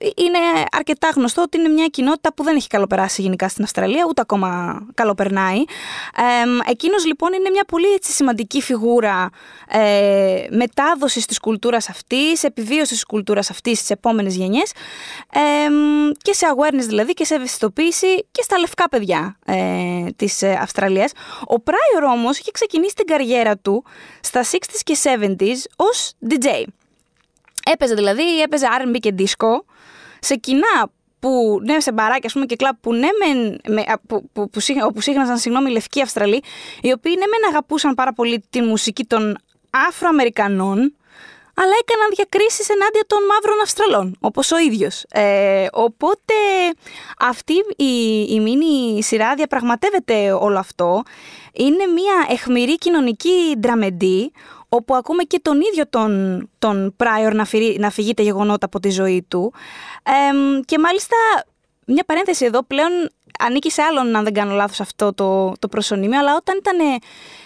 είναι 0.00 0.38
αρκετά 0.72 1.08
γνωστό 1.14 1.42
ότι 1.42 1.58
είναι 1.58 1.68
μια 1.68 1.86
κοινότητα 1.86 2.34
που 2.34 2.42
δεν 2.42 2.56
έχει 2.56 2.68
καλοπεράσει 2.68 3.22
γενικά 3.22 3.48
στην 3.48 3.64
Αυστραλία, 3.64 4.06
ούτε 4.08 4.20
ακόμα 4.20 4.80
καλοπερνάει. 4.94 5.58
Ε, 6.16 6.70
εκείνος 6.70 7.06
λοιπόν 7.06 7.32
είναι 7.32 7.50
μια 7.50 7.64
πολύ 7.64 7.92
έτσι, 7.92 8.12
σημαντική 8.12 8.62
φιγούρα 8.62 9.30
ε, 9.68 10.44
μετάδοσης 10.50 11.26
της 11.26 11.40
κουλτούρας 11.40 11.88
αυτής, 11.88 12.44
επιβίωσης 12.44 12.88
της 12.88 13.04
κουλτούρας 13.04 13.50
αυτής 13.50 13.78
στις 13.78 13.90
επόμενες 13.90 14.36
γενιές 14.36 14.72
ε, 15.32 15.40
και 16.22 16.32
σε 16.32 16.46
awareness 16.56 16.86
δηλαδή 16.86 17.12
και 17.12 17.24
σε 17.24 17.34
ευαισθητοποίηση 17.34 18.26
και 18.30 18.42
στα 18.42 18.58
λευκά 18.58 18.88
παιδιά 18.88 19.36
ε, 19.44 19.56
της 20.16 20.42
ε, 20.42 20.58
Αυστραλίας. 20.60 21.12
Ο 21.46 21.60
Πράιορ 21.60 22.16
όμως 22.16 22.38
είχε 22.38 22.50
ξεκινήσει 22.50 22.94
την 22.94 23.06
καριέρα 23.06 23.56
του 23.56 23.84
στα 24.20 24.42
60s 24.42 24.80
και 24.84 24.96
70s 25.02 25.56
ως 25.76 26.12
DJ. 26.28 26.62
Έπαιζε 27.72 27.94
δηλαδή, 27.94 28.40
έπαιζε 28.40 28.66
R&B 28.80 28.96
και 29.00 29.14
disco 29.18 29.75
σε 30.20 30.34
κοινά 30.34 30.90
που, 31.20 31.60
ναι, 31.62 31.80
σε 31.80 31.92
μπαράκια, 31.92 32.22
ας 32.24 32.32
πούμε, 32.32 32.46
και 32.46 32.56
κλαμπ 32.56 32.74
που 32.80 32.94
ναι, 32.94 33.08
με, 33.24 33.56
με, 33.72 33.84
που, 34.06 34.30
που, 34.32 34.50
που, 34.50 34.60
όπου 34.82 35.00
σύγχναζαν, 35.00 35.38
συγγνώμη, 35.38 35.70
λευκοί 35.70 36.02
Αυστραλοί, 36.02 36.42
οι 36.80 36.92
οποίοι 36.92 37.12
ναι, 37.18 37.26
μεν 37.26 37.50
αγαπούσαν 37.50 37.94
πάρα 37.94 38.12
πολύ 38.12 38.44
τη 38.50 38.60
μουσική 38.60 39.04
των 39.04 39.38
Αφροαμερικανών, 39.88 40.96
αλλά 41.58 41.72
έκαναν 41.80 42.08
διακρίσεις 42.14 42.68
ενάντια 42.68 43.04
των 43.06 43.18
μαύρων 43.30 43.60
Αυστραλών, 43.62 44.16
όπως 44.20 44.52
ο 44.52 44.58
ίδιος. 44.58 45.04
Ε, 45.08 45.66
οπότε 45.72 46.34
αυτή 47.18 47.52
η, 47.76 48.22
η 48.28 48.40
μίνι 48.40 49.02
σειρά 49.02 49.34
διαπραγματεύεται 49.34 50.32
όλο 50.32 50.58
αυτό. 50.58 51.02
Είναι 51.52 51.86
μια 51.86 52.26
εχμηρή 52.28 52.78
κοινωνική 52.78 53.54
ντραμεντή, 53.58 54.32
όπου 54.76 54.94
ακούμε 54.94 55.22
και 55.22 55.40
τον 55.42 55.60
ίδιο 55.60 55.88
τον, 55.88 56.42
τον 56.58 56.94
Πράιορ 56.96 57.34
να, 57.34 57.44
φυγεί, 57.44 57.78
να 57.78 57.90
φυγεί 57.90 58.14
τα 58.14 58.22
γεγονότα 58.22 58.66
από 58.66 58.80
τη 58.80 58.90
ζωή 58.90 59.26
του. 59.28 59.52
και 60.64 60.78
μάλιστα, 60.78 61.16
μια 61.86 62.04
παρένθεση 62.04 62.44
εδώ, 62.44 62.62
πλέον 62.62 62.90
ανήκει 63.38 63.70
σε 63.70 63.82
άλλον, 63.82 64.16
αν 64.16 64.24
δεν 64.24 64.32
κάνω 64.32 64.54
λάθος, 64.54 64.80
αυτό 64.80 65.14
το, 65.14 65.52
το 65.58 65.68
προσωνύμιο, 65.68 66.18
αλλά 66.18 66.36
όταν 66.36 66.56
ήταν 66.58 67.00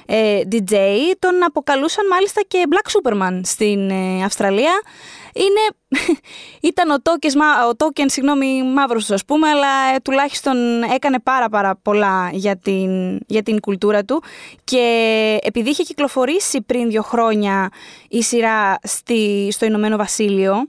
ε, 0.06 0.40
DJ, 0.52 0.74
τον 1.18 1.44
αποκαλούσαν 1.44 2.06
μάλιστα 2.06 2.40
και 2.48 2.64
Black 2.70 2.90
Superman 2.90 3.40
στην 3.42 3.90
ε, 3.90 4.24
Αυστραλία. 4.24 4.80
Είναι, 5.34 5.94
ήταν 6.70 6.90
ο 6.90 6.96
Tokens, 7.02 7.70
ο 7.70 7.74
Token, 7.76 8.04
συγγνώμη, 8.06 8.62
μαύρος 8.62 9.10
ας 9.10 9.24
πούμε, 9.24 9.48
αλλά 9.48 9.94
ε, 9.94 9.98
τουλάχιστον 10.02 10.82
έκανε 10.82 11.20
πάρα 11.20 11.48
πάρα 11.48 11.76
πολλά 11.82 12.30
για 12.32 12.56
την, 12.56 13.20
για 13.26 13.42
την 13.42 13.60
κουλτούρα 13.60 14.04
του 14.04 14.22
και 14.64 15.38
επειδή 15.42 15.70
είχε 15.70 15.82
κυκλοφορήσει 15.82 16.60
πριν 16.60 16.88
δύο 16.88 17.02
χρόνια 17.02 17.70
η 18.08 18.22
σειρά 18.22 18.78
στη, 18.82 19.48
στο 19.52 19.64
Ηνωμένο 19.64 19.96
Βασίλειο, 19.96 20.68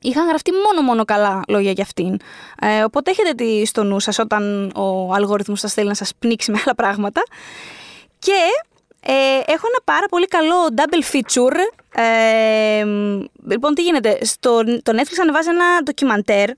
είχαν 0.00 0.28
γραφτεί 0.28 0.52
μόνο 0.52 0.86
μόνο 0.86 1.04
καλά 1.04 1.42
λόγια 1.48 1.70
για 1.70 1.82
αυτήν. 1.82 2.16
Ε, 2.60 2.82
οπότε 2.82 3.10
έχετε 3.10 3.30
τη 3.32 3.66
στο 3.66 3.82
νου 3.82 4.00
σας 4.00 4.18
όταν 4.18 4.72
ο 4.74 5.12
αλγόριθμος 5.12 5.60
σας 5.60 5.72
θέλει 5.72 5.88
να 5.88 5.94
σας 5.94 6.12
πνίξει 6.18 6.50
με 6.50 6.60
άλλα 6.64 6.74
πράγματα. 6.74 7.22
Και 8.18 8.32
ε, 9.00 9.12
έχω 9.52 9.66
ένα 9.66 9.80
πάρα 9.84 10.06
πολύ 10.08 10.26
καλό 10.26 10.54
double 10.76 11.14
feature. 11.14 11.85
Ε, 11.98 12.84
λοιπόν, 13.48 13.74
τι 13.74 13.82
γίνεται; 13.82 14.18
Στο 14.24 14.64
το 14.82 14.92
Netflix 14.92 15.14
ανεβάζει 15.20 15.48
ένα 15.48 15.82
ντοκιμαντέρ, 15.82 16.50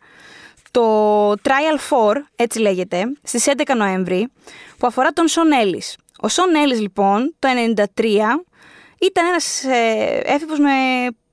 το 0.70 1.30
Trial 1.30 1.78
4, 1.90 2.12
έτσι 2.36 2.58
λέγεται, 2.58 3.02
στις 3.22 3.46
11 3.46 3.74
Νοέμβρη, 3.76 4.28
που 4.78 4.86
αφορά 4.86 5.10
τον 5.10 5.28
Σον 5.28 5.52
Έλλης. 5.52 5.96
Ο 6.20 6.28
Σον 6.28 6.54
Έλλης, 6.54 6.80
λοιπόν, 6.80 7.34
το 7.38 7.48
1993, 7.48 8.44
ήταν 9.00 9.26
ένας 9.26 9.64
ε, 9.64 10.20
έφηβος 10.24 10.58
με 10.58 10.70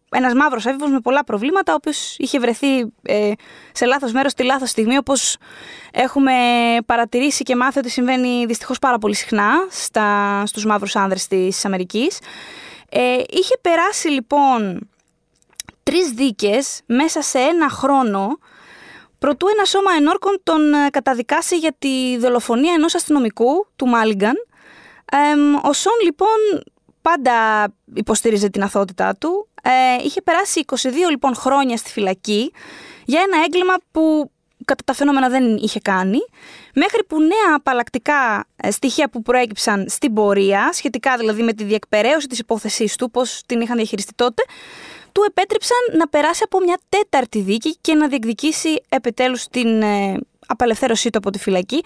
ένας 0.10 0.34
μαύρος 0.34 0.66
έφηβος 0.66 0.89
με 0.91 0.99
πολλά 0.99 1.24
προβλήματα, 1.24 1.72
ο 1.72 1.76
οποίος 1.76 2.16
είχε 2.18 2.39
βρεθεί 2.39 2.80
ε, 3.01 3.32
σε 3.72 3.86
λάθος 3.86 4.12
μέρος 4.12 4.32
στη 4.32 4.43
λάθος 4.43 4.70
στιγμή, 4.70 4.97
όπως 4.97 5.38
έχουμε 5.91 6.34
παρατηρήσει 6.86 7.43
και 7.43 7.56
μάθει 7.56 7.80
ότι 7.80 7.89
συμβαίνει 7.89 8.45
δυστυχώς 8.45 8.80
πάρα 8.80 8.97
πολύ 8.97 9.16
συχνά 9.16 9.51
στα, 9.70 10.43
στους 10.45 10.66
μαύρους 10.66 10.95
άνδρες 10.95 11.28
της 11.28 11.66
Αμερικής. 11.66 12.20
Ε, 12.98 13.24
είχε 13.30 13.58
περάσει 13.62 14.08
λοιπόν 14.08 14.89
τρεις 15.84 16.10
δίκες 16.10 16.82
μέσα 16.86 17.22
σε 17.22 17.39
ένα 17.39 17.70
χρόνο 17.70 18.38
προτού 19.20 19.48
ένα 19.48 19.66
σώμα 19.66 19.91
ενόρκων 19.98 20.39
τον 20.43 20.74
ε, 20.74 20.89
καταδικάσει 20.89 21.58
για 21.58 21.76
τη 21.80 22.18
δολοφονία 22.18 22.74
ενός 22.74 22.96
αστυνομικού 22.96 23.68
του 23.76 23.88
Μάλιγκαν. 23.88 24.36
ο 25.64 25.74
Σον 25.74 25.93
λοιπόν 26.04 26.64
πάντα 27.02 27.68
υποστήριζε 27.93 28.50
την 28.50 28.64
αθότητά 28.64 29.16
του. 29.16 29.50
Ε, 29.64 30.04
είχε 30.04 30.22
περάσει 30.22 30.66
22 30.68 30.76
λοιπόν 31.10 31.36
χρόνια 31.36 31.78
στη 31.78 31.91
φυλακή 31.91 32.52
για 33.06 33.22
ένα 33.22 33.43
έγκλημα 33.43 33.74
που 33.91 34.32
κατά 34.66 34.84
τα 34.86 34.93
φαινόμενα 34.93 35.30
δεν 35.30 35.55
είχε 35.55 35.80
κάνει, 35.80 36.20
μέχρι 36.76 37.03
που 37.03 37.20
νέα 37.22 37.55
απαλλακτικά 37.55 38.47
ε, 38.55 38.72
στοιχεία 38.72 39.09
που 39.09 39.22
προέκυψαν 39.22 39.86
στην 39.89 40.13
πορεία, 40.13 40.70
σχετικά 40.74 41.18
δηλαδή 41.18 41.43
με 41.43 41.53
τη 41.53 41.63
διεκπαιρέωση 41.63 42.28
της 42.28 42.39
υπόθεσής 42.39 42.95
του, 42.95 43.11
πώς 43.11 43.41
την 43.45 43.61
είχαν 43.61 43.76
διαχειριστεί 43.76 44.13
τότε, 44.16 44.43
του 45.11 45.24
επέτρεψαν 45.28 45.78
να 45.97 46.07
περάσει 46.07 46.41
από 46.45 46.59
μια 46.59 46.80
τέταρτη 46.89 47.39
δίκη 47.39 47.78
και 47.82 47.93
να 47.93 48.07
διεκδικήσει 48.07 48.82
επιτέλους 48.89 49.47
την 49.47 49.82
ε, 49.82 50.20
απελευθέρωσή 50.47 51.09
του 51.09 51.18
από 51.18 51.30
τη 51.30 51.39
φυλακή. 51.39 51.84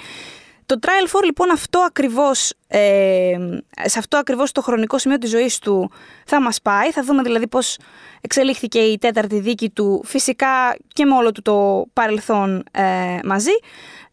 Το 0.70 0.80
Trial 0.82 1.18
4 1.20 1.24
λοιπόν 1.24 1.52
αυτό 1.52 1.80
ακριβώς, 1.80 2.54
ε, 2.68 3.36
σε 3.84 4.00
αυτό 4.00 4.18
ακριβώς 4.18 4.52
το 4.52 4.62
χρονικό 4.62 4.98
σημείο 4.98 5.18
της 5.18 5.30
ζωής 5.30 5.60
του 5.60 5.92
θα 6.26 6.42
μας 6.42 6.62
πάει. 6.62 6.92
Θα 6.92 7.04
δούμε 7.04 7.22
δηλαδή 7.22 7.48
πώς 7.48 7.78
εξελίχθηκε 8.22 8.80
η 8.80 8.98
τέταρτη 8.98 9.40
δίκη 9.40 9.70
του 9.70 10.02
φυσικά 10.06 10.78
και 10.88 11.06
με 11.06 11.16
όλο 11.16 11.32
του 11.32 11.42
το 11.42 11.86
παρελθόν 11.94 12.64
ε, 12.72 13.20
μαζί. 13.24 13.52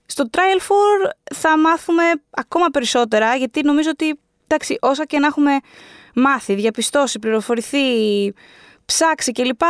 Στο 0.06 0.24
Trial 0.30 0.60
4 0.60 1.10
θα 1.34 1.58
μάθουμε 1.58 2.02
ακόμα 2.30 2.66
περισσότερα 2.66 3.34
γιατί 3.34 3.62
νομίζω 3.62 3.90
ότι 3.90 4.18
εντάξει, 4.46 4.76
όσα 4.80 5.04
και 5.04 5.18
να 5.18 5.26
έχουμε 5.26 5.58
μάθει, 6.14 6.54
διαπιστώσει, 6.54 7.18
πληροφορηθεί, 7.18 7.78
ψάξει 8.84 9.32
κλπ. 9.32 9.62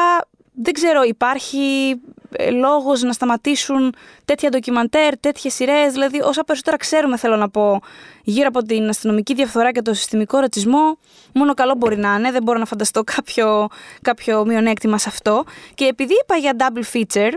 Δεν 0.62 0.72
ξέρω, 0.72 1.02
υπάρχει 1.02 1.88
ε, 1.90 2.25
λόγος 2.52 3.02
να 3.02 3.12
σταματήσουν 3.12 3.94
τέτοια 4.24 4.48
ντοκιμαντέρ, 4.50 5.18
τέτοιες 5.18 5.54
σειρές, 5.54 5.92
δηλαδή 5.92 6.20
όσα 6.20 6.44
περισσότερα 6.44 6.76
ξέρουμε 6.76 7.16
θέλω 7.16 7.36
να 7.36 7.48
πω 7.48 7.80
γύρω 8.22 8.48
από 8.48 8.62
την 8.62 8.88
αστυνομική 8.88 9.34
διαφθορά 9.34 9.72
και 9.72 9.82
το 9.82 9.94
συστημικό 9.94 10.38
ρατσισμό, 10.38 10.98
μόνο 11.32 11.54
καλό 11.54 11.74
μπορεί 11.74 11.96
να 11.96 12.14
είναι, 12.14 12.30
δεν 12.30 12.42
μπορώ 12.42 12.58
να 12.58 12.64
φανταστώ 12.64 13.02
κάποιο, 13.04 13.68
κάποιο 14.02 14.44
μειονέκτημα 14.44 14.98
σε 14.98 15.08
αυτό. 15.08 15.44
Και 15.74 15.84
επειδή 15.84 16.14
είπα 16.22 16.36
για 16.36 16.56
double 16.58 16.96
feature, 16.96 17.32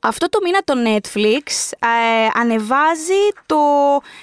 αυτό 0.00 0.28
το 0.28 0.38
μήνα 0.42 0.60
το 0.64 0.74
Netflix 0.86 1.70
ε, 1.78 2.40
ανεβάζει 2.40 3.28
το 3.46 3.56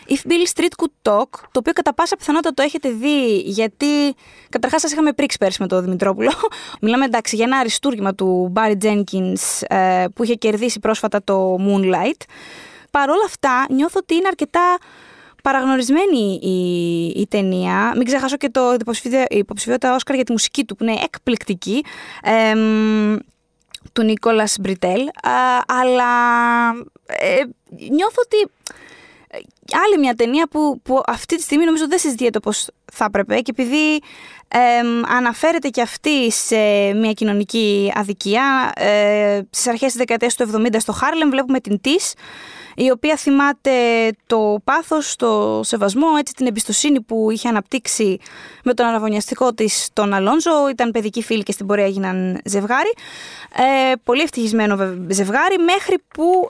If 0.08 0.30
Bill 0.30 0.54
Street 0.54 0.84
Could 0.84 1.12
Talk, 1.12 1.30
το 1.52 1.60
οποίο 1.60 1.74
κατά 1.74 1.94
πάσα 1.94 2.16
πιθανότητα 2.16 2.54
το 2.54 2.62
έχετε 2.62 2.90
δει, 2.90 3.38
γιατί 3.38 4.16
καταρχάς 4.50 4.82
σας 4.82 4.92
είχαμε 4.92 5.14
πρίξει 5.14 5.38
πέρσι 5.38 5.62
με 5.62 5.68
τον 5.68 5.84
Δημητρόπουλο. 5.84 6.32
Μιλάμε 6.82 7.06
εντάξει 7.06 7.36
για 7.36 7.46
ένα 7.46 7.58
αριστούργημα 7.58 8.16
του 8.16 8.54
Barry 8.56 8.78
Jenkins 8.84 9.68
ε, 9.68 10.06
που 10.16 10.24
είχε 10.24 10.34
κερδίσει 10.34 10.80
πρόσφατα 10.80 11.24
το 11.24 11.56
Moonlight. 11.60 12.22
Παρ' 12.92 13.10
όλα 13.10 13.26
αυτά 13.26 13.66
νιώθω 13.70 14.00
ότι 14.02 14.16
είναι 14.16 14.28
αρκετά 14.28 14.78
παραγνωρισμένη 15.44 16.40
η, 16.42 17.06
η 17.22 17.28
ταινία. 17.28 17.94
Μην 17.96 18.06
ξεχάσω 18.06 18.38
και 18.38 18.50
το 18.50 18.76
υποψηφιότητα 19.30 19.96
Όσκαρ 19.96 20.16
για 20.16 20.26
τη 20.26 20.32
μουσική 20.32 20.66
του 20.66 20.76
που 20.76 20.84
είναι 20.84 21.00
εκπληκτική. 21.04 21.84
Ε, 22.24 22.54
του 23.96 24.04
Νίκολας 24.04 24.58
Μπριτέλ, 24.60 25.10
αλλά 25.68 26.12
ε, 27.06 27.44
νιώθω 27.90 28.22
ότι 28.26 28.38
ε, 28.38 28.85
άλλη 29.72 30.00
μια 30.00 30.14
ταινία 30.14 30.48
που, 30.48 30.82
που 30.84 31.02
αυτή 31.06 31.36
τη 31.36 31.42
στιγμή 31.42 31.66
νομίζω 31.66 31.88
δεν 31.88 32.00
συζητιέται 32.00 32.38
όπως 32.38 32.70
θα 32.94 33.06
έπρεπε 33.06 33.40
και 33.40 33.54
επειδή 33.58 34.02
αναφέρεται 35.18 35.70
και 35.70 35.82
αυτή 35.82 36.32
σε 36.32 36.56
μια 36.94 37.12
κοινωνική 37.12 37.92
αδικία 37.96 38.72
ε, 38.76 39.42
στις 39.50 39.68
αρχές 39.68 39.88
της 39.88 39.96
δεκαετίας 39.96 40.36
του 40.36 40.50
70 40.54 40.76
στο 40.78 40.92
Χάρλεμ 40.92 41.30
βλέπουμε 41.30 41.60
την 41.60 41.82
Της 41.82 42.14
η 42.76 42.90
οποία 42.92 43.16
θυμάται 43.16 43.72
το 44.26 44.58
πάθος, 44.64 45.16
το 45.16 45.62
σεβασμό, 45.64 46.08
έτσι 46.20 46.34
την 46.34 46.48
εμπιστοσύνη 46.48 47.02
που 47.02 47.32
είχε 47.32 47.48
αναπτύξει 47.48 48.20
με 48.64 48.74
τον 48.74 48.86
αραβωνιαστικό 48.86 49.54
της 49.54 49.90
τον 49.94 50.14
Αλόνζο. 50.14 50.70
Ήταν 50.70 50.92
παιδική 50.92 51.24
φίλη 51.24 51.44
και 51.44 51.52
στην 51.52 51.66
πορεία 51.66 51.86
έγιναν 51.86 52.42
ζευγάρι. 52.46 52.94
Ε, 53.56 53.94
πολύ 54.04 54.22
ευτυχισμένο 54.22 54.76
ζευγάρι 55.10 55.58
μέχρι 55.58 56.04
που 56.14 56.50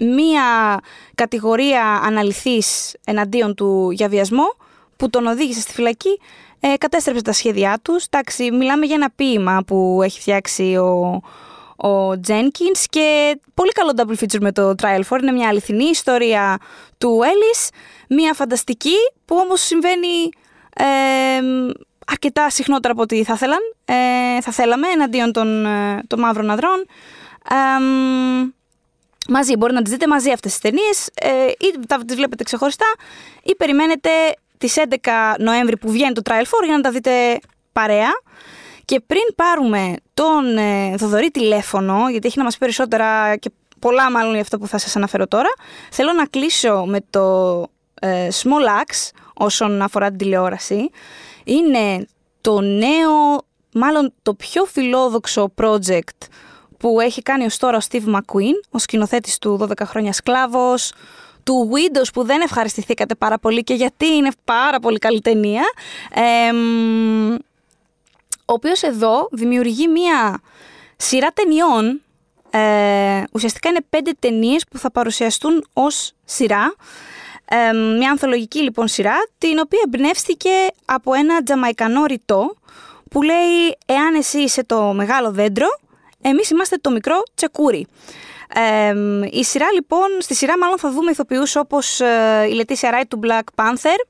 μία 0.00 0.80
κατηγορία 1.14 2.00
αναλυθής 2.04 2.94
εναντίον 3.04 3.54
του 3.54 3.90
για 3.90 4.08
βιασμό 4.08 4.54
που 4.96 5.10
τον 5.10 5.26
οδήγησε 5.26 5.60
στη 5.60 5.72
φυλακή 5.72 6.18
ε, 6.60 6.74
κατέστρεψε 6.78 7.22
τα 7.22 7.32
σχέδιά 7.32 7.78
τους. 7.82 8.04
Εντάξει, 8.04 8.50
μιλάμε 8.50 8.86
για 8.86 8.94
ένα 8.94 9.10
ποίημα 9.16 9.62
που 9.66 10.00
έχει 10.02 10.20
φτιάξει 10.20 10.76
ο, 10.76 11.20
ο 11.88 12.10
Jenkins 12.10 12.84
και 12.90 13.38
πολύ 13.54 13.72
καλό 13.72 13.92
double 13.96 14.24
feature 14.24 14.40
με 14.40 14.52
το 14.52 14.74
Trial 14.82 15.00
4. 15.08 15.20
Είναι 15.22 15.32
μια 15.32 15.48
αληθινή 15.48 15.84
ιστορία 15.84 16.58
του 16.98 17.20
Ellis, 17.22 17.68
μια 18.08 18.34
φανταστική 18.34 18.96
που 19.24 19.36
όμως 19.36 19.60
συμβαίνει 19.60 20.28
ε, 20.74 20.84
αρκετά 22.06 22.50
συχνότερα 22.50 22.92
από 22.92 23.02
ό,τι 23.02 23.24
θα 23.24 23.36
θέλαν, 23.36 23.58
ε, 23.84 24.40
θα 24.40 24.52
θέλαμε 24.52 24.88
εναντίον 24.88 25.32
των, 25.32 25.66
ε, 25.66 26.02
των 26.06 26.18
μαύρων 26.18 26.50
αδρών. 26.50 26.86
Μαζί, 29.30 29.56
μπορεί 29.56 29.72
να 29.72 29.82
τις 29.82 29.92
δείτε 29.92 30.06
μαζί 30.06 30.30
αυτές 30.30 30.50
τις 30.50 30.60
ταινίες 30.60 31.08
ε, 31.14 31.46
ή 31.46 31.74
θα 31.88 32.04
τις 32.06 32.16
βλέπετε 32.16 32.44
ξεχωριστά 32.44 32.86
ή 33.42 33.54
περιμένετε 33.56 34.10
τις 34.58 34.76
11 35.02 35.08
Νοέμβρη 35.38 35.76
που 35.76 35.90
βγαίνει 35.90 36.12
το 36.12 36.22
Trial 36.24 36.42
4 36.42 36.44
για 36.64 36.76
να 36.76 36.80
τα 36.80 36.90
δείτε 36.90 37.38
παρέα. 37.72 38.10
Και 38.84 39.00
πριν 39.00 39.22
πάρουμε 39.36 39.94
τον 40.14 40.56
ε, 40.56 40.96
Θοδωρή 40.98 41.30
τηλέφωνο, 41.30 42.08
γιατί 42.10 42.26
έχει 42.26 42.38
να 42.38 42.44
μας 42.44 42.52
πει 42.52 42.58
περισσότερα 42.58 43.36
και 43.36 43.50
πολλά 43.78 44.10
μάλλον 44.10 44.32
για 44.32 44.40
αυτό 44.40 44.58
που 44.58 44.66
θα 44.66 44.78
σας 44.78 44.96
αναφέρω 44.96 45.26
τώρα, 45.26 45.48
θέλω 45.90 46.12
να 46.12 46.26
κλείσω 46.26 46.84
με 46.86 47.00
το 47.10 47.60
ε, 48.00 48.28
Small 48.42 48.82
Axe 48.82 49.10
όσον 49.34 49.82
αφορά 49.82 50.08
την 50.08 50.18
τηλεόραση. 50.18 50.90
Είναι 51.44 52.06
το 52.40 52.60
νέο, 52.60 53.44
μάλλον 53.74 54.12
το 54.22 54.34
πιο 54.34 54.64
φιλόδοξο 54.64 55.54
project 55.56 56.26
που 56.80 57.00
έχει 57.00 57.22
κάνει 57.22 57.44
ως 57.44 57.56
τώρα 57.56 57.76
ο 57.76 57.80
Steve 57.90 58.14
McQueen, 58.14 58.54
ο 58.70 58.78
σκηνοθέτης 58.78 59.38
του 59.38 59.58
12 59.60 59.72
χρόνια 59.84 60.12
σκλάβος, 60.12 60.92
του 61.42 61.70
Windows 61.72 62.08
που 62.12 62.24
δεν 62.24 62.40
ευχαριστηθήκατε 62.40 63.14
πάρα 63.14 63.38
πολύ 63.38 63.62
και 63.62 63.74
γιατί 63.74 64.06
είναι 64.06 64.30
πάρα 64.44 64.80
πολύ 64.80 64.98
καλή 64.98 65.20
ταινία. 65.20 65.62
Ε, 66.14 66.52
ο 68.44 68.52
οποίος 68.52 68.82
εδώ 68.82 69.28
δημιουργεί 69.30 69.88
μία 69.88 70.40
σειρά 70.96 71.28
ταινιών, 71.28 72.00
ε, 72.50 73.22
ουσιαστικά 73.32 73.68
είναι 73.68 73.84
πέντε 73.90 74.12
ταινίες 74.18 74.64
που 74.70 74.78
θα 74.78 74.90
παρουσιαστούν 74.90 75.66
ως 75.72 76.12
σειρά, 76.24 76.74
ε, 77.44 77.72
μια 77.72 78.10
ανθολογική 78.10 78.58
λοιπόν 78.62 78.88
σειρά, 78.88 79.16
την 79.38 79.58
οποία 79.58 79.80
εμπνεύστηκε 79.84 80.50
από 80.84 81.14
ένα 81.14 81.42
τζαμαϊκανό 81.42 82.04
ρητό 82.04 82.54
που 83.10 83.22
λέει 83.22 83.78
«Εάν 83.86 84.14
εσύ 84.14 84.38
είσαι 84.38 84.64
το 84.64 84.92
μεγάλο 84.92 85.30
δέντρο, 85.30 85.66
εμείς 86.22 86.50
είμαστε 86.50 86.76
το 86.76 86.90
μικρό 86.90 87.22
τσεκούρι». 87.34 87.86
Ε, 88.54 88.94
η 89.30 89.44
σειρά 89.44 89.66
λοιπόν, 89.74 90.08
στη 90.18 90.34
σειρά 90.34 90.58
μάλλον 90.58 90.78
θα 90.78 90.90
δούμε 90.90 91.10
ηθοποιούς 91.10 91.56
όπως 91.56 92.00
ε, 92.00 92.46
η 92.50 92.52
Λετήσια 92.52 92.90
Ράιτ 92.90 93.08
του 93.08 93.20
Black 93.22 93.64
Panther, 93.64 94.06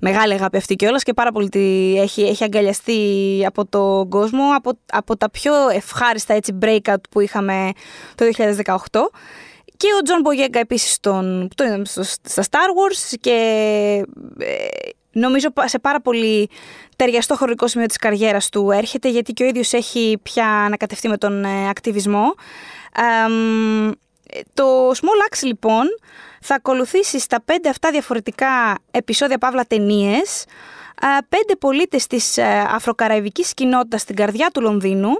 μεγάλη 0.00 0.32
αγάπη 0.32 0.56
αυτή 0.56 0.76
κιόλας 0.76 1.02
και 1.02 1.12
πάρα 1.12 1.32
πολύ 1.32 1.48
τη 1.48 1.94
έχει, 1.98 2.22
έχει 2.22 2.44
αγκαλιαστεί 2.44 3.42
από 3.46 3.66
τον 3.66 4.08
κόσμο, 4.08 4.42
από, 4.56 4.78
από 4.92 5.16
τα 5.16 5.30
πιο 5.30 5.52
ευχάριστα 5.68 6.34
έτσι 6.34 6.58
breakout 6.62 7.00
που 7.10 7.20
είχαμε 7.20 7.70
το 8.14 8.24
2018. 8.36 8.76
Και 9.76 9.88
ο 9.98 10.02
John 10.02 10.20
Boyega 10.20 10.58
επίσης 10.58 11.00
τον, 11.00 11.48
το 11.54 11.64
είδαμε 11.64 11.84
στα 12.22 12.42
Star 12.50 12.56
Wars 12.56 13.14
και 13.20 13.32
ε, 14.38 14.66
νομίζω 15.18 15.48
σε 15.64 15.78
πάρα 15.78 16.00
πολύ 16.00 16.50
ταιριαστό 16.96 17.34
χρονικό 17.34 17.66
σημείο 17.68 17.86
της 17.86 17.96
καριέρας 17.96 18.48
του 18.48 18.70
έρχεται 18.70 19.08
γιατί 19.08 19.32
και 19.32 19.42
ο 19.42 19.46
ίδιος 19.46 19.72
έχει 19.72 20.18
πια 20.22 20.46
ανακατευτεί 20.46 21.08
με 21.08 21.18
τον 21.18 21.44
ε, 21.44 21.68
ακτιβισμό. 21.68 22.34
το 24.54 24.90
Small 24.90 25.30
Axe 25.30 25.42
λοιπόν 25.42 25.86
θα 26.40 26.54
ακολουθήσει 26.54 27.18
στα 27.18 27.42
πέντε 27.42 27.68
αυτά 27.68 27.90
διαφορετικά 27.90 28.78
επεισόδια 28.90 29.38
παύλα 29.38 29.64
ταινίες 29.64 30.44
πέντε 31.28 31.56
πολίτες 31.58 32.06
της 32.06 32.36
ε, 32.36 32.66
αφροκαραϊβικής 32.68 33.54
κοινότητας 33.54 34.00
στην 34.00 34.16
καρδιά 34.16 34.50
του 34.50 34.60
Λονδίνου 34.60 35.10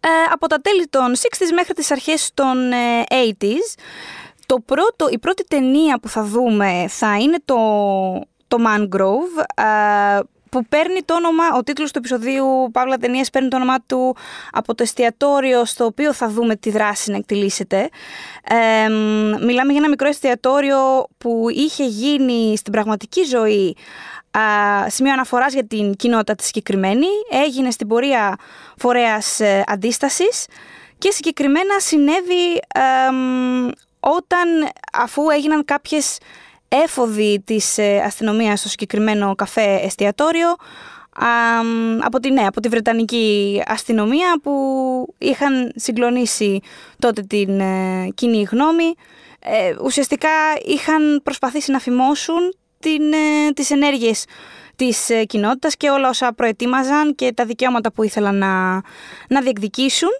ε, 0.00 0.08
από 0.32 0.46
τα 0.46 0.56
τέλη 0.56 0.86
των 0.86 1.14
60s 1.14 1.52
μέχρι 1.54 1.74
τις 1.74 1.90
αρχές 1.90 2.30
των 2.34 2.56
80s. 3.08 3.80
Το 4.46 4.60
πρώτο, 4.64 5.08
η 5.10 5.18
πρώτη 5.18 5.44
ταινία 5.44 5.98
που 6.00 6.08
θα 6.08 6.24
δούμε 6.24 6.84
θα 6.88 7.18
είναι 7.18 7.38
το, 7.44 7.56
το 8.48 8.56
Mangrove, 8.66 9.44
που 10.50 10.64
παίρνει 10.68 11.00
το 11.04 11.14
όνομα, 11.14 11.44
ο 11.56 11.62
τίτλος 11.62 11.92
του 11.92 11.98
επεισοδίου 11.98 12.70
Παύλα 12.72 12.96
ταινία 12.96 13.26
παίρνει 13.32 13.48
το 13.48 13.56
όνομά 13.56 13.80
του 13.86 14.16
από 14.50 14.74
το 14.74 14.82
εστιατόριο 14.82 15.64
στο 15.64 15.84
οποίο 15.84 16.12
θα 16.12 16.28
δούμε 16.28 16.56
τη 16.56 16.70
δράση 16.70 17.10
να 17.10 17.16
εκτελήσεται. 17.16 17.88
Ε, 18.44 18.88
μιλάμε 19.44 19.72
για 19.72 19.80
ένα 19.80 19.88
μικρό 19.88 20.08
εστιατόριο 20.08 21.06
που 21.18 21.46
είχε 21.50 21.84
γίνει 21.84 22.56
στην 22.56 22.72
πραγματική 22.72 23.22
ζωή 23.22 23.76
α, 24.30 24.40
σημείο 24.90 25.12
αναφοράς 25.12 25.52
για 25.52 25.66
την 25.66 25.94
κοινότητα 25.94 26.34
τη 26.34 26.44
συγκεκριμένη. 26.44 27.06
Έγινε 27.44 27.70
στην 27.70 27.88
πορεία 27.88 28.36
φορέας 28.76 29.40
ε, 29.40 29.64
αντίστασης 29.66 30.46
και 30.98 31.10
συγκεκριμένα 31.10 31.78
συνέβη 31.78 32.60
όταν 34.00 34.48
αφού 34.92 35.30
έγιναν 35.30 35.64
κάποιες 35.64 36.18
έφοδοι 36.68 37.42
της 37.44 37.78
ε, 37.78 38.02
αστυνομίας 38.04 38.60
στο 38.60 38.68
συγκεκριμένο 38.68 39.34
καφέ 39.34 39.80
εστιατόριο 39.82 40.56
από 42.00 42.20
τη, 42.20 42.30
ναι, 42.30 42.46
από 42.46 42.60
τη 42.60 42.68
Βρετανική 42.68 43.62
αστυνομία 43.66 44.40
που 44.42 44.52
είχαν 45.18 45.72
συγκλονίσει 45.76 46.60
τότε 46.98 47.22
την 47.22 47.60
ε, 47.60 48.08
κοινή 48.14 48.42
γνώμη. 48.50 48.94
Ε, 49.40 49.74
ουσιαστικά 49.82 50.28
είχαν 50.66 51.20
προσπαθήσει 51.22 51.70
να 51.70 51.78
φημώσουν 51.78 52.54
την, 52.78 53.12
ε, 53.12 53.52
τις 53.54 53.70
ενέργειες 53.70 54.24
της 54.76 55.10
ε, 55.10 55.24
κοινότητας 55.24 55.76
και 55.76 55.90
όλα 55.90 56.08
όσα 56.08 56.32
προετοίμαζαν 56.32 57.14
και 57.14 57.32
τα 57.32 57.44
δικαιώματα 57.44 57.92
που 57.92 58.02
ήθελαν 58.02 58.38
να, 58.38 58.72
να 59.28 59.40
διεκδικήσουν. 59.40 60.10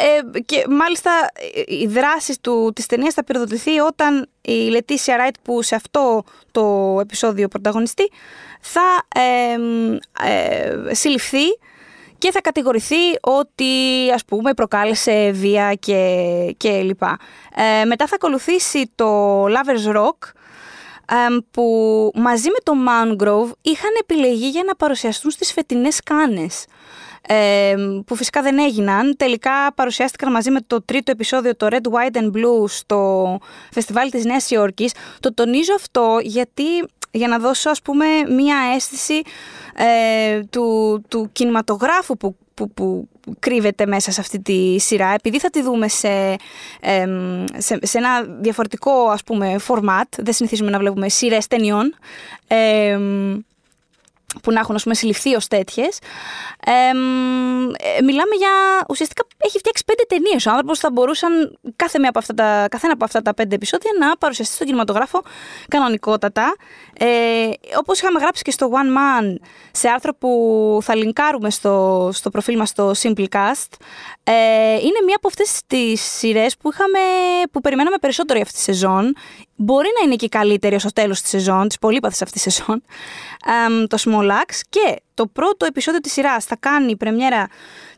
Ε, 0.00 0.40
και 0.40 0.64
μάλιστα 0.68 1.10
οι 1.66 1.86
δράσεις 1.86 2.40
του, 2.40 2.72
της 2.74 2.86
ταινίας 2.86 3.14
θα 3.14 3.24
πυροδοτηθεί 3.24 3.78
όταν 3.78 4.28
η 4.40 4.52
Λετήσια 4.52 5.16
Ράιτ 5.16 5.34
που 5.42 5.62
σε 5.62 5.74
αυτό 5.74 6.22
το 6.50 6.96
επεισόδιο 7.00 7.48
πρωταγωνιστή 7.48 8.10
θα 8.60 9.06
ε, 9.14 10.94
συλληφθεί 10.94 11.44
και 12.18 12.30
θα 12.30 12.40
κατηγορηθεί 12.40 13.18
ότι 13.20 13.72
ας 14.14 14.24
πούμε 14.24 14.54
προκάλεσε 14.54 15.30
βία 15.30 15.74
και, 15.74 16.54
και 16.56 16.80
λοιπά. 16.82 17.18
Ε, 17.54 17.84
μετά 17.84 18.06
θα 18.06 18.14
ακολουθήσει 18.14 18.90
το 18.94 19.44
Lovers 19.44 19.96
Rock 19.96 20.18
που 21.50 21.64
μαζί 22.14 22.48
με 22.48 22.58
το 22.62 22.72
Mangrove 22.88 23.52
είχαν 23.60 23.90
επιλεγεί 24.00 24.48
για 24.48 24.62
να 24.66 24.74
παρουσιαστούν 24.74 25.30
στις 25.30 25.52
φετινές 25.52 26.00
κάνες 26.02 26.64
που 28.06 28.14
φυσικά 28.14 28.42
δεν 28.42 28.58
έγιναν. 28.58 29.16
Τελικά 29.16 29.72
παρουσιάστηκαν 29.74 30.32
μαζί 30.32 30.50
με 30.50 30.60
το 30.66 30.82
τρίτο 30.82 31.10
επεισόδιο, 31.10 31.56
το 31.56 31.66
Red, 31.70 31.90
White 31.90 32.16
and 32.16 32.36
Blue, 32.36 32.68
στο 32.68 33.38
φεστιβάλ 33.72 34.10
της 34.10 34.24
Νέας 34.24 34.50
Υόρκης. 34.50 34.92
Το 35.20 35.34
τονίζω 35.34 35.74
αυτό 35.74 36.18
γιατί 36.22 36.64
για 37.10 37.28
να 37.28 37.38
δώσω 37.38 37.70
ας 37.70 37.82
πούμε 37.82 38.06
μία 38.28 38.56
αίσθηση 38.74 39.22
ε, 39.74 40.40
του, 40.50 41.00
του 41.08 41.28
κινηματογράφου 41.32 42.16
που, 42.16 42.36
που, 42.54 42.70
που 42.70 43.08
κρύβεται 43.38 43.86
μέσα 43.86 44.10
σε 44.10 44.20
αυτή 44.20 44.40
τη 44.40 44.78
σειρά 44.78 45.14
επειδή 45.14 45.38
θα 45.38 45.50
τη 45.50 45.62
δούμε 45.62 45.88
σε, 45.88 46.36
σε, 47.56 47.78
σε, 47.82 47.98
ένα 47.98 48.22
διαφορετικό 48.40 49.08
ας 49.08 49.22
πούμε 49.22 49.56
format 49.68 50.08
δεν 50.18 50.32
συνηθίζουμε 50.32 50.70
να 50.70 50.78
βλέπουμε 50.78 51.08
σειρές 51.08 51.46
ταινιών 51.46 51.94
που 54.42 54.52
να 54.52 54.60
έχουν 54.60 54.74
ας 54.74 54.82
πούμε, 54.82 54.94
συλληφθεί 54.94 55.34
ως 55.34 55.46
τέτοιες. 55.46 55.98
Ε, 56.64 56.92
μιλάμε 58.02 58.34
για. 58.38 58.84
Ουσιαστικά 58.88 59.26
έχει 59.38 59.58
φτιάξει 59.58 59.84
πέντε 59.84 60.02
ταινίες. 60.08 60.46
Ο 60.46 60.50
άνθρωπος 60.50 60.78
θα 60.78 60.90
μπορούσαν 60.90 61.58
κάθε 61.76 61.98
μία 61.98 62.08
από 62.08 62.18
αυτά 62.18 62.34
τα, 62.34 62.66
καθένα 62.70 62.92
από 62.92 63.04
αυτά 63.04 63.22
τα 63.22 63.34
πέντε 63.34 63.54
επεισόδια 63.54 63.90
να 63.98 64.16
παρουσιαστεί 64.16 64.54
στον 64.54 64.66
κινηματογράφο 64.66 65.22
κανονικότατα. 65.68 66.56
Ε, 66.98 67.50
Όπως 67.78 68.00
είχαμε 68.00 68.20
γράψει 68.20 68.42
και 68.42 68.50
στο 68.50 68.70
One 68.72 68.96
Man, 68.96 69.34
σε 69.70 69.88
άρθρο 69.88 70.14
που 70.14 70.78
θα 70.82 70.94
λινκάρουμε 70.94 71.50
στο, 71.50 72.08
στο 72.12 72.30
προφίλ 72.30 72.56
μας 72.56 72.68
στο 72.68 72.90
Simplecast, 73.02 73.72
ε, 74.24 74.74
είναι 74.74 75.00
μία 75.04 75.16
από 75.16 75.28
αυτές 75.28 75.60
τις 75.66 76.02
σειρές 76.02 76.56
που, 76.56 76.70
που 77.50 77.60
περιμέναμε 77.60 77.96
περισσότερο 78.00 78.38
για 78.38 78.46
αυτή 78.46 78.58
τη 78.58 78.64
σεζόν. 78.64 79.16
Μπορεί 79.56 79.88
να 79.98 80.06
είναι 80.06 80.16
και 80.16 80.28
καλύτερη 80.28 80.74
ως 80.74 80.82
το 80.82 80.92
τέλος 80.92 81.20
της 81.20 81.30
σεζόν, 81.30 81.68
της 81.68 81.78
πολύπαθης 81.78 82.22
αυτής 82.22 82.42
της 82.42 82.54
σεζόν, 82.54 82.82
το 83.88 83.98
Small 84.00 84.30
Axe. 84.30 84.60
Και 84.68 85.02
το 85.14 85.26
πρώτο 85.26 85.66
επεισόδιο 85.66 86.00
της 86.00 86.12
σειράς 86.12 86.44
θα 86.44 86.56
κάνει 86.56 86.96
πρεμιέρα 86.96 87.48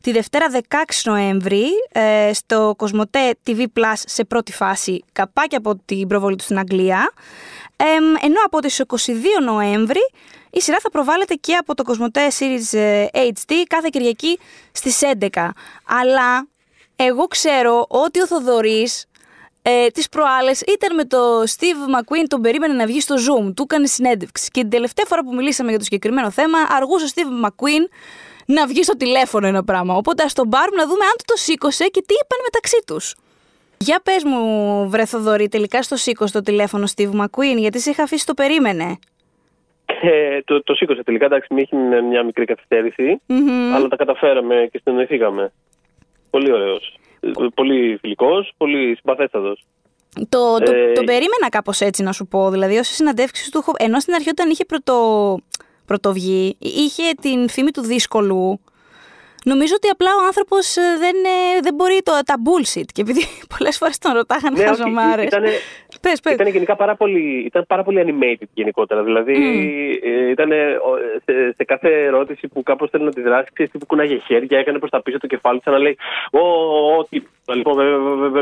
τη 0.01 0.12
Δευτέρα 0.12 0.46
16 0.68 0.76
Νοέμβρη 1.05 1.64
ε, 1.92 2.30
στο 2.32 2.74
Κοσμοτέ 2.76 3.34
TV 3.46 3.59
Plus 3.61 3.92
σε 3.94 4.24
πρώτη 4.24 4.53
φάση, 4.53 5.05
καπάκι 5.12 5.57
από 5.57 5.76
την 5.84 6.07
προβολή 6.07 6.36
του 6.36 6.44
στην 6.44 6.59
Αγγλία. 6.59 7.12
Ε, 7.76 7.84
ενώ 8.26 8.36
από 8.44 8.61
τις 8.61 8.82
22 8.86 9.12
Νοέμβρη 9.44 10.01
η 10.51 10.61
σειρά 10.61 10.78
θα 10.80 10.90
προβάλλεται 10.90 11.34
και 11.34 11.55
από 11.55 11.74
το 11.74 11.82
Κοσμοτέ 11.82 12.28
Series 12.38 12.76
HD 13.12 13.42
ε, 13.48 13.62
κάθε 13.66 13.88
Κυριακή 13.90 14.38
στις 14.72 15.01
11. 15.32 15.48
Αλλά 15.84 16.46
εγώ 16.96 17.26
ξέρω 17.26 17.86
ότι 17.88 18.20
ο 18.20 18.26
Θοδωρής 18.26 19.05
ε, 19.62 19.86
τις 19.86 20.09
προάλλες 20.09 20.61
ήταν 20.61 20.94
με 20.94 21.05
το 21.05 21.42
Steve 21.42 21.98
McQueen, 21.98 22.24
τον 22.28 22.40
περίμενε 22.40 22.74
να 22.74 22.86
βγει 22.86 23.01
στο 23.01 23.14
Zoom, 23.14 23.53
του 23.55 23.62
έκανε 23.62 23.86
συνέντευξη. 23.86 24.51
Και 24.51 24.61
την 24.61 24.70
τελευταία 24.70 25.05
φορά 25.09 25.22
που 25.22 25.34
μιλήσαμε 25.34 25.68
για 25.68 25.78
το 25.78 25.84
συγκεκριμένο 25.84 26.30
θέμα, 26.30 26.59
αργούσε 26.68 27.05
ο 27.05 27.09
Steve 27.14 27.46
McQueen 27.46 27.88
να 28.53 28.66
βγει 28.66 28.82
στο 28.82 28.96
τηλέφωνο 28.96 29.46
ένα 29.46 29.64
πράγμα. 29.64 29.94
Οπότε 29.94 30.22
ας 30.22 30.32
τον 30.32 30.48
πάρουμε 30.48 30.76
να 30.76 30.86
δούμε 30.88 31.05
αν 31.05 31.14
το, 31.16 31.24
το 31.26 31.36
σήκωσε 31.36 31.84
και 31.84 32.03
τι 32.07 32.14
είπαν 32.22 32.38
μεταξύ 32.42 32.82
τους. 32.86 33.14
Για 33.78 34.01
πες 34.05 34.24
μου, 34.24 34.88
βρε 34.90 35.05
Θοδωρή, 35.05 35.48
τελικά 35.48 35.82
στο 35.82 35.96
σήκωσε 35.96 36.32
το 36.32 36.40
τηλέφωνο 36.40 36.86
Steve 36.96 37.11
McQueen, 37.20 37.57
γιατί 37.57 37.80
σε 37.80 37.90
είχα 37.90 38.03
αφήσει 38.03 38.26
το 38.26 38.34
περίμενε. 38.34 38.98
Ε, 40.03 40.42
το, 40.44 40.62
το 40.62 40.74
σήκωσε 40.74 41.03
τελικά, 41.03 41.24
εντάξει, 41.24 41.46
μου 41.51 41.59
είχε 41.59 41.76
μια 42.01 42.22
μικρή 42.24 42.44
αλλά 43.74 43.88
τα 43.88 43.96
καταφέραμε 43.96 44.68
και 44.72 44.80
συνεννοηθήκαμε. 44.82 45.53
Πολύ 46.30 46.53
ωραίος. 46.53 46.98
Πολύ 47.55 47.98
φιλικός, 48.01 48.53
πολύ 48.57 48.96
συμπαθέστατος. 48.96 49.64
Το, 50.28 50.59
το, 50.59 50.72
ε, 50.72 50.92
το 50.92 51.05
περίμενα 51.05 51.48
κάπως 51.51 51.80
έτσι 51.80 52.03
να 52.03 52.12
σου 52.12 52.26
πω. 52.26 52.51
Δηλαδή, 52.51 52.78
όσες 52.78 52.94
συναντεύξεις 52.94 53.51
του 53.51 53.59
έχω. 53.59 53.72
Ενώ 53.78 54.01
στην 54.01 54.14
αρχή, 54.14 54.28
όταν 54.28 54.51
είχε 54.51 54.64
πρωτο, 54.64 54.94
πρωτοβγεί, 55.91 56.57
είχε 56.59 57.03
την 57.20 57.49
φήμη 57.49 57.70
του 57.70 57.82
δύσκολου. 57.82 58.61
Νομίζω 59.45 59.74
ότι 59.76 59.88
απλά 59.88 60.11
ο 60.20 60.22
άνθρωπος 60.26 60.76
ε, 60.76 60.80
δεν, 60.99 61.16
ε, 61.24 61.61
δεν 61.62 61.74
μπορεί 61.74 61.99
το, 62.03 62.12
τα 62.24 62.36
bullshit. 62.47 62.88
Και 62.95 63.01
επειδή 63.01 63.22
πολλές 63.55 63.76
φορές 63.78 63.99
τον 63.99 64.12
ρωτάγανε 64.12 64.57
ναι, 64.57 64.66
χαζομάρε. 64.66 65.22
Ήταν, 65.22 65.43
πες, 66.05 66.20
πες. 66.20 66.32
ήταν 66.32 66.47
γενικά 66.47 66.76
πάρα 66.76 66.95
πολύ, 66.97 67.45
ήταν 67.51 67.64
πάρα 67.66 67.82
πολύ 67.82 67.99
animated 68.05 68.49
γενικότερα. 68.55 69.03
Δηλαδή 69.03 69.34
mm. 69.38 70.30
ήταν 70.30 70.51
σε, 71.24 71.32
σε, 71.57 71.64
κάθε 71.64 72.05
ερώτηση 72.05 72.49
που 72.49 72.62
κάπως 72.62 72.91
θέλει 72.91 73.05
να 73.05 73.12
τη 73.12 73.20
δράσει, 73.20 73.49
ξέρεις 73.53 73.72
που 73.72 73.86
κουνάγε 73.86 74.16
χέρια, 74.26 74.59
έκανε 74.59 74.78
προς 74.78 74.91
τα 74.91 75.03
πίσω 75.03 75.18
το 75.18 75.26
κεφάλι, 75.26 75.61
σαν 75.64 75.72
να 75.72 75.78
λέει 75.78 75.97
Ω, 76.30 77.05
τι. 77.05 77.22
Λοιπόν, 77.55 77.76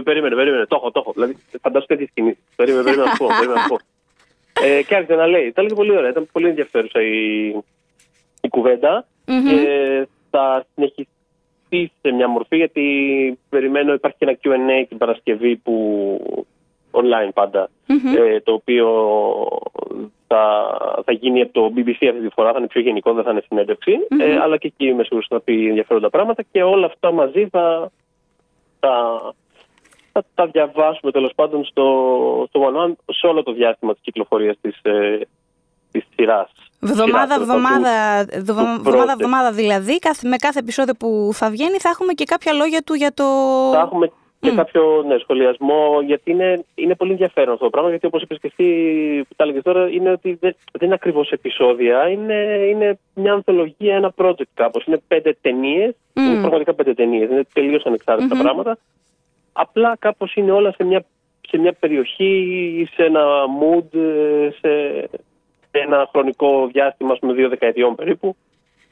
περίμενε, 0.05 0.34
περίμενε, 0.34 0.64
το 0.66 0.76
έχω, 0.76 0.90
το 0.90 1.01
έχω. 1.01 1.12
Δηλαδή 1.12 1.36
φαντάζομαι 1.62 1.86
τέτοιες 1.86 2.09
κινήσεις. 2.14 2.42
Περίμενε, 2.57 2.84
περίμενε 2.84 3.11
να 3.11 3.66
πω. 3.66 3.76
Περίμενε 4.61 4.74
να 4.74 4.78
πω. 4.78 4.78
Ε, 4.78 4.82
και 4.82 4.94
άρχισε 4.94 5.14
να 5.14 5.26
λέει. 5.26 5.46
Ήταν 5.46 5.66
πολύ 5.74 5.96
ωραία, 5.96 6.11
ήταν 6.11 6.28
πολύ 6.32 6.48
ενδιαφέρουσα 6.48 7.02
η, 7.02 7.46
η 8.40 8.48
κουβέντα. 8.48 9.06
Mm-hmm. 9.26 9.50
Και 9.50 10.06
θα 10.30 10.64
συνεχιστεί 10.74 11.92
σε 12.00 12.12
μια 12.12 12.28
μορφή 12.28 12.56
γιατί 12.56 12.84
περιμένω 13.48 13.92
υπάρχει 13.92 14.16
και 14.18 14.24
ένα 14.24 14.38
Q&A 14.42 14.84
την 14.88 14.98
Παρασκευή 14.98 15.56
που 15.56 15.74
online 16.90 17.30
παντα 17.34 17.70
ε, 18.16 18.40
το 18.40 18.52
οποίο 18.52 18.88
θα, 20.26 20.70
θα 21.04 21.12
γίνει 21.12 21.40
από 21.40 21.52
το 21.52 21.72
BBC 21.76 22.06
αυτή 22.09 22.20
τη 22.20 22.28
φορά, 22.34 22.52
θα 22.52 22.59
είναι 22.59 22.66
πιο 22.66 22.80
γενικό, 22.80 23.12
δεν 23.12 23.24
θα 23.24 23.30
είναι 23.30 23.42
συνέντευξη, 23.48 23.92
ε, 24.20 24.38
αλλά 24.38 24.56
και 24.56 24.66
εκεί 24.66 24.86
είμαι 24.86 25.02
σίγουρος 25.02 25.26
να 25.30 25.40
πει 25.40 25.66
ενδιαφέροντα 25.66 26.11
πράγματα 26.11 26.42
και 26.52 26.62
όλα 26.62 26.86
αυτά 26.86 27.12
μαζί 27.12 27.48
θα, 27.50 27.90
θα, 28.80 29.20
θα 30.20 30.24
τα 30.34 30.46
διαβάσουμε 30.46 31.12
τέλος 31.12 31.32
πάντων 31.34 31.64
στο, 31.64 31.84
στο 32.48 32.60
One 32.60 32.86
One 32.86 32.94
σε 33.06 33.26
όλο 33.26 33.42
το 33.42 33.52
διάστημα 33.52 33.92
της 33.92 34.02
κυκλοφορίας 34.02 34.56
της, 34.60 34.78
ε, 34.82 35.20
της 35.90 36.04
σειράς. 36.14 36.50
Βδομάδα, 36.80 37.40
βδομάδα, 37.40 38.26
βδομάδα, 38.38 39.14
βδομάδα 39.18 39.52
δηλαδή, 39.52 39.98
με 40.22 40.36
κάθε 40.36 40.58
επεισόδιο 40.58 40.94
που 40.98 41.30
θα 41.32 41.50
βγαίνει 41.50 41.78
θα 41.78 41.88
έχουμε 41.88 42.12
και 42.12 42.24
κάποια 42.24 42.52
λόγια 42.52 42.82
του 42.82 42.94
για 42.94 43.12
το... 43.14 43.24
Θα 43.72 43.80
έχουμε 43.80 44.10
και 44.40 44.50
κάποιο 44.50 45.04
ναι, 45.06 45.18
σχολιασμό, 45.18 46.00
γιατί 46.06 46.30
είναι, 46.30 46.64
είναι 46.74 46.94
πολύ 46.94 47.10
ενδιαφέρον 47.10 47.52
αυτό 47.52 47.64
το 47.64 47.70
πράγμα. 47.70 47.90
Γιατί 47.90 48.06
όπως 48.06 48.22
είπες 48.22 48.38
και 48.40 48.52
εσύ, 48.56 48.66
που 49.28 49.34
τα 49.36 49.44
έλεγες 49.44 49.62
τώρα, 49.62 49.88
είναι 49.88 50.10
ότι 50.10 50.38
δεν, 50.40 50.56
δεν 50.72 50.86
είναι 50.86 50.94
ακριβώς 50.94 51.30
επεισόδια. 51.30 52.08
Είναι, 52.08 52.34
είναι 52.70 52.98
μια 53.14 53.32
ανθολογία, 53.32 53.94
ένα 53.96 54.12
project 54.16 54.50
κάπως. 54.54 54.84
Είναι 54.84 55.02
πέντε 55.08 55.36
ταινίες. 55.40 55.94
Είναι 56.14 56.40
πραγματικά 56.40 56.74
πέντε 56.74 56.94
ταινίες. 56.94 57.30
Είναι 57.30 57.46
τελείως 57.52 57.84
ανεξάρτητα 57.84 58.36
πράγματα. 58.36 58.78
Απλά 59.61 59.96
κάπως 59.98 60.34
είναι 60.34 60.52
όλα 60.52 60.72
σε 60.72 60.84
μια, 60.84 61.04
σε 61.48 61.59
μια 61.59 61.72
περιοχή, 61.72 62.88
σε 62.94 63.04
ένα 63.04 63.24
mood, 63.61 63.98
σε, 64.61 64.70
ένα 65.70 66.09
χρονικό 66.12 66.66
διάστημα, 66.66 67.16
με 67.20 67.32
δύο 67.32 67.48
δεκαετιών 67.48 67.94
περίπου. 67.94 68.36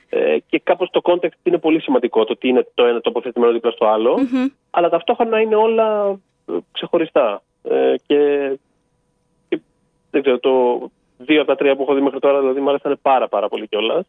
Ε, 0.08 0.36
και 0.48 0.58
κάπως 0.58 0.90
το 0.90 1.00
context 1.04 1.38
είναι 1.42 1.58
πολύ 1.58 1.80
σημαντικό, 1.80 2.24
το 2.24 2.36
τι 2.36 2.48
είναι 2.48 2.66
το 2.74 2.84
ένα 2.84 3.00
τοποθετημένο 3.00 3.52
δίπλα 3.52 3.70
στο 3.70 3.86
αλλο 3.86 4.18
αλλά 4.70 4.88
ταυτόχρονα 4.88 5.40
είναι 5.40 5.56
όλα 5.56 6.18
ε, 6.46 6.52
ξεχωριστά. 6.72 7.42
Ε, 7.62 7.94
και, 8.06 8.50
και, 9.48 9.60
δεν 10.10 10.22
ξέρω, 10.22 10.38
το 10.38 10.78
δύο 11.18 11.40
από 11.40 11.50
τα 11.50 11.56
τρία 11.56 11.76
που 11.76 11.82
έχω 11.82 11.94
δει 11.94 12.00
μέχρι 12.00 12.18
τώρα, 12.18 12.40
δηλαδή 12.40 12.60
μου 12.60 12.68
άρεσαν 12.68 12.98
πάρα 13.02 13.28
πάρα 13.28 13.48
πολύ 13.48 13.68
κιόλας. 13.68 14.06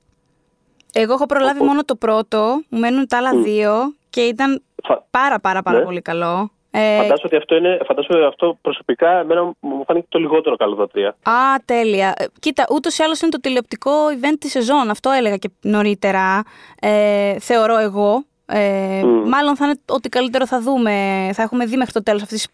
Εγώ 0.93 1.13
έχω 1.13 1.25
προλάβει 1.25 1.63
μόνο 1.63 1.83
το 1.83 1.95
πρώτο, 1.95 2.63
μου 2.69 2.79
μένουν 2.79 3.07
τα 3.07 3.17
άλλα 3.17 3.41
δύο 3.41 3.71
και 4.17 4.23
ήταν 4.23 4.63
πάρα 5.09 5.39
πάρα 5.39 5.61
πάρα 5.61 5.77
ναι. 5.77 5.83
πολύ 5.83 6.01
καλό. 6.01 6.51
Ε... 6.71 6.95
Φαντάζομαι 6.95 7.21
ότι 7.23 7.35
αυτό, 7.35 7.55
είναι, 7.55 7.79
φαντάζομαι 7.85 8.25
αυτό 8.25 8.57
προσωπικά 8.61 9.19
εμένα 9.19 9.43
μου 9.59 9.83
φάνηκε 9.87 10.05
το 10.09 10.19
λιγότερο 10.19 10.55
καλό 10.55 10.75
τα 10.75 10.87
τρία. 10.87 11.07
Α, 11.07 11.33
τέλεια. 11.65 12.13
Ε, 12.17 12.25
κοίτα, 12.39 12.65
ούτως 12.69 12.97
ή 12.97 13.03
άλλως 13.03 13.21
είναι 13.21 13.31
το 13.31 13.39
τηλεοπτικό 13.39 13.91
event 13.91 14.35
της 14.39 14.51
σεζόν. 14.51 14.89
Αυτό 14.89 15.09
έλεγα 15.11 15.35
και 15.35 15.49
νωρίτερα. 15.61 16.43
Ε, 16.81 17.39
θεωρώ 17.39 17.77
εγώ. 17.77 18.23
Ε, 18.49 19.03
Μάλλον 19.25 19.55
θα 19.55 19.65
είναι 19.65 19.75
ότι 19.85 20.09
καλύτερο 20.09 20.47
θα 20.47 20.61
δούμε. 20.61 20.91
Θα 21.33 21.41
έχουμε 21.41 21.65
δει 21.65 21.77
μέχρι 21.77 21.93
το 21.93 22.03
τέλος 22.03 22.21
αυτής 22.21 22.47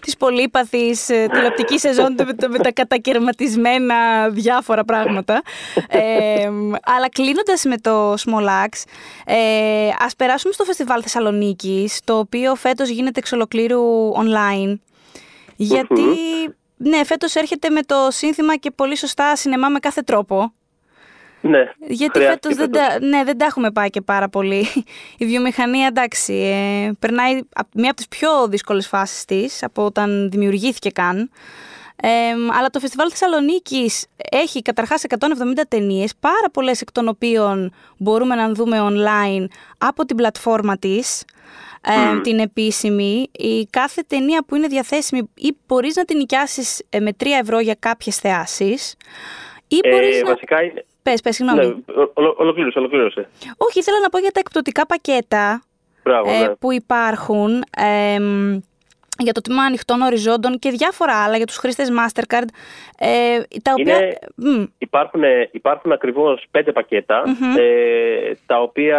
της 0.00 0.16
πολύπαθης 0.22 1.08
ε, 1.08 1.26
τηλεοπτικής 1.32 1.80
σεζόν 1.80 2.14
με, 2.18 2.48
με, 2.48 2.58
τα 2.58 2.72
κατακαιρματισμένα 2.72 4.28
διάφορα 4.30 4.84
πράγματα. 4.84 5.42
Ε, 5.88 6.50
αλλά 6.82 7.08
κλείνοντας 7.08 7.64
με 7.64 7.78
το 7.78 8.12
Small 8.12 8.46
Axe, 8.64 8.82
ε, 9.24 9.88
ας 9.98 10.16
περάσουμε 10.16 10.52
στο 10.52 10.64
φεστιβάλ 10.64 11.00
Θεσσαλονίκης, 11.02 12.00
το 12.04 12.18
οποίο 12.18 12.54
φέτος 12.54 12.88
γίνεται 12.88 13.18
εξ 13.18 13.32
ολοκλήρου 13.32 14.12
online. 14.12 14.78
Γιατί, 15.56 16.02
ναι, 16.76 17.04
φέτος 17.04 17.34
έρχεται 17.34 17.70
με 17.70 17.82
το 17.82 17.96
σύνθημα 18.10 18.56
και 18.56 18.70
πολύ 18.70 18.96
σωστά 18.96 19.36
σινεμά 19.36 19.68
με 19.68 19.78
κάθε 19.78 20.02
τρόπο. 20.02 20.52
Ναι, 21.44 21.72
Γιατί 21.86 22.18
φέτος 22.18 22.54
δεν, 22.54 22.70
τα, 22.70 23.00
ναι, 23.00 23.24
δεν 23.24 23.38
τα 23.38 23.44
έχουμε 23.44 23.70
πάει 23.70 23.90
και 23.90 24.00
πάρα 24.00 24.28
πολύ. 24.28 24.66
Η 25.18 25.26
βιομηχανία, 25.26 25.86
εντάξει, 25.86 26.32
ε, 26.32 26.90
περνάει 26.98 27.40
μία 27.74 27.90
από 27.90 27.96
τις 27.96 28.08
πιο 28.08 28.48
δύσκολες 28.48 28.86
φάσεις 28.88 29.24
της 29.24 29.62
από 29.62 29.84
όταν 29.84 30.30
δημιουργήθηκε 30.30 30.90
καν. 30.90 31.30
Ε, 32.04 32.08
αλλά 32.58 32.68
το 32.70 32.80
Φεστιβάλ 32.80 33.08
Θεσσαλονίκης 33.10 34.06
έχει 34.30 34.62
καταρχάς 34.62 35.04
170 35.08 35.16
ταινίες, 35.68 36.14
πάρα 36.20 36.50
πολλές 36.52 36.80
εκ 36.80 36.92
των 36.92 37.08
οποίων 37.08 37.74
μπορούμε 37.96 38.34
να 38.34 38.52
δούμε 38.52 38.78
online 38.80 39.46
από 39.78 40.04
την 40.04 40.16
πλατφόρμα 40.16 40.78
της. 40.78 41.24
Ε, 41.84 42.20
την 42.20 42.38
επίσημη, 42.38 43.28
η 43.32 43.66
κάθε 43.70 44.02
ταινία 44.06 44.44
που 44.46 44.56
είναι 44.56 44.66
διαθέσιμη 44.66 45.30
ή 45.34 45.56
μπορείς 45.66 45.96
να 45.96 46.04
την 46.04 46.16
νοικιάσεις 46.16 46.82
ε, 46.90 47.00
με 47.00 47.10
3 47.20 47.26
ευρώ 47.40 47.60
για 47.60 47.76
κάποιες 47.78 48.16
θεάσεις 48.16 48.96
ή 49.68 49.80
μπορείς 49.90 50.20
ε, 50.20 50.24
Βασικά 50.24 50.56
Πες, 51.02 51.20
πες, 51.20 51.34
συγγνώμη. 51.34 51.66
Ναι, 51.66 52.04
ολοκλήρωσε, 52.36 52.78
ολοκλήρωσε. 52.78 53.28
Όχι, 53.56 53.78
ήθελα 53.78 54.00
να 54.02 54.08
πω 54.08 54.18
για 54.18 54.30
τα 54.30 54.40
εκπτωτικά 54.40 54.86
πακέτα 54.86 55.62
Μπράβο, 56.02 56.30
ε, 56.30 56.38
ναι. 56.38 56.54
που 56.54 56.72
υπάρχουν 56.72 57.62
ε, 57.76 58.16
για 59.18 59.32
το 59.32 59.40
τμήμα 59.40 59.62
ανοιχτών 59.62 60.00
οριζόντων 60.00 60.58
και 60.58 60.70
διάφορα 60.70 61.24
άλλα 61.24 61.36
για 61.36 61.46
τους 61.46 61.56
χρήστες 61.56 61.88
Mastercard. 61.90 62.46
Ε, 62.98 63.40
τα 63.62 63.72
οποία... 63.78 63.98
Είναι, 63.98 64.70
υπάρχουν, 64.78 65.22
υπάρχουν 65.50 65.92
ακριβώς 65.92 66.44
πέντε 66.50 66.72
ε, 67.56 68.32
τα, 68.46 68.60
οποία, 68.60 68.98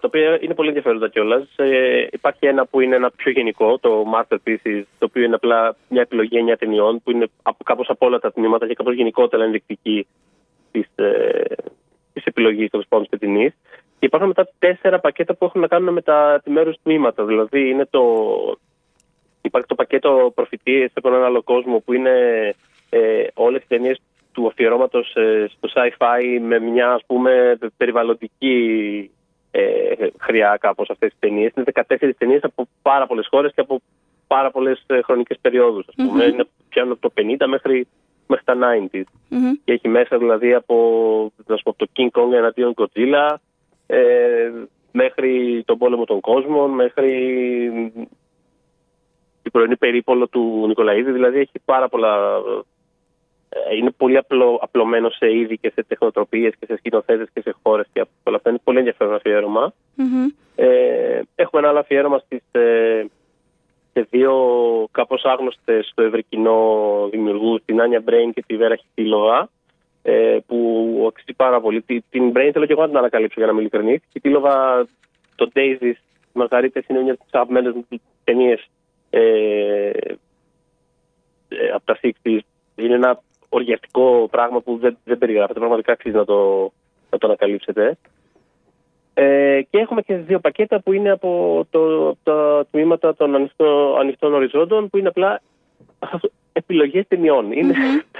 τα 0.00 0.06
οποία 0.06 0.38
είναι 0.40 0.54
πολύ 0.54 0.68
ενδιαφέροντα 0.68 1.08
κιόλας. 1.08 1.48
Ε, 1.56 2.06
υπάρχει 2.12 2.46
ένα 2.46 2.66
που 2.66 2.80
είναι 2.80 2.96
ένα 2.96 3.10
πιο 3.10 3.30
γενικό, 3.30 3.78
το 3.78 4.04
Masterpieces, 4.14 4.82
το 4.98 5.04
οποίο 5.04 5.22
είναι 5.24 5.34
απλά 5.34 5.76
μια 5.88 6.02
επιλογή 6.02 6.36
εννιά 6.36 6.56
ταινιών, 6.56 7.02
που 7.02 7.10
είναι 7.10 7.26
κάπως 7.64 7.88
από 7.88 8.06
όλα 8.06 8.18
τα 8.18 8.32
τμήματα 8.32 8.66
και 8.66 8.74
κάπως 8.74 8.94
γενικότερα 8.94 9.44
ενδεικτική 9.44 10.06
της 10.70 10.86
ε, 10.94 11.42
της 12.18 12.24
επιλογής 12.24 12.70
των 12.70 12.84
πάντων 12.88 13.08
Και 13.98 14.06
υπάρχουν 14.06 14.28
μετά 14.28 14.48
τέσσερα 14.58 15.00
πακέτα 15.00 15.34
που 15.34 15.44
έχουν 15.44 15.60
να 15.60 15.66
κάνουν 15.66 15.92
με 15.92 16.02
τα 16.02 16.34
επιμέρους 16.34 16.76
τμήματα. 16.82 17.24
Δηλαδή 17.24 17.68
είναι 17.68 17.86
το, 17.90 18.02
υπάρχει 19.40 19.68
το 19.68 19.74
πακέτο 19.74 20.32
προφητείες 20.34 20.90
από 20.94 21.08
έναν 21.08 21.22
άλλο 21.22 21.42
κόσμο 21.42 21.78
που 21.78 21.92
είναι 21.92 22.14
ε, 22.90 23.26
όλες 23.34 23.62
οι 23.62 23.66
ταινίες 23.68 24.00
του 24.32 24.46
αφιερώματος 24.46 25.14
ε, 25.14 25.50
στο 25.56 25.68
sci-fi 25.74 26.40
με 26.40 26.58
μια 26.58 26.92
ας 26.92 27.02
πούμε 27.06 27.58
περιβαλλοντική 27.76 29.10
ε, 29.50 30.06
χρειά 30.18 30.56
κάπως 30.60 30.90
αυτές 30.90 31.10
τις 31.10 31.18
ταινίες. 31.18 31.52
Είναι 31.56 31.66
14 31.88 32.10
ταινίες 32.18 32.42
από 32.42 32.68
πάρα 32.82 33.06
πολλές 33.06 33.26
χώρες 33.30 33.52
και 33.54 33.60
από 33.60 33.80
πάρα 34.26 34.50
πολλές 34.50 34.84
ε, 34.86 35.02
χρονικές 35.02 35.38
περιόδους. 35.40 35.86
Mm-hmm. 35.86 36.32
Είναι 36.32 36.46
πιάνουν 36.68 36.92
από 36.92 37.00
το 37.00 37.22
50 37.38 37.46
μέχρι 37.46 37.86
μέχρι 38.28 38.44
τα 38.44 38.54
90s. 38.92 39.02
Και 39.64 39.72
έχει 39.72 39.88
μέσα 39.88 40.18
δηλαδή 40.18 40.54
από, 40.54 40.74
πω, 41.62 41.74
το 41.76 41.86
King 41.96 42.08
Kong 42.10 42.32
εναντίον 42.32 42.74
Godzilla 42.76 43.34
ε, 43.86 44.52
μέχρι 44.92 45.62
τον 45.66 45.78
πόλεμο 45.78 46.04
των 46.04 46.20
κόσμων, 46.20 46.70
μέχρι 46.70 47.12
την 49.42 49.52
πρωινή 49.52 49.76
περίπολο 49.76 50.28
του 50.28 50.64
Νικολαίδη. 50.66 51.12
Δηλαδή 51.12 51.38
έχει 51.38 51.60
πάρα 51.64 51.88
πολλά... 51.88 52.16
Ε, 53.48 53.76
είναι 53.76 53.90
πολύ 53.90 54.16
απλό, 54.16 54.58
απλωμένο 54.62 55.10
σε 55.10 55.34
είδη 55.36 55.58
και 55.58 55.72
σε 55.74 55.84
τεχνοτροπίες 55.88 56.54
και 56.58 56.66
σε 56.66 56.76
σκηνοθέτες 56.76 57.28
και 57.32 57.40
σε 57.40 57.54
χώρες 57.62 57.86
και 57.92 58.04
όλα 58.22 58.36
αυτά. 58.36 58.50
Είναι 58.50 58.60
πολύ 58.64 58.78
ενδιαφέρον 58.78 59.14
αφιέρωμα. 59.14 59.72
Ε, 60.54 61.20
έχουμε 61.34 61.60
ένα 61.60 61.68
άλλο 61.68 61.78
αφιέρωμα 61.78 62.18
στις, 62.18 62.42
ε, 63.98 64.00
σε 64.00 64.06
δύο 64.10 64.34
κάπως 64.90 65.24
άγνωστες 65.24 65.86
στο 65.86 66.02
ευρύ 66.02 66.22
κοινό 66.22 67.08
δημιουργού, 67.10 67.60
την 67.64 67.80
Άνια 67.80 68.00
Μπρέιν 68.00 68.32
και 68.32 68.44
τη 68.46 68.56
Βέρα 68.56 68.76
Χιτήλοβα, 68.76 69.48
ε, 70.02 70.38
που 70.46 71.04
αξίζει 71.08 71.36
πάρα 71.36 71.60
πολύ. 71.60 71.84
Την 72.10 72.30
Μπρέιν 72.30 72.52
θέλω 72.52 72.66
και 72.66 72.72
εγώ 72.72 72.80
να 72.80 72.88
την 72.88 72.96
ανακαλύψω 72.96 73.34
για 73.36 73.46
να 73.46 73.52
είμαι 73.52 73.60
ειλικρινής. 73.60 73.96
Η 73.96 74.08
Χιτήλοβα, 74.12 74.86
το 75.34 75.50
Daisies, 75.54 75.94
οι 76.32 76.32
Μαργαρίτες 76.32 76.84
είναι 76.88 77.00
μια 77.00 77.12
από 77.12 77.22
τις 77.24 77.32
αγαπημένες 77.32 77.74
μου 77.74 77.86
ταινίες 78.24 78.68
ε, 79.10 79.90
ε, 81.48 81.68
από 81.74 81.84
τα 81.84 81.98
60 82.02 82.38
Είναι 82.76 82.94
ένα 82.94 83.22
οργιαστικό 83.48 84.28
πράγμα 84.30 84.60
που 84.60 84.78
δεν, 84.78 84.98
δεν 85.04 85.18
περιγράφεται. 85.18 85.58
Πραγματικά 85.58 85.92
αξίζει 85.92 86.16
να 86.16 86.24
το, 86.24 86.72
να 87.10 87.18
το 87.18 87.26
ανακαλύψετε. 87.26 87.98
Ε, 89.20 89.60
και 89.70 89.78
έχουμε 89.78 90.02
και 90.02 90.14
δύο 90.16 90.38
πακέτα 90.38 90.80
που 90.80 90.92
είναι 90.92 91.10
από 91.10 91.66
το, 91.70 92.14
τα 92.22 92.66
τμήματα 92.70 93.14
των 93.14 93.34
ανοιχτών, 93.34 93.98
ανοιχτών 93.98 94.34
οριζόντων 94.34 94.88
που 94.88 94.98
είναι 94.98 95.08
απλά 95.08 95.40
επιλογές 96.52 97.04
ταινιών. 97.08 97.52
Είναι, 97.52 97.74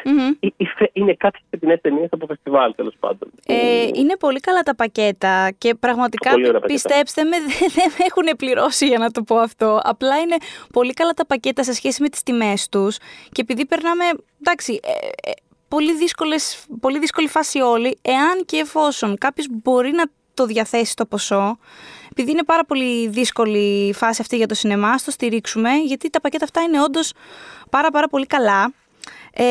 mm-hmm. 0.05 0.51
είναι 0.93 1.15
κάποιες 1.15 1.43
ταινίες 1.61 1.81
ταινίες 1.81 2.09
από 2.11 2.27
φεστιβάλ 2.27 2.75
τέλος 2.75 2.95
πάντων. 3.01 3.31
Ε, 3.47 3.89
είναι 3.95 4.17
πολύ 4.19 4.41
καλά 4.41 4.61
τα 4.63 4.75
πακέτα 4.75 5.51
και 5.59 5.75
πραγματικά 5.75 6.31
πιστέψτε 6.67 7.23
με 7.25 7.37
δεν 7.77 7.93
με 7.99 8.05
έχουν 8.07 8.37
πληρώσει 8.37 8.87
για 8.87 8.99
να 8.99 9.11
το 9.11 9.23
πω 9.23 9.37
αυτό. 9.37 9.81
Απλά 9.83 10.19
είναι 10.19 10.37
πολύ 10.73 10.93
καλά 10.93 11.13
τα 11.13 11.27
πακέτα 11.27 11.63
σε 11.63 11.73
σχέση 11.73 12.03
με 12.03 12.09
τις 12.09 12.23
τιμές 12.23 12.69
τους 12.69 12.97
και 13.33 13.41
επειδή 13.41 13.67
περνάμε, 13.67 14.05
εντάξει, 14.41 14.81
ε, 14.83 15.31
ε, 15.31 15.33
πολύ, 15.69 15.95
δύσκολες, 15.95 16.67
πολύ 16.81 16.99
δύσκολη 16.99 17.29
φάση 17.29 17.61
όλοι, 17.61 17.99
εάν 18.03 18.45
και 18.45 18.57
εφόσον 18.57 19.19
κάποιος 19.19 19.47
μπορεί 19.51 19.91
να 19.91 20.05
το 20.39 20.47
διαθέσει 20.47 20.97
το 20.97 21.07
ποσό. 21.07 21.59
Επειδή 22.11 22.31
είναι 22.31 22.45
πάρα 22.45 22.65
πολύ 22.65 23.09
δύσκολη 23.09 23.87
η 23.89 23.93
φάση 23.93 24.21
αυτή 24.21 24.37
για 24.37 24.47
το 24.47 24.55
σινεμά, 24.55 24.95
το 25.05 25.11
στηρίξουμε, 25.11 25.71
γιατί 25.71 26.11
τα 26.11 26.21
πακέτα 26.21 26.45
αυτά 26.45 26.61
είναι 26.61 26.83
όντως 26.83 27.13
πάρα, 27.71 27.91
πάρα 27.91 28.09
πολύ 28.09 28.27
καλά. 28.27 28.73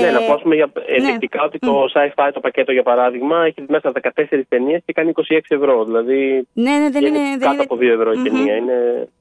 Ναι, 0.01 0.11
να 0.11 0.21
πω 0.21 0.53
για 0.53 0.71
ενδεικτικά 0.87 1.39
ναι. 1.39 1.45
ότι 1.45 1.59
το 1.59 1.85
sci-fi 1.93 2.29
το 2.33 2.39
πακέτο 2.39 2.71
για 2.71 2.83
παράδειγμα 2.83 3.45
έχει 3.45 3.63
μέσα 3.67 3.91
14 4.15 4.41
ταινίες 4.49 4.81
και 4.85 4.93
κάνει 4.93 5.11
26 5.15 5.39
ευρώ. 5.47 5.85
Δηλαδή. 5.85 6.47
Ναι, 6.53 6.71
ναι, 6.71 6.89
δεν 6.89 7.05
είναι. 7.05 7.19
Κάτω 7.39 7.53
είναι... 7.53 7.61
από 7.63 7.75
2 7.75 7.81
ευρώ 7.81 8.11
η 8.11 8.21
ταινία. 8.21 8.55
Είναι, 8.55 8.73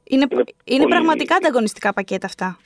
είναι, 0.05 0.27
είναι, 0.31 0.45
είναι 0.65 0.87
πραγματικά 0.87 1.35
ανταγωνιστικά 1.35 1.93
πακέτα 1.93 2.27
αυτά. 2.27 2.59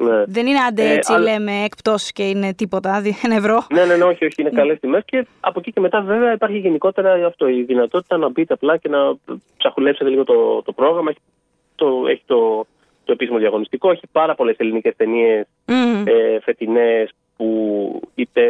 Ναι. 0.00 0.24
Δεν 0.26 0.46
είναι 0.46 0.58
άντε 0.68 0.82
ε, 0.82 0.92
έτσι, 0.92 1.12
λέμε, 1.12 1.62
εκπτώσεις 1.64 2.12
και 2.12 2.28
είναι 2.28 2.54
τίποτα, 2.54 3.02
ένα 3.24 3.34
ευρώ. 3.34 3.66
Ναι, 3.74 3.84
ναι, 3.84 3.96
ναι, 3.96 4.04
όχι, 4.04 4.24
όχι, 4.24 4.34
είναι 4.40 4.50
καλές 4.50 4.80
τιμές. 4.80 5.02
Και 5.04 5.26
από 5.40 5.58
εκεί 5.58 5.72
και 5.72 5.80
μετά, 5.80 6.00
βέβαια, 6.00 6.32
υπάρχει 6.32 6.58
γενικότερα 6.58 7.26
αυτό, 7.26 7.48
η 7.48 7.62
δυνατότητα 7.62 8.16
να 8.16 8.28
μπείτε 8.28 8.52
απλά 8.52 8.76
και 8.76 8.88
να 8.88 8.98
ψαχουλέψετε 9.56 10.10
λίγο 10.10 10.24
το, 10.24 10.62
το 10.62 10.72
πρόγραμμα. 10.72 11.10
Έχει 11.10 11.20
το, 11.74 12.04
έχει 12.08 12.22
το, 12.26 12.66
το 13.04 13.12
επίσημο 13.12 13.38
διαγωνιστικό, 13.38 13.90
έχει 13.90 14.06
πάρα 14.12 14.34
πολλές 14.34 14.56
ελληνικές 14.58 14.96
ταινίες 14.96 15.46
mm. 15.66 15.72
ε, 16.06 16.40
φετινές 16.40 17.10
που 17.36 18.00
είτε, 18.14 18.42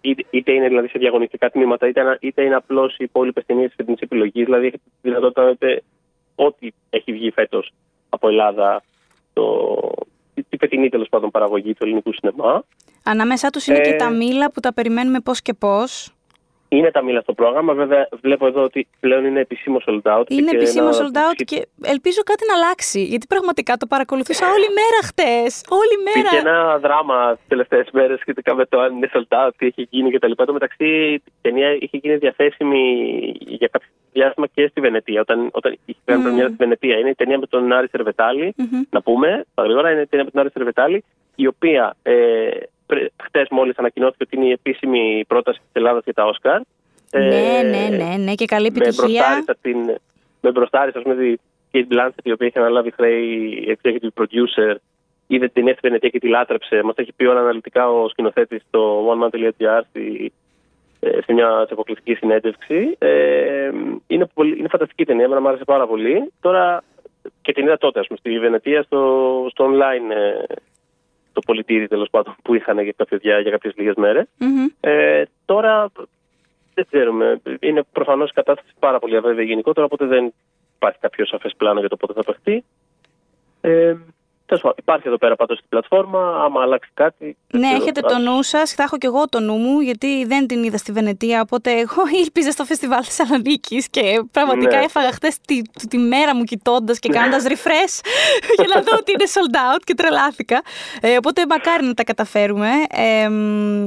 είτε, 0.00 0.24
είτε, 0.30 0.52
είναι 0.52 0.68
δηλαδή 0.68 0.88
σε 0.88 0.98
διαγωνιστικά 0.98 1.50
τμήματα, 1.50 1.88
είτε, 1.88 2.18
είτε 2.20 2.42
είναι 2.42 2.54
απλώς 2.54 2.92
οι 2.98 3.04
υπόλοιπες 3.04 3.44
ταινίες 3.46 3.66
της 3.66 3.76
φετινής 3.76 4.00
επιλογής. 4.00 4.44
Δηλαδή, 4.44 4.66
έχει 4.66 4.76
τη 4.76 4.82
δυνατότητα 5.00 5.42
να 5.44 5.56
ό,τι 6.34 6.68
έχει 6.90 7.12
βγει 7.12 7.30
φέτος 7.30 7.72
από 8.08 8.28
Ελλάδα 8.28 8.82
το, 9.34 9.78
τη 10.48 10.56
φετινή 10.56 10.88
τέλος 10.88 11.08
πάντων 11.08 11.30
παραγωγή 11.30 11.74
του 11.74 11.84
ελληνικού 11.84 12.12
σινεμά. 12.12 12.64
Ανάμεσά 13.04 13.50
τους 13.50 13.66
είναι 13.66 13.80
και 13.80 13.90
Ε, 13.90 13.96
τα 13.96 14.10
μήλα 14.10 14.50
που 14.50 14.60
τα 14.60 14.72
περιμένουμε 14.74 15.20
πώς 15.20 15.42
και 15.42 15.54
πώς. 15.54 16.08
Είναι 16.68 16.90
τα 16.90 17.02
μήλα 17.02 17.20
στο 17.20 17.32
πρόγραμμα. 17.34 17.72
Βέβαια, 17.74 18.08
βλέπω 18.22 18.46
εδώ 18.46 18.62
ότι 18.62 18.86
πλέον 19.00 19.24
είναι 19.24 19.40
επισήμως 19.40 19.84
sold 19.88 20.18
out. 20.18 20.24
Είναι 20.28 20.50
και 20.50 20.56
επισήμως 20.56 20.98
ένα- 21.00 21.08
sold 21.08 21.16
out 21.16 21.42
και 21.44 21.66
ελπίζω 21.82 22.22
κάτι 22.22 22.44
να 22.48 22.54
αλλάξει. 22.54 23.02
Γιατί 23.04 23.26
πραγματικά 23.26 23.76
το 23.76 23.86
παρακολουθούσα 23.86 24.46
όλη 24.50 24.66
μέρα 24.80 25.00
χτες. 25.04 25.62
Όλη 25.68 25.94
Πήγε 26.12 26.28
μέρα. 26.30 26.48
ένα 26.48 26.78
δράμα 26.78 27.36
τις 27.36 27.44
τελευταίες 27.48 27.88
μέρες 27.92 28.18
σχετικά 28.20 28.54
με 28.54 28.66
το 28.66 28.80
αν 28.80 28.96
είναι 28.96 29.10
sold 29.14 29.46
out, 29.46 29.50
τι 29.56 29.66
έχει 29.66 29.86
γίνει 29.90 30.10
κτλ. 30.10 30.32
Το 30.32 30.52
μεταξύ, 30.52 30.84
η 31.14 31.22
ταινία 31.40 31.72
είχε 31.80 31.96
γίνει 31.96 32.16
διαθέσιμη 32.16 32.82
για 33.38 33.68
κάποιο 33.72 33.88
διάστημα 34.14 34.46
και 34.54 34.66
στη 34.66 34.80
Βενετία. 34.80 35.20
Όταν, 35.20 35.48
όταν 35.52 35.76
είχε 35.84 35.98
κάνει 36.04 36.18
Μμμ. 36.18 36.24
πρεμιέρα 36.26 36.48
στη 36.48 36.58
Βενετία. 36.64 36.98
Είναι 36.98 37.08
η 37.10 37.14
ταινία 37.14 37.38
με 37.38 37.46
τον 37.46 37.72
Άρη 37.72 37.88
Σερβετάλη. 37.88 38.54
Μμμ. 38.56 38.82
Να 38.90 39.02
πούμε, 39.02 39.44
τα 39.54 39.62
γρήγορα, 39.62 39.90
είναι 39.90 40.00
η 40.00 40.06
ταινία 40.06 40.24
με 40.24 40.30
τον 40.30 40.40
Άρη 40.40 40.50
Σερβετάλη, 40.50 41.04
η 41.34 41.46
οποία 41.46 41.96
ε, 42.02 42.48
χτες 43.22 43.46
μόλις 43.50 43.76
ανακοινώθηκε 43.78 44.22
ότι 44.26 44.36
είναι 44.36 44.46
η 44.46 44.50
επίσημη 44.50 45.24
πρόταση 45.28 45.58
της 45.58 45.68
Ελλάδας 45.72 46.04
για 46.04 46.12
τα 46.12 46.24
Όσκαρ. 46.24 46.60
Ναι, 47.12 47.60
ναι, 47.70 47.96
ναι, 47.96 48.16
ναι, 48.24 48.34
και 48.34 48.44
καλή 48.44 48.70
Με 48.70 48.78
επιτυχία. 48.84 49.04
μπροστάρισα 49.06 49.56
την. 49.60 49.78
Με 50.40 50.50
μπροστάρισα, 50.50 50.98
ας 50.98 51.04
πούμε, 51.04 51.14
τη 51.16 51.34
Kate 51.72 51.92
Blanchett, 51.94 52.22
η 52.22 52.32
οποία 52.32 52.46
είχε 52.46 52.58
αναλάβει 52.58 52.90
χρέη 52.90 53.78
executive 53.82 54.22
producer, 54.22 54.74
είδε 55.26 55.44
την 55.44 55.52
ταινία 55.54 55.72
στη 55.72 55.80
Βενετία 55.82 56.08
και 56.08 56.18
τη 56.18 56.28
λάτρεψε. 56.28 56.82
Μας 56.82 56.94
έχει 56.96 57.12
πει 57.12 57.24
όλα 57.24 57.40
αναλυτικά 57.40 57.90
ο 57.90 58.08
σκηνοθέτης 58.08 58.62
στο 58.68 59.08
oneman.gr 59.12 59.80
στη- 59.88 60.32
ε, 60.32 60.43
σε 61.24 61.32
μια 61.32 61.64
σε 61.66 61.72
αποκλειστική 61.72 62.14
συνέντευξη. 62.14 62.96
Ε, 62.98 63.70
είναι, 64.06 64.26
πολύ, 64.34 64.58
είναι 64.58 64.68
φανταστική 64.68 65.04
ταινία, 65.04 65.24
εμένα 65.24 65.40
μου 65.40 65.48
άρεσε 65.48 65.64
πάρα 65.64 65.86
πολύ. 65.86 66.32
Τώρα 66.40 66.82
και 67.42 67.52
την 67.52 67.64
είδα 67.64 67.78
τότε, 67.78 68.00
ας 68.00 68.06
πούμε, 68.06 68.18
στη 68.18 68.38
Βενετία, 68.38 68.82
στο, 68.82 69.46
στο 69.50 69.70
online 69.70 70.10
ε, 70.10 70.54
το 71.32 71.40
πολιτήρι 71.46 71.88
τέλος 71.88 72.08
πάντων 72.10 72.36
που 72.42 72.54
είχαν 72.54 72.78
για, 72.78 72.94
κάποιο 72.96 73.18
διά- 73.18 73.40
για 73.40 73.50
κάποιες 73.50 73.74
λίγες 73.76 73.94
μέρες. 73.94 74.26
Μμμ. 74.38 74.66
Ε, 74.80 75.22
τώρα 75.44 75.90
δεν 76.74 76.86
ξέρουμε. 76.90 77.40
Είναι 77.60 77.82
προφανώς 77.92 78.30
η 78.30 78.32
κατάσταση 78.32 78.72
πάρα 78.78 78.98
πολύ 78.98 79.16
αβέβαιη 79.16 79.46
γενικότερα, 79.46 79.86
οπότε 79.86 80.06
δεν 80.06 80.32
υπάρχει 80.76 80.98
κάποιο 80.98 81.26
σαφές 81.26 81.52
πλάνο 81.56 81.80
για 81.80 81.88
το 81.88 81.96
πότε 81.96 82.12
θα 82.12 82.24
παιχτεί. 82.24 82.64
Ε, 83.60 83.70
τέλος 83.70 83.96
πάντων, 84.00 84.23
υπάρχει 84.76 85.08
εδώ 85.08 85.16
πέρα 85.16 85.36
πάντως 85.36 85.56
στην 85.56 85.68
πλατφόρμα. 85.68 86.42
Άμα 86.44 86.62
αλλάξει 86.62 86.90
κάτι. 86.94 87.36
δεν 87.48 87.60
Ναι, 87.60 87.66
ξέρω. 87.66 87.82
έχετε 87.82 88.00
το 88.00 88.18
νου 88.18 88.42
σας. 88.42 88.72
Θα 88.72 88.82
έχω 88.82 88.98
κι 88.98 89.06
εγώ 89.06 89.28
το 89.28 89.40
νου 89.40 89.56
μου, 89.56 89.80
γιατί 89.80 90.24
δεν 90.24 90.46
την 90.46 90.62
είδα 90.62 90.76
στη 90.76 90.92
Βενετία. 90.92 91.40
Οπότε 91.40 91.70
εγώ 91.72 92.02
ήλπιζα 92.22 92.50
στο 92.50 92.64
φεστιβάλ 92.64 93.00
Θεσσαλονίκης 93.04 93.88
και 93.88 94.22
πραγματικά 94.30 94.76
Ναι. 94.76 94.84
έφαγα 94.84 95.12
χθες 95.12 95.40
τη, 95.40 95.62
τη 95.88 95.98
μέρα 95.98 96.34
μου 96.34 96.44
κοιτώντας 96.44 96.98
και 96.98 97.08
κάνοντας 97.08 97.44
refresh 97.48 98.00
για 98.58 98.66
να 98.74 98.80
δω 98.82 98.96
ότι 98.98 99.12
είναι 99.12 99.24
sold 99.34 99.54
out 99.74 99.80
και 99.84 99.94
τρελάθηκα. 99.94 100.62
Ε, 101.00 101.16
οπότε 101.16 101.46
μακάρι 101.48 101.84
να 101.86 101.94
τα 101.94 102.04
καταφέρουμε. 102.04 102.68
Ε, 102.90 103.28
μ, 103.28 103.86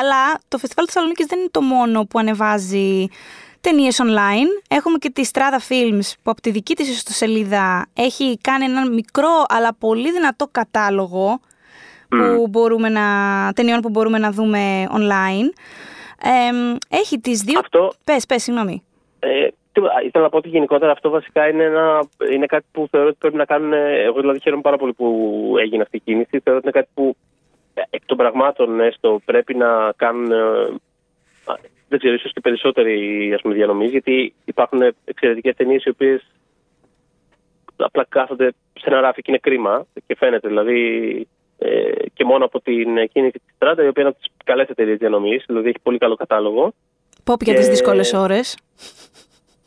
αλλά 0.00 0.40
το 0.48 0.58
φεστιβάλ 0.58 0.84
Θεσσαλονίκης 0.88 1.26
δεν 1.26 1.38
είναι 1.38 1.48
το 1.50 1.60
μόνο 1.60 2.04
που 2.04 2.18
ανεβάζει 2.18 3.06
ταινίες 3.64 4.00
online. 4.02 4.50
Έχουμε 4.68 4.98
και 4.98 5.10
τη 5.10 5.30
Strada 5.32 5.60
Films 5.68 6.12
που 6.22 6.30
από 6.30 6.40
τη 6.40 6.50
δική 6.50 6.74
της 6.74 6.88
ιστοσελίδα 6.88 7.86
έχει 7.94 8.38
κάνει 8.40 8.64
έναν 8.64 8.92
μικρό 8.92 9.44
αλλά 9.48 9.74
πολύ 9.78 10.12
δυνατό 10.12 10.48
κατάλογο 10.52 11.40
που 12.08 12.48
μπορούμε 12.48 12.88
να, 12.88 13.02
ταινιών 13.54 13.80
που 13.80 13.88
μπορούμε 13.88 14.18
να 14.18 14.30
δούμε 14.30 14.86
online. 14.90 15.48
Ε, 16.22 16.76
έχει 16.88 17.18
τις 17.18 17.40
δύο... 17.40 17.58
Αυτό 17.58 17.92
Πες, 18.04 18.26
πες, 18.26 18.42
συγγνώμη. 18.42 18.82
Ε, 19.18 19.48
τίποτα. 19.72 20.02
ήθελα 20.04 20.24
να 20.24 20.30
πω 20.30 20.36
ότι 20.36 20.48
γενικότερα 20.48 20.92
αυτό 20.92 21.10
βασικά 21.10 21.48
είναι, 21.48 21.62
ένα, 21.62 22.06
είναι 22.32 22.46
κάτι 22.46 22.64
που 22.72 22.88
θεωρώ 22.90 23.08
ότι 23.08 23.16
πρέπει 23.20 23.36
να 23.36 23.44
κάνουν. 23.44 23.72
Εγώ 23.72 24.20
δηλαδή 24.20 24.40
χαίρομαι 24.40 24.62
πάρα 24.62 24.76
πολύ 24.76 24.92
που 24.92 25.06
έγινε 25.60 25.82
αυτή 25.82 25.96
η 25.96 26.00
κίνηση. 26.00 26.40
Θεωρώ 26.44 26.58
ότι 26.58 26.68
είναι 26.68 26.80
κάτι 26.80 26.88
που 26.94 27.16
ε, 27.74 27.82
εκ 27.90 28.02
των 28.06 28.16
πραγμάτων 28.16 28.80
έστω 28.80 29.20
πρέπει 29.24 29.54
να 29.54 29.92
κάνουν. 29.96 30.32
Ε, 31.94 31.96
α, 31.96 31.98
δεν 31.98 31.98
ξέρω, 31.98 32.14
ίσως 32.14 32.32
και 32.32 32.40
περισσότεροι 32.40 33.32
ας 33.34 33.40
πούμε, 33.40 33.54
διανομής, 33.54 33.90
γιατί 33.90 34.34
υπάρχουν 34.44 34.94
εξαιρετικές 35.04 35.56
ταινίες 35.56 35.84
οι 35.84 35.88
οποίες 35.88 36.26
απλά 37.76 38.06
κάθονται 38.08 38.52
σε 38.72 38.84
ένα 38.84 39.00
ράφι 39.00 39.22
και 39.22 39.30
είναι 39.30 39.40
κρίμα 39.42 39.86
και 40.06 40.16
φαίνεται 40.16 40.48
δηλαδή 40.48 40.78
ε, 41.58 41.92
και 42.14 42.24
μόνο 42.24 42.44
από 42.44 42.60
την 42.60 43.08
κίνηση 43.12 43.38
της 43.44 43.54
Στράτα, 43.54 43.84
η 43.84 43.88
οποία 43.88 44.02
είναι 44.02 44.10
από 44.10 44.18
τις 44.18 44.28
καλές 44.44 44.68
εταιρείες 44.68 44.98
διανομής, 44.98 45.44
δηλαδή 45.46 45.68
έχει 45.68 45.78
πολύ 45.82 45.98
καλό 45.98 46.14
κατάλογο. 46.14 46.74
Πόπ 47.24 47.42
για 47.42 47.52
Και- 47.52 47.58
τις 47.58 47.68
δύσκολες 47.68 48.12
ώρες. 48.12 48.58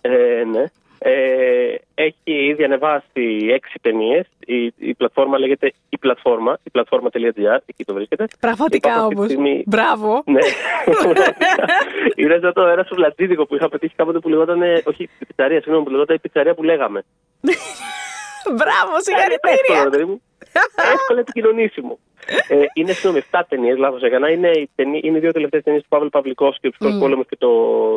Ε, 0.02 0.44
ναι. 0.52 0.64
Ε, 1.00 1.76
έχει 1.96 2.16
ήδη 2.26 2.64
ανεβάσει 2.64 3.48
έξι 3.52 3.74
ταινίες. 3.82 4.26
Η, 4.46 4.74
η 4.78 4.94
πλατφόρμα 4.94 5.38
λέγεται 5.40 5.74
η 5.90 5.98
πλατφόρμα, 5.98 6.58
η 6.64 6.70
πλατφόρμα.gr, 6.70 7.58
εκεί 7.66 7.84
το 7.86 7.94
βρίσκεται. 7.94 8.26
Πραγματικά 8.40 8.90
Υπάρχουν 8.90 9.04
αυτή 9.04 9.16
τη 9.16 9.20
όμως. 9.20 9.26
στιγμή- 9.32 9.64
Μπράβο. 9.66 10.24
Ναι. 10.26 10.40
Είναι 12.24 12.40
σαν 12.42 12.54
το 12.54 12.62
ένα 12.62 12.84
σουβλατζίδικο 12.84 13.46
που 13.46 13.56
είχα 13.56 13.70
πετύχει 13.70 13.96
κάποτε 13.96 14.20
που 14.20 14.30
λεγόταν. 14.30 14.62
ε, 14.62 14.82
Όχι, 14.86 15.04
η 15.04 15.26
πιτσαρία, 15.26 15.58
συγγνώμη, 15.62 15.86
που 15.86 15.92
λεγόταν 15.92 16.16
η 16.16 16.20
πιτσαρία 16.20 16.54
που 16.54 16.64
λέγαμε. 16.64 17.04
Μπράβο, 18.58 18.92
Εύκολο, 18.98 19.02
συγχαρητήρια. 19.02 19.84
ρε 19.84 19.90
παιδί 19.90 20.04
μου. 20.06 20.22
Εύκολα 20.94 21.20
επικοινωνήσιμο. 21.20 22.00
Ε, 22.48 22.56
είναι 22.74 22.92
συγγνώμη, 22.92 23.24
7 23.32 23.42
ταινίες, 23.50 23.78
λάθος 23.78 24.02
έκανα. 24.02 24.30
Είναι, 24.30 24.50
οι 24.50 24.70
ταινί- 24.76 25.04
είναι 25.06 25.18
οι 25.18 25.20
δύο 25.20 25.32
τελευταίες 25.32 25.64
ταινίες 25.64 25.82
του 25.82 25.88
Παύλου 25.90 26.10
Παυλικόφσκι, 26.10 26.68
ο 26.68 26.70
Ψυχικό 26.70 27.00
Πόλεμο 27.00 27.24
και 27.24 27.36
το 27.36 27.50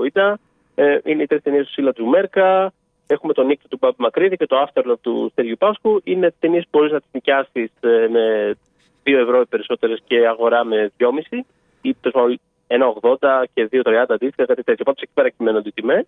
ΙΤΑ. 0.07 0.39
Ε, 0.75 0.99
είναι 1.05 1.23
οι 1.23 1.27
τρεις 1.27 1.43
ταινίες 1.43 1.67
του 1.67 1.73
Σίλα 1.73 1.93
Τζουμέρκα. 1.93 2.73
Έχουμε 3.13 3.33
τον 3.33 3.47
Νίκτο 3.47 3.69
του 3.69 3.79
Μπαμπ 3.81 3.95
Μακρύδη 3.97 4.37
και 4.37 4.47
το 4.47 4.67
Afterlove 4.67 5.01
του 5.01 5.29
Στέργιου 5.33 5.57
Πάσκου. 5.59 6.01
Είναι 6.05 6.35
ταινίες 6.39 6.63
που 6.63 6.69
μπορείς 6.73 6.93
να 6.93 7.01
τις 7.01 7.09
νοικιάσεις 7.13 7.71
με 8.11 8.57
2 9.05 9.13
ευρώ 9.19 9.41
οι 9.41 9.47
περισσότερες 9.47 10.03
και 10.05 10.27
αγορά 10.27 10.65
με 10.65 10.93
2,5 10.99 11.45
ή 11.81 11.95
τέλος 11.95 12.15
πάντων 12.15 12.41
1,80 12.67 13.45
και 13.55 13.69
2,30 13.73 14.05
αντίστοιχα, 14.09 14.47
κάτι 14.47 14.63
τέτοιο. 14.63 14.85
Πάντως 14.85 15.03
εκεί 15.03 15.13
πέρα 15.15 15.29
κυμαίνονται 15.29 15.69
οι 15.69 15.73
τιμές. 15.73 16.07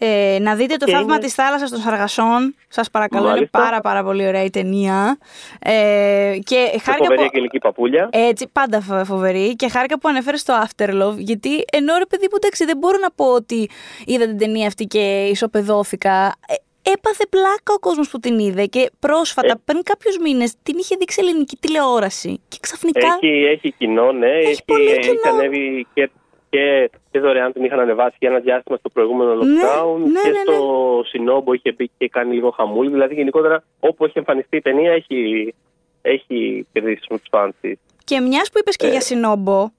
Ε, 0.00 0.38
να 0.40 0.54
δείτε 0.54 0.76
το 0.76 0.84
Και 0.84 0.92
θαύμα 0.92 1.14
είναι- 1.14 1.24
της 1.24 1.34
θάλασσας 1.34 1.70
των 1.70 1.80
Σαργασών. 1.80 2.54
Σας 2.68 2.90
παρακαλώ, 2.90 3.22
είναι 3.24 3.32
Μάλιστα. 3.34 3.58
πάρα 3.58 3.80
πάρα 3.80 4.02
πολύ 4.04 4.26
ωραία 4.26 4.44
η 4.44 4.50
ταινία. 4.50 5.18
Ε, 5.58 6.38
και 6.44 6.56
Με 6.72 6.78
χάρηκα 6.78 7.04
φοβερή 7.04 7.16
που... 7.16 7.22
αγγελική 7.22 7.58
παπούλια. 7.58 8.08
Έτσι, 8.12 8.48
πάντα 8.52 8.80
φο- 8.80 9.04
φοβερή. 9.04 9.56
Και 9.56 9.68
χάρηκα 9.68 9.98
που 9.98 10.08
ανέφερες 10.08 10.42
το 10.42 10.52
Afterlove, 10.66 11.16
γιατί 11.16 11.64
ενώ 11.72 11.96
ρε 11.98 12.06
παιδί 12.06 12.22
μου, 12.30 12.36
εντάξει, 12.36 12.64
δεν 12.64 12.76
μπορώ 12.78 12.98
να 12.98 13.10
πω 13.10 13.24
ότι 13.34 13.68
είδα 14.06 14.26
την 14.26 14.38
ταινία 14.38 14.66
αυτή 14.66 14.84
και 14.84 15.26
ισοπεδώθηκα. 15.30 16.34
Ε, 16.48 16.90
έπαθε 16.90 17.26
πλάκα 17.30 17.72
ο 17.76 17.78
κόσμος 17.78 18.08
που 18.10 18.18
την 18.20 18.38
είδε 18.38 18.66
και 18.66 18.90
πρόσφατα, 18.98 19.52
Ε. 19.52 19.60
πριν 19.64 19.82
κάποιους 19.82 20.18
μήνες, 20.18 20.54
την 20.62 20.74
είχε 20.78 20.96
δείξει 20.98 21.20
ελληνική 21.22 21.56
τηλεόραση. 21.60 22.40
Και 22.48 22.56
ξαφνικά. 22.60 23.18
Έχει, 23.22 23.44
έχει 23.44 23.72
κοινό, 23.78 24.12
ναι. 24.12 24.26
Έχει, 24.30 24.64
πολύ 24.64 24.88
έχει 24.90 25.00
κοινό. 25.00 25.34
ανέβει 25.36 25.86
και, 25.94 26.10
και, 26.50 26.90
και 27.10 27.20
δωρεάν 27.20 27.52
την 27.52 27.64
είχαν 27.64 27.80
ανεβάσει 27.80 28.16
για 28.18 28.30
ένα 28.30 28.38
διάστημα 28.38 28.76
στο 28.76 28.88
προηγούμενο 28.88 29.34
Ναι, 29.34 29.42
lockdown 29.42 29.98
ναι, 29.98 30.20
και 30.22 30.28
ναι, 30.28 30.42
στο 30.44 31.02
Σινόμπο 31.06 31.52
είχε 31.52 31.72
μπει 31.72 31.90
και 31.98 32.08
κάνει 32.08 32.34
λίγο 32.34 32.50
χαμούλη. 32.50 32.90
Δηλαδή 32.90 33.14
γενικότερα 33.14 33.64
όπου 33.80 34.04
έχει 34.04 34.18
εμφανιστεί 34.18 34.56
η 34.56 34.60
ταινία 34.60 34.92
έχει, 34.92 35.54
έχει 36.02 36.66
κερδίσει 36.72 37.06
με 37.10 37.18
τους 37.18 37.28
φans 37.30 37.50
της. 37.60 37.78
Και 38.04 38.20
μιας 38.20 38.50
που 38.50 38.58
είπες 38.58 38.76
και 38.76 38.86
για 38.86 39.00
Σινόμπο, 39.00 39.70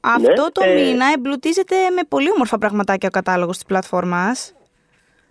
αυτό 0.00 0.52
το 0.52 0.64
ε. 0.64 0.74
μήνα 0.74 1.06
εμπλουτίζεται 1.16 1.76
με 1.96 2.02
πολύ 2.08 2.30
όμορφα 2.30 2.58
πραγματάκια 2.58 3.08
ο 3.08 3.16
κατάλογος 3.16 3.54
της 3.56 3.66
πλατφόρμας. 3.66 4.54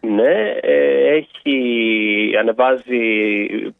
Ναι, 0.02 0.56
ε, 0.62 1.16
έχει 1.16 2.36
ανεβάζει 2.39 2.99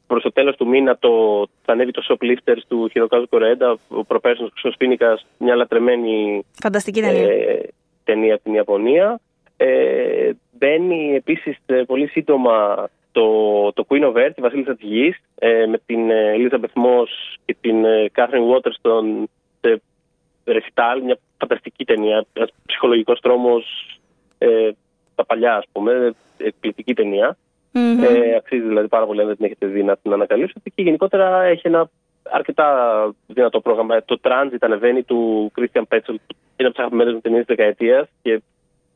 προς 0.08 0.24
το 0.24 0.32
τέλος 0.32 0.56
του 0.56 0.68
μήνα 0.68 0.98
το, 0.98 1.46
θα 1.64 1.72
ανέβει 1.72 1.92
το 1.92 2.04
Shoplifters 2.10 2.62
του 2.68 2.88
Χειροκάζου 2.92 3.30
Κορέντα, 3.30 3.78
ο 3.88 4.04
προπέρσινος 4.06 4.52
Χρυσός 4.52 4.76
Φίνικας, 4.78 5.26
μια 5.38 5.56
λατρεμένη 5.56 6.46
Φανταστική 6.62 7.02
ταινία. 7.02 7.30
ε, 7.30 7.62
ταινία 8.04 8.34
από 8.34 8.44
την 8.44 8.54
Ιαπωνία. 8.54 9.20
Ε, 9.58 10.32
μπαίνει 10.52 11.16
επίσης 11.16 11.58
ε, 11.66 11.84
πολύ 11.84 12.08
σύντομα 12.08 12.90
το, 13.12 13.28
το 13.74 13.86
Queen 13.88 14.04
of 14.04 14.14
Earth, 14.14 14.34
η 14.36 14.42
Βασίλισσα 14.42 14.76
της 14.76 14.90
Γης, 14.90 15.18
ε, 15.36 15.66
με 15.66 15.80
την 15.86 16.10
ε, 16.10 16.36
Elizabeth 16.38 16.82
Moss 16.86 17.38
και 17.46 17.56
την 17.62 17.86
ε, 17.86 18.12
Catherine 18.16 18.56
Waterston 18.56 19.24
σε 19.62 19.82
ρεσιτάλ, 20.44 21.02
μια 21.04 21.18
φανταστική 21.38 21.86
ταινία, 21.86 22.26
ένας 22.34 22.50
ψυχολογικός 22.66 23.20
τρόμος 23.20 23.66
ε, 24.38 24.70
τα 25.22 25.26
παλιά 25.26 25.56
ας 25.56 25.66
πούμε, 25.72 26.14
εκπληκτική 26.38 26.94
ταινία. 26.94 27.38
Μμμ. 27.72 28.04
Ε, 28.04 28.36
αξίζει 28.36 28.68
δηλαδή 28.68 28.88
πάρα 28.88 29.06
πολύ 29.06 29.22
αν 29.22 29.28
δεν 29.28 29.36
την 29.36 29.46
έχετε 29.46 29.66
δει 29.66 29.84
να 29.84 29.98
την 29.98 30.14
ανακαλύψετε 30.14 30.70
και 30.76 30.82
γενικότερα 30.82 31.42
έχει 31.44 31.68
ένα 31.68 31.90
αρκετά 32.24 32.68
δυνατό 33.28 33.62
πρόγραμμα. 33.62 34.04
Το 34.06 34.20
Transit 34.22 34.58
ανεβαίνει 34.60 35.04
του 35.04 35.52
Christian 35.58 35.82
Petzold, 35.90 36.22
που 36.28 36.36
είναι 36.58 36.68
από 36.68 36.70
τις 36.70 36.80
αγαπημένες 36.80 37.14
μου 37.14 37.20
ταινίες 37.22 37.46
της 37.46 37.56
δεκαετίας 37.56 38.08
και 38.22 38.42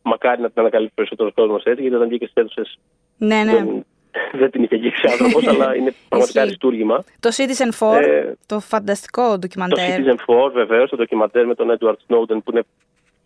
μακάρι 0.02 0.42
να 0.42 0.50
την 0.50 0.60
ανακαλύψει 0.62 0.94
περισσότερο 0.96 1.32
κόσμος 1.32 1.64
έτσι, 1.64 1.82
γιατί 1.82 1.96
όταν 1.96 2.08
βγήκε 2.08 2.28
στις 2.28 2.44
αίθουσες 2.44 2.80
ναι, 3.18 3.44
ναι. 3.44 3.52
δεν, 3.52 3.86
δεν 4.34 4.52
την 4.52 4.64
είχε 4.64 4.76
αγγίξει 4.76 5.08
άνθρωπος, 5.12 5.48
αλλά 5.52 5.76
είναι 5.76 5.94
πραγματικά 6.10 6.40
Ισχύει. 6.40 6.40
αριστούργημα. 6.40 7.04
Το 7.20 7.30
Citizen 7.38 7.88
4, 7.98 8.02
Ε, 8.02 8.34
το 8.46 8.60
φανταστικό 8.60 9.30
Το 9.30 9.38
ντοκιμαντέρ. 9.38 10.00
Citizen 10.00 10.48
4 10.48 10.52
βεβαίως, 10.54 10.90
το 10.90 10.96
ντοκιμαντέρ 10.96 11.46
με 11.46 11.56
τον 11.56 11.78
Edward 11.80 11.98
Snowden 12.08 12.38
που 12.44 12.52
είναι 12.52 12.64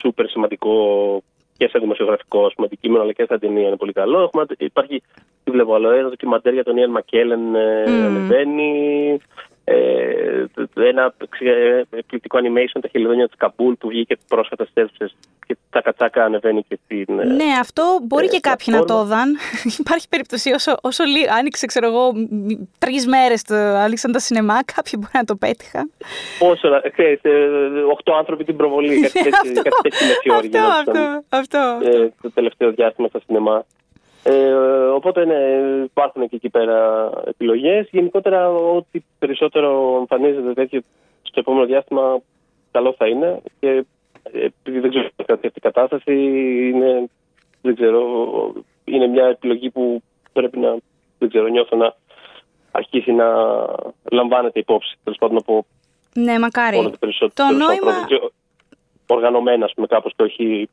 σούπερ 0.02 0.30
σημαντικό 0.30 0.74
και 1.60 1.68
σε 1.68 1.80
δημοσιογραφικό 1.80 2.52
πούμε, 2.56 2.68
αντικείμενο, 2.68 3.02
αλλά 3.04 3.12
και 3.12 3.24
στα 3.24 3.40
ταινία 3.40 3.68
είναι 3.68 3.76
πολύ 3.76 3.94
καλό. 3.94 4.20
Έχουμε, 4.22 4.46
υπάρχει, 4.58 5.04
τι 5.44 5.52
βλέπω 5.52 5.76
άλλο, 5.76 5.92
ένα 5.92 6.10
ντοκιμαντέρ 6.10 6.54
για 6.54 6.64
τον 6.64 6.78
Ιαν 6.78 6.92
Μακέλεν 6.92 7.40
mm. 7.54 7.90
ανεβαίνει. 8.06 8.72
Ε, 9.72 10.46
ένα 10.74 11.14
εκπληκτικό 11.90 12.38
animation, 12.38 12.80
τα 12.82 12.88
χελιδόνια 12.88 13.28
της 13.28 13.38
Καμπούλ 13.38 13.74
που 13.74 13.88
βγήκε 13.88 14.18
πρόσφατα 14.28 14.64
στις 14.64 14.84
αίθουσε 14.84 15.16
και 15.48 15.58
τα 15.70 15.82
κατσάκα 15.82 16.24
ανεβαίνει 16.24 16.64
και 16.68 16.80
στην. 16.84 17.16
Ναι, 17.16 17.52
αυτό 17.60 18.00
μπορεί 18.04 18.26
ε, 18.26 18.30
και 18.30 18.40
κάποιοι 18.40 18.74
να 18.78 18.86
το 18.86 19.04
δαν. 19.04 19.38
Υπάρχει 19.84 20.08
περίπτωση 20.10 20.52
όσο, 20.52 20.76
όσο 20.82 21.04
άνοιξε, 21.38 21.66
ξέρω 21.66 21.88
εγώ, 21.88 22.12
τρεις 22.78 23.08
μέρες 23.08 23.44
άνοιξαν 23.84 24.12
τα 24.12 24.20
σινεμά, 24.20 24.60
κάποιοι 24.76 24.94
μπορεί 24.96 25.12
να 25.14 25.24
το 25.24 25.36
πέτυχαν. 25.36 25.92
Όσο, 26.40 26.82
ξέρετε, 26.92 27.30
οχτώ 27.92 28.14
άνθρωποι 28.14 28.44
την 28.44 28.56
προβολή. 28.56 29.02
κάτι 29.02 29.52
τέτοιο 29.58 29.74
Αυτό, 30.34 30.60
αυτό. 30.60 31.24
αυτό. 31.30 31.80
Ε, 31.84 32.10
το 32.22 32.32
τελευταίο 32.32 32.72
διάστημα 32.72 33.08
στα 33.08 33.20
σινεμά. 33.26 33.66
Ε, 34.24 34.54
οπότε 34.96 35.26
ναι, 35.26 35.38
υπάρχουν 35.84 36.30
και 36.30 36.36
εκεί 36.36 36.50
πέρα 36.50 37.10
επιλογές. 37.26 37.88
Γενικότερα, 37.92 38.50
ό,τι 38.50 39.02
περισσότερο 39.20 39.98
εμφανίζεται 40.00 40.54
τέτοιο 40.54 40.82
στο 41.22 41.40
επόμενο 41.40 41.66
διάστημα, 41.66 42.20
καλό 42.72 42.96
θα 42.98 43.08
είναι. 43.08 43.42
Και 43.60 43.86
επειδή 44.24 44.80
δεν 44.80 44.90
ξέρω 44.90 45.10
κάτι 45.16 45.48
αυτή 45.48 45.60
η 45.60 45.62
κατάσταση, 45.62 46.14
είναι, 46.74 47.10
δεν 47.62 47.76
ξέρω, 47.76 48.04
είναι 48.84 49.08
μια 49.08 49.26
επιλογή 49.26 49.70
που 49.70 50.04
πρέπει 50.34 50.60
να, 50.60 50.78
δεν 51.18 51.30
ξέρω, 51.30 51.48
νιώθω 51.48 51.78
να 51.78 51.96
αρχίσει 52.72 53.12
να 53.12 53.26
λαμβάνεται 54.12 54.60
υπόψη. 54.60 54.98
Τέλος 55.04 55.18
πάντων 55.20 55.38
από 55.38 55.66
ναι, 56.14 56.40
μακάρι. 56.40 56.78
Όλο 56.78 56.90
το 56.90 56.98
περισσότερο. 57.00 57.50
Το 57.50 57.56
νόημα 57.56 57.92
οργανωμένα, 59.14 59.66
ας 59.66 59.74
πούμε, 59.74 59.88
κάπως 59.88 60.14
και 60.16 60.24
όχι. 60.24 60.70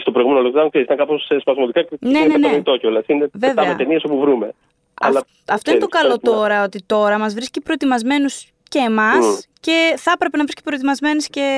Στο 0.00 0.10
προηγούμενο 0.10 0.48
lockdown 0.48 0.74
ήταν 0.74 0.96
κάπως 0.96 1.30
σπασμωδικά 1.40 1.82
και 1.82 1.96
ναι, 2.00 2.20
ναι, 2.20 2.48
ναι. 2.48 2.60
κιόλας. 2.78 3.04
Είναι 3.06 3.30
τα 3.54 3.74
ταινίες 3.76 4.04
όπου 4.04 4.18
βρούμε. 4.18 4.54
Αλλά, 5.00 5.24
αυτό 5.48 5.70
είναι 5.70 5.80
το 5.80 5.86
καλό 5.86 6.18
τώρα, 6.18 6.64
ότι 6.64 6.82
τώρα 6.86 7.18
μας 7.18 7.34
βρίσκει 7.34 7.60
προετοιμασμένους 7.60 8.48
και 8.68 8.78
εμάς 8.78 9.48
και 9.60 9.94
θα 9.96 10.10
έπρεπε 10.14 10.36
να 10.36 10.42
βρίσκει 10.42 10.62
προετοιμασμένες 10.62 11.28
και, 11.28 11.48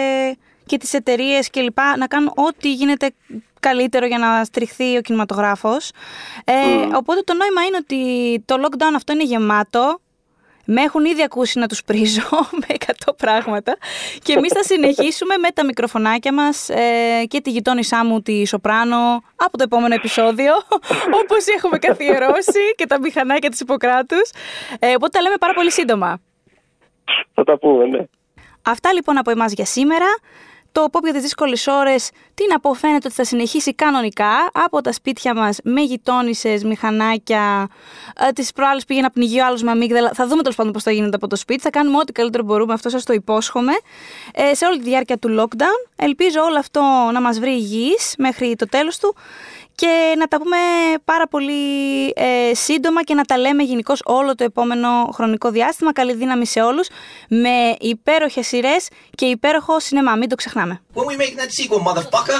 και 0.66 0.76
τις 0.76 0.92
εταιρείες 0.92 1.50
και 1.50 1.60
λοιπά 1.60 1.96
να 1.96 2.06
κάνουν 2.06 2.32
ό,τι 2.34 2.72
γίνεται 2.72 3.10
καλύτερο 3.60 4.06
για 4.06 4.18
να 4.18 4.44
στριχθεί 4.44 4.96
ο 4.96 5.00
κινηματογράφος. 5.00 5.90
Ε, 6.44 6.54
Οπότε 6.96 7.20
το 7.24 7.34
νόημα 7.34 7.62
είναι 7.66 7.76
ότι 7.76 8.42
το 8.44 8.54
lockdown 8.64 8.92
αυτό 8.96 9.12
είναι 9.12 9.24
γεμάτο 9.24 10.00
με 10.72 10.82
έχουν 10.82 11.04
ήδη 11.04 11.22
ακούσει 11.22 11.58
να 11.58 11.66
τους 11.66 11.82
πρίζω 11.84 12.28
με 12.60 12.76
100 13.06 13.12
πράγματα 13.16 13.76
και 14.22 14.32
εμείς 14.32 14.52
θα 14.52 14.62
συνεχίσουμε 14.62 15.36
με 15.36 15.48
τα 15.54 15.64
μικροφωνάκια 15.64 16.32
μας 16.32 16.68
ε, 16.68 17.24
και 17.28 17.40
τη 17.40 17.50
γειτόνισά 17.50 18.04
μου 18.04 18.22
τη 18.22 18.46
Σοπράνο 18.46 19.22
από 19.36 19.56
το 19.56 19.62
επόμενο 19.62 19.94
επεισόδιο 19.94 20.52
όπως 21.22 21.46
έχουμε 21.56 21.78
καθιερώσει 21.78 22.74
και 22.76 22.86
τα 22.86 23.00
μηχανάκια 23.00 23.50
της 23.50 23.60
Ιπποκράτους. 23.60 24.30
Ε, 24.78 24.94
οπότε 24.94 25.08
τα 25.08 25.22
λέμε 25.22 25.36
πάρα 25.40 25.52
πολύ 25.52 25.70
σύντομα. 25.72 26.20
Θα 27.34 27.44
τα 27.44 27.58
πούμε, 27.58 27.86
ναι. 27.86 28.04
Αυτά 28.62 28.92
λοιπόν 28.92 29.18
από 29.18 29.30
εμάς 29.30 29.52
για 29.52 29.64
σήμερα. 29.64 30.06
Το 30.72 30.86
pop 30.92 31.02
για 31.02 31.12
τις 31.12 31.22
δύσκολες 31.22 31.66
ώρες, 31.66 32.10
τι 32.34 32.46
να 32.48 32.60
πω, 32.60 32.74
φαίνεται 32.74 33.06
ότι 33.06 33.14
θα 33.14 33.24
συνεχίσει 33.24 33.74
κανονικά 33.74 34.50
από 34.52 34.80
τα 34.80 34.92
σπίτια 34.92 35.34
μας 35.34 35.58
με 35.64 35.80
γειτόνισε, 35.80 36.60
μηχανάκια. 36.64 37.68
Ε, 38.28 38.30
τις 38.30 38.52
προάλλες 38.52 38.84
πήγε 38.84 39.00
να 39.00 39.10
πνιγεί 39.10 39.40
ο 39.40 39.44
άλλος 39.46 39.62
με 39.62 39.70
αμύγδαλα. 39.70 40.10
Θα 40.14 40.26
δούμε 40.26 40.42
τέλος 40.42 40.56
πάντων 40.56 40.72
πώς 40.72 40.82
θα 40.82 40.90
γίνεται 40.90 41.16
από 41.16 41.26
το 41.26 41.36
σπίτι. 41.36 41.62
Θα 41.62 41.70
κάνουμε 41.70 41.96
ό,τι 41.96 42.12
καλύτερο 42.12 42.44
μπορούμε, 42.44 42.72
αυτό 42.72 42.88
σας 42.88 43.04
το 43.04 43.12
υπόσχομαι. 43.12 43.72
Ε, 44.34 44.54
σε 44.54 44.66
όλη 44.66 44.78
τη 44.78 44.84
διάρκεια 44.84 45.18
του 45.18 45.40
lockdown. 45.40 45.90
Ελπίζω 45.96 46.40
όλο 46.42 46.58
αυτό 46.58 46.80
να 47.12 47.20
μας 47.20 47.38
βρει 47.38 47.50
υγιείς 47.50 48.14
μέχρι 48.18 48.56
το 48.56 48.66
τέλος 48.68 48.98
του 48.98 49.14
και 49.80 50.14
να 50.18 50.28
τα 50.28 50.38
πούμε 50.38 50.56
πάρα 51.04 51.28
πολύ 51.28 51.62
ε, 52.16 52.54
σύντομα 52.54 53.02
και 53.02 53.14
να 53.14 53.24
τα 53.24 53.38
λέμε 53.38 53.62
γενικώ 53.62 53.94
όλο 54.04 54.34
το 54.34 54.44
επόμενο 54.44 54.88
χρονικό 55.12 55.50
διάστημα. 55.50 55.92
Καλή 55.92 56.14
δύναμη 56.14 56.46
σε 56.46 56.60
όλους 56.60 56.88
με 57.28 57.76
υπέροχες 57.80 58.46
σειρές 58.46 58.88
και 59.14 59.26
υπέροχο 59.26 59.80
σινεμά. 59.80 60.16
Μην 60.16 60.28
το 60.28 60.34
ξεχνάμε. 60.34 60.80
When 60.94 61.04
we 61.04 61.16
make 61.16 61.36
that 61.40 61.50
sequel, 61.50 61.80
motherfucker. 61.88 62.38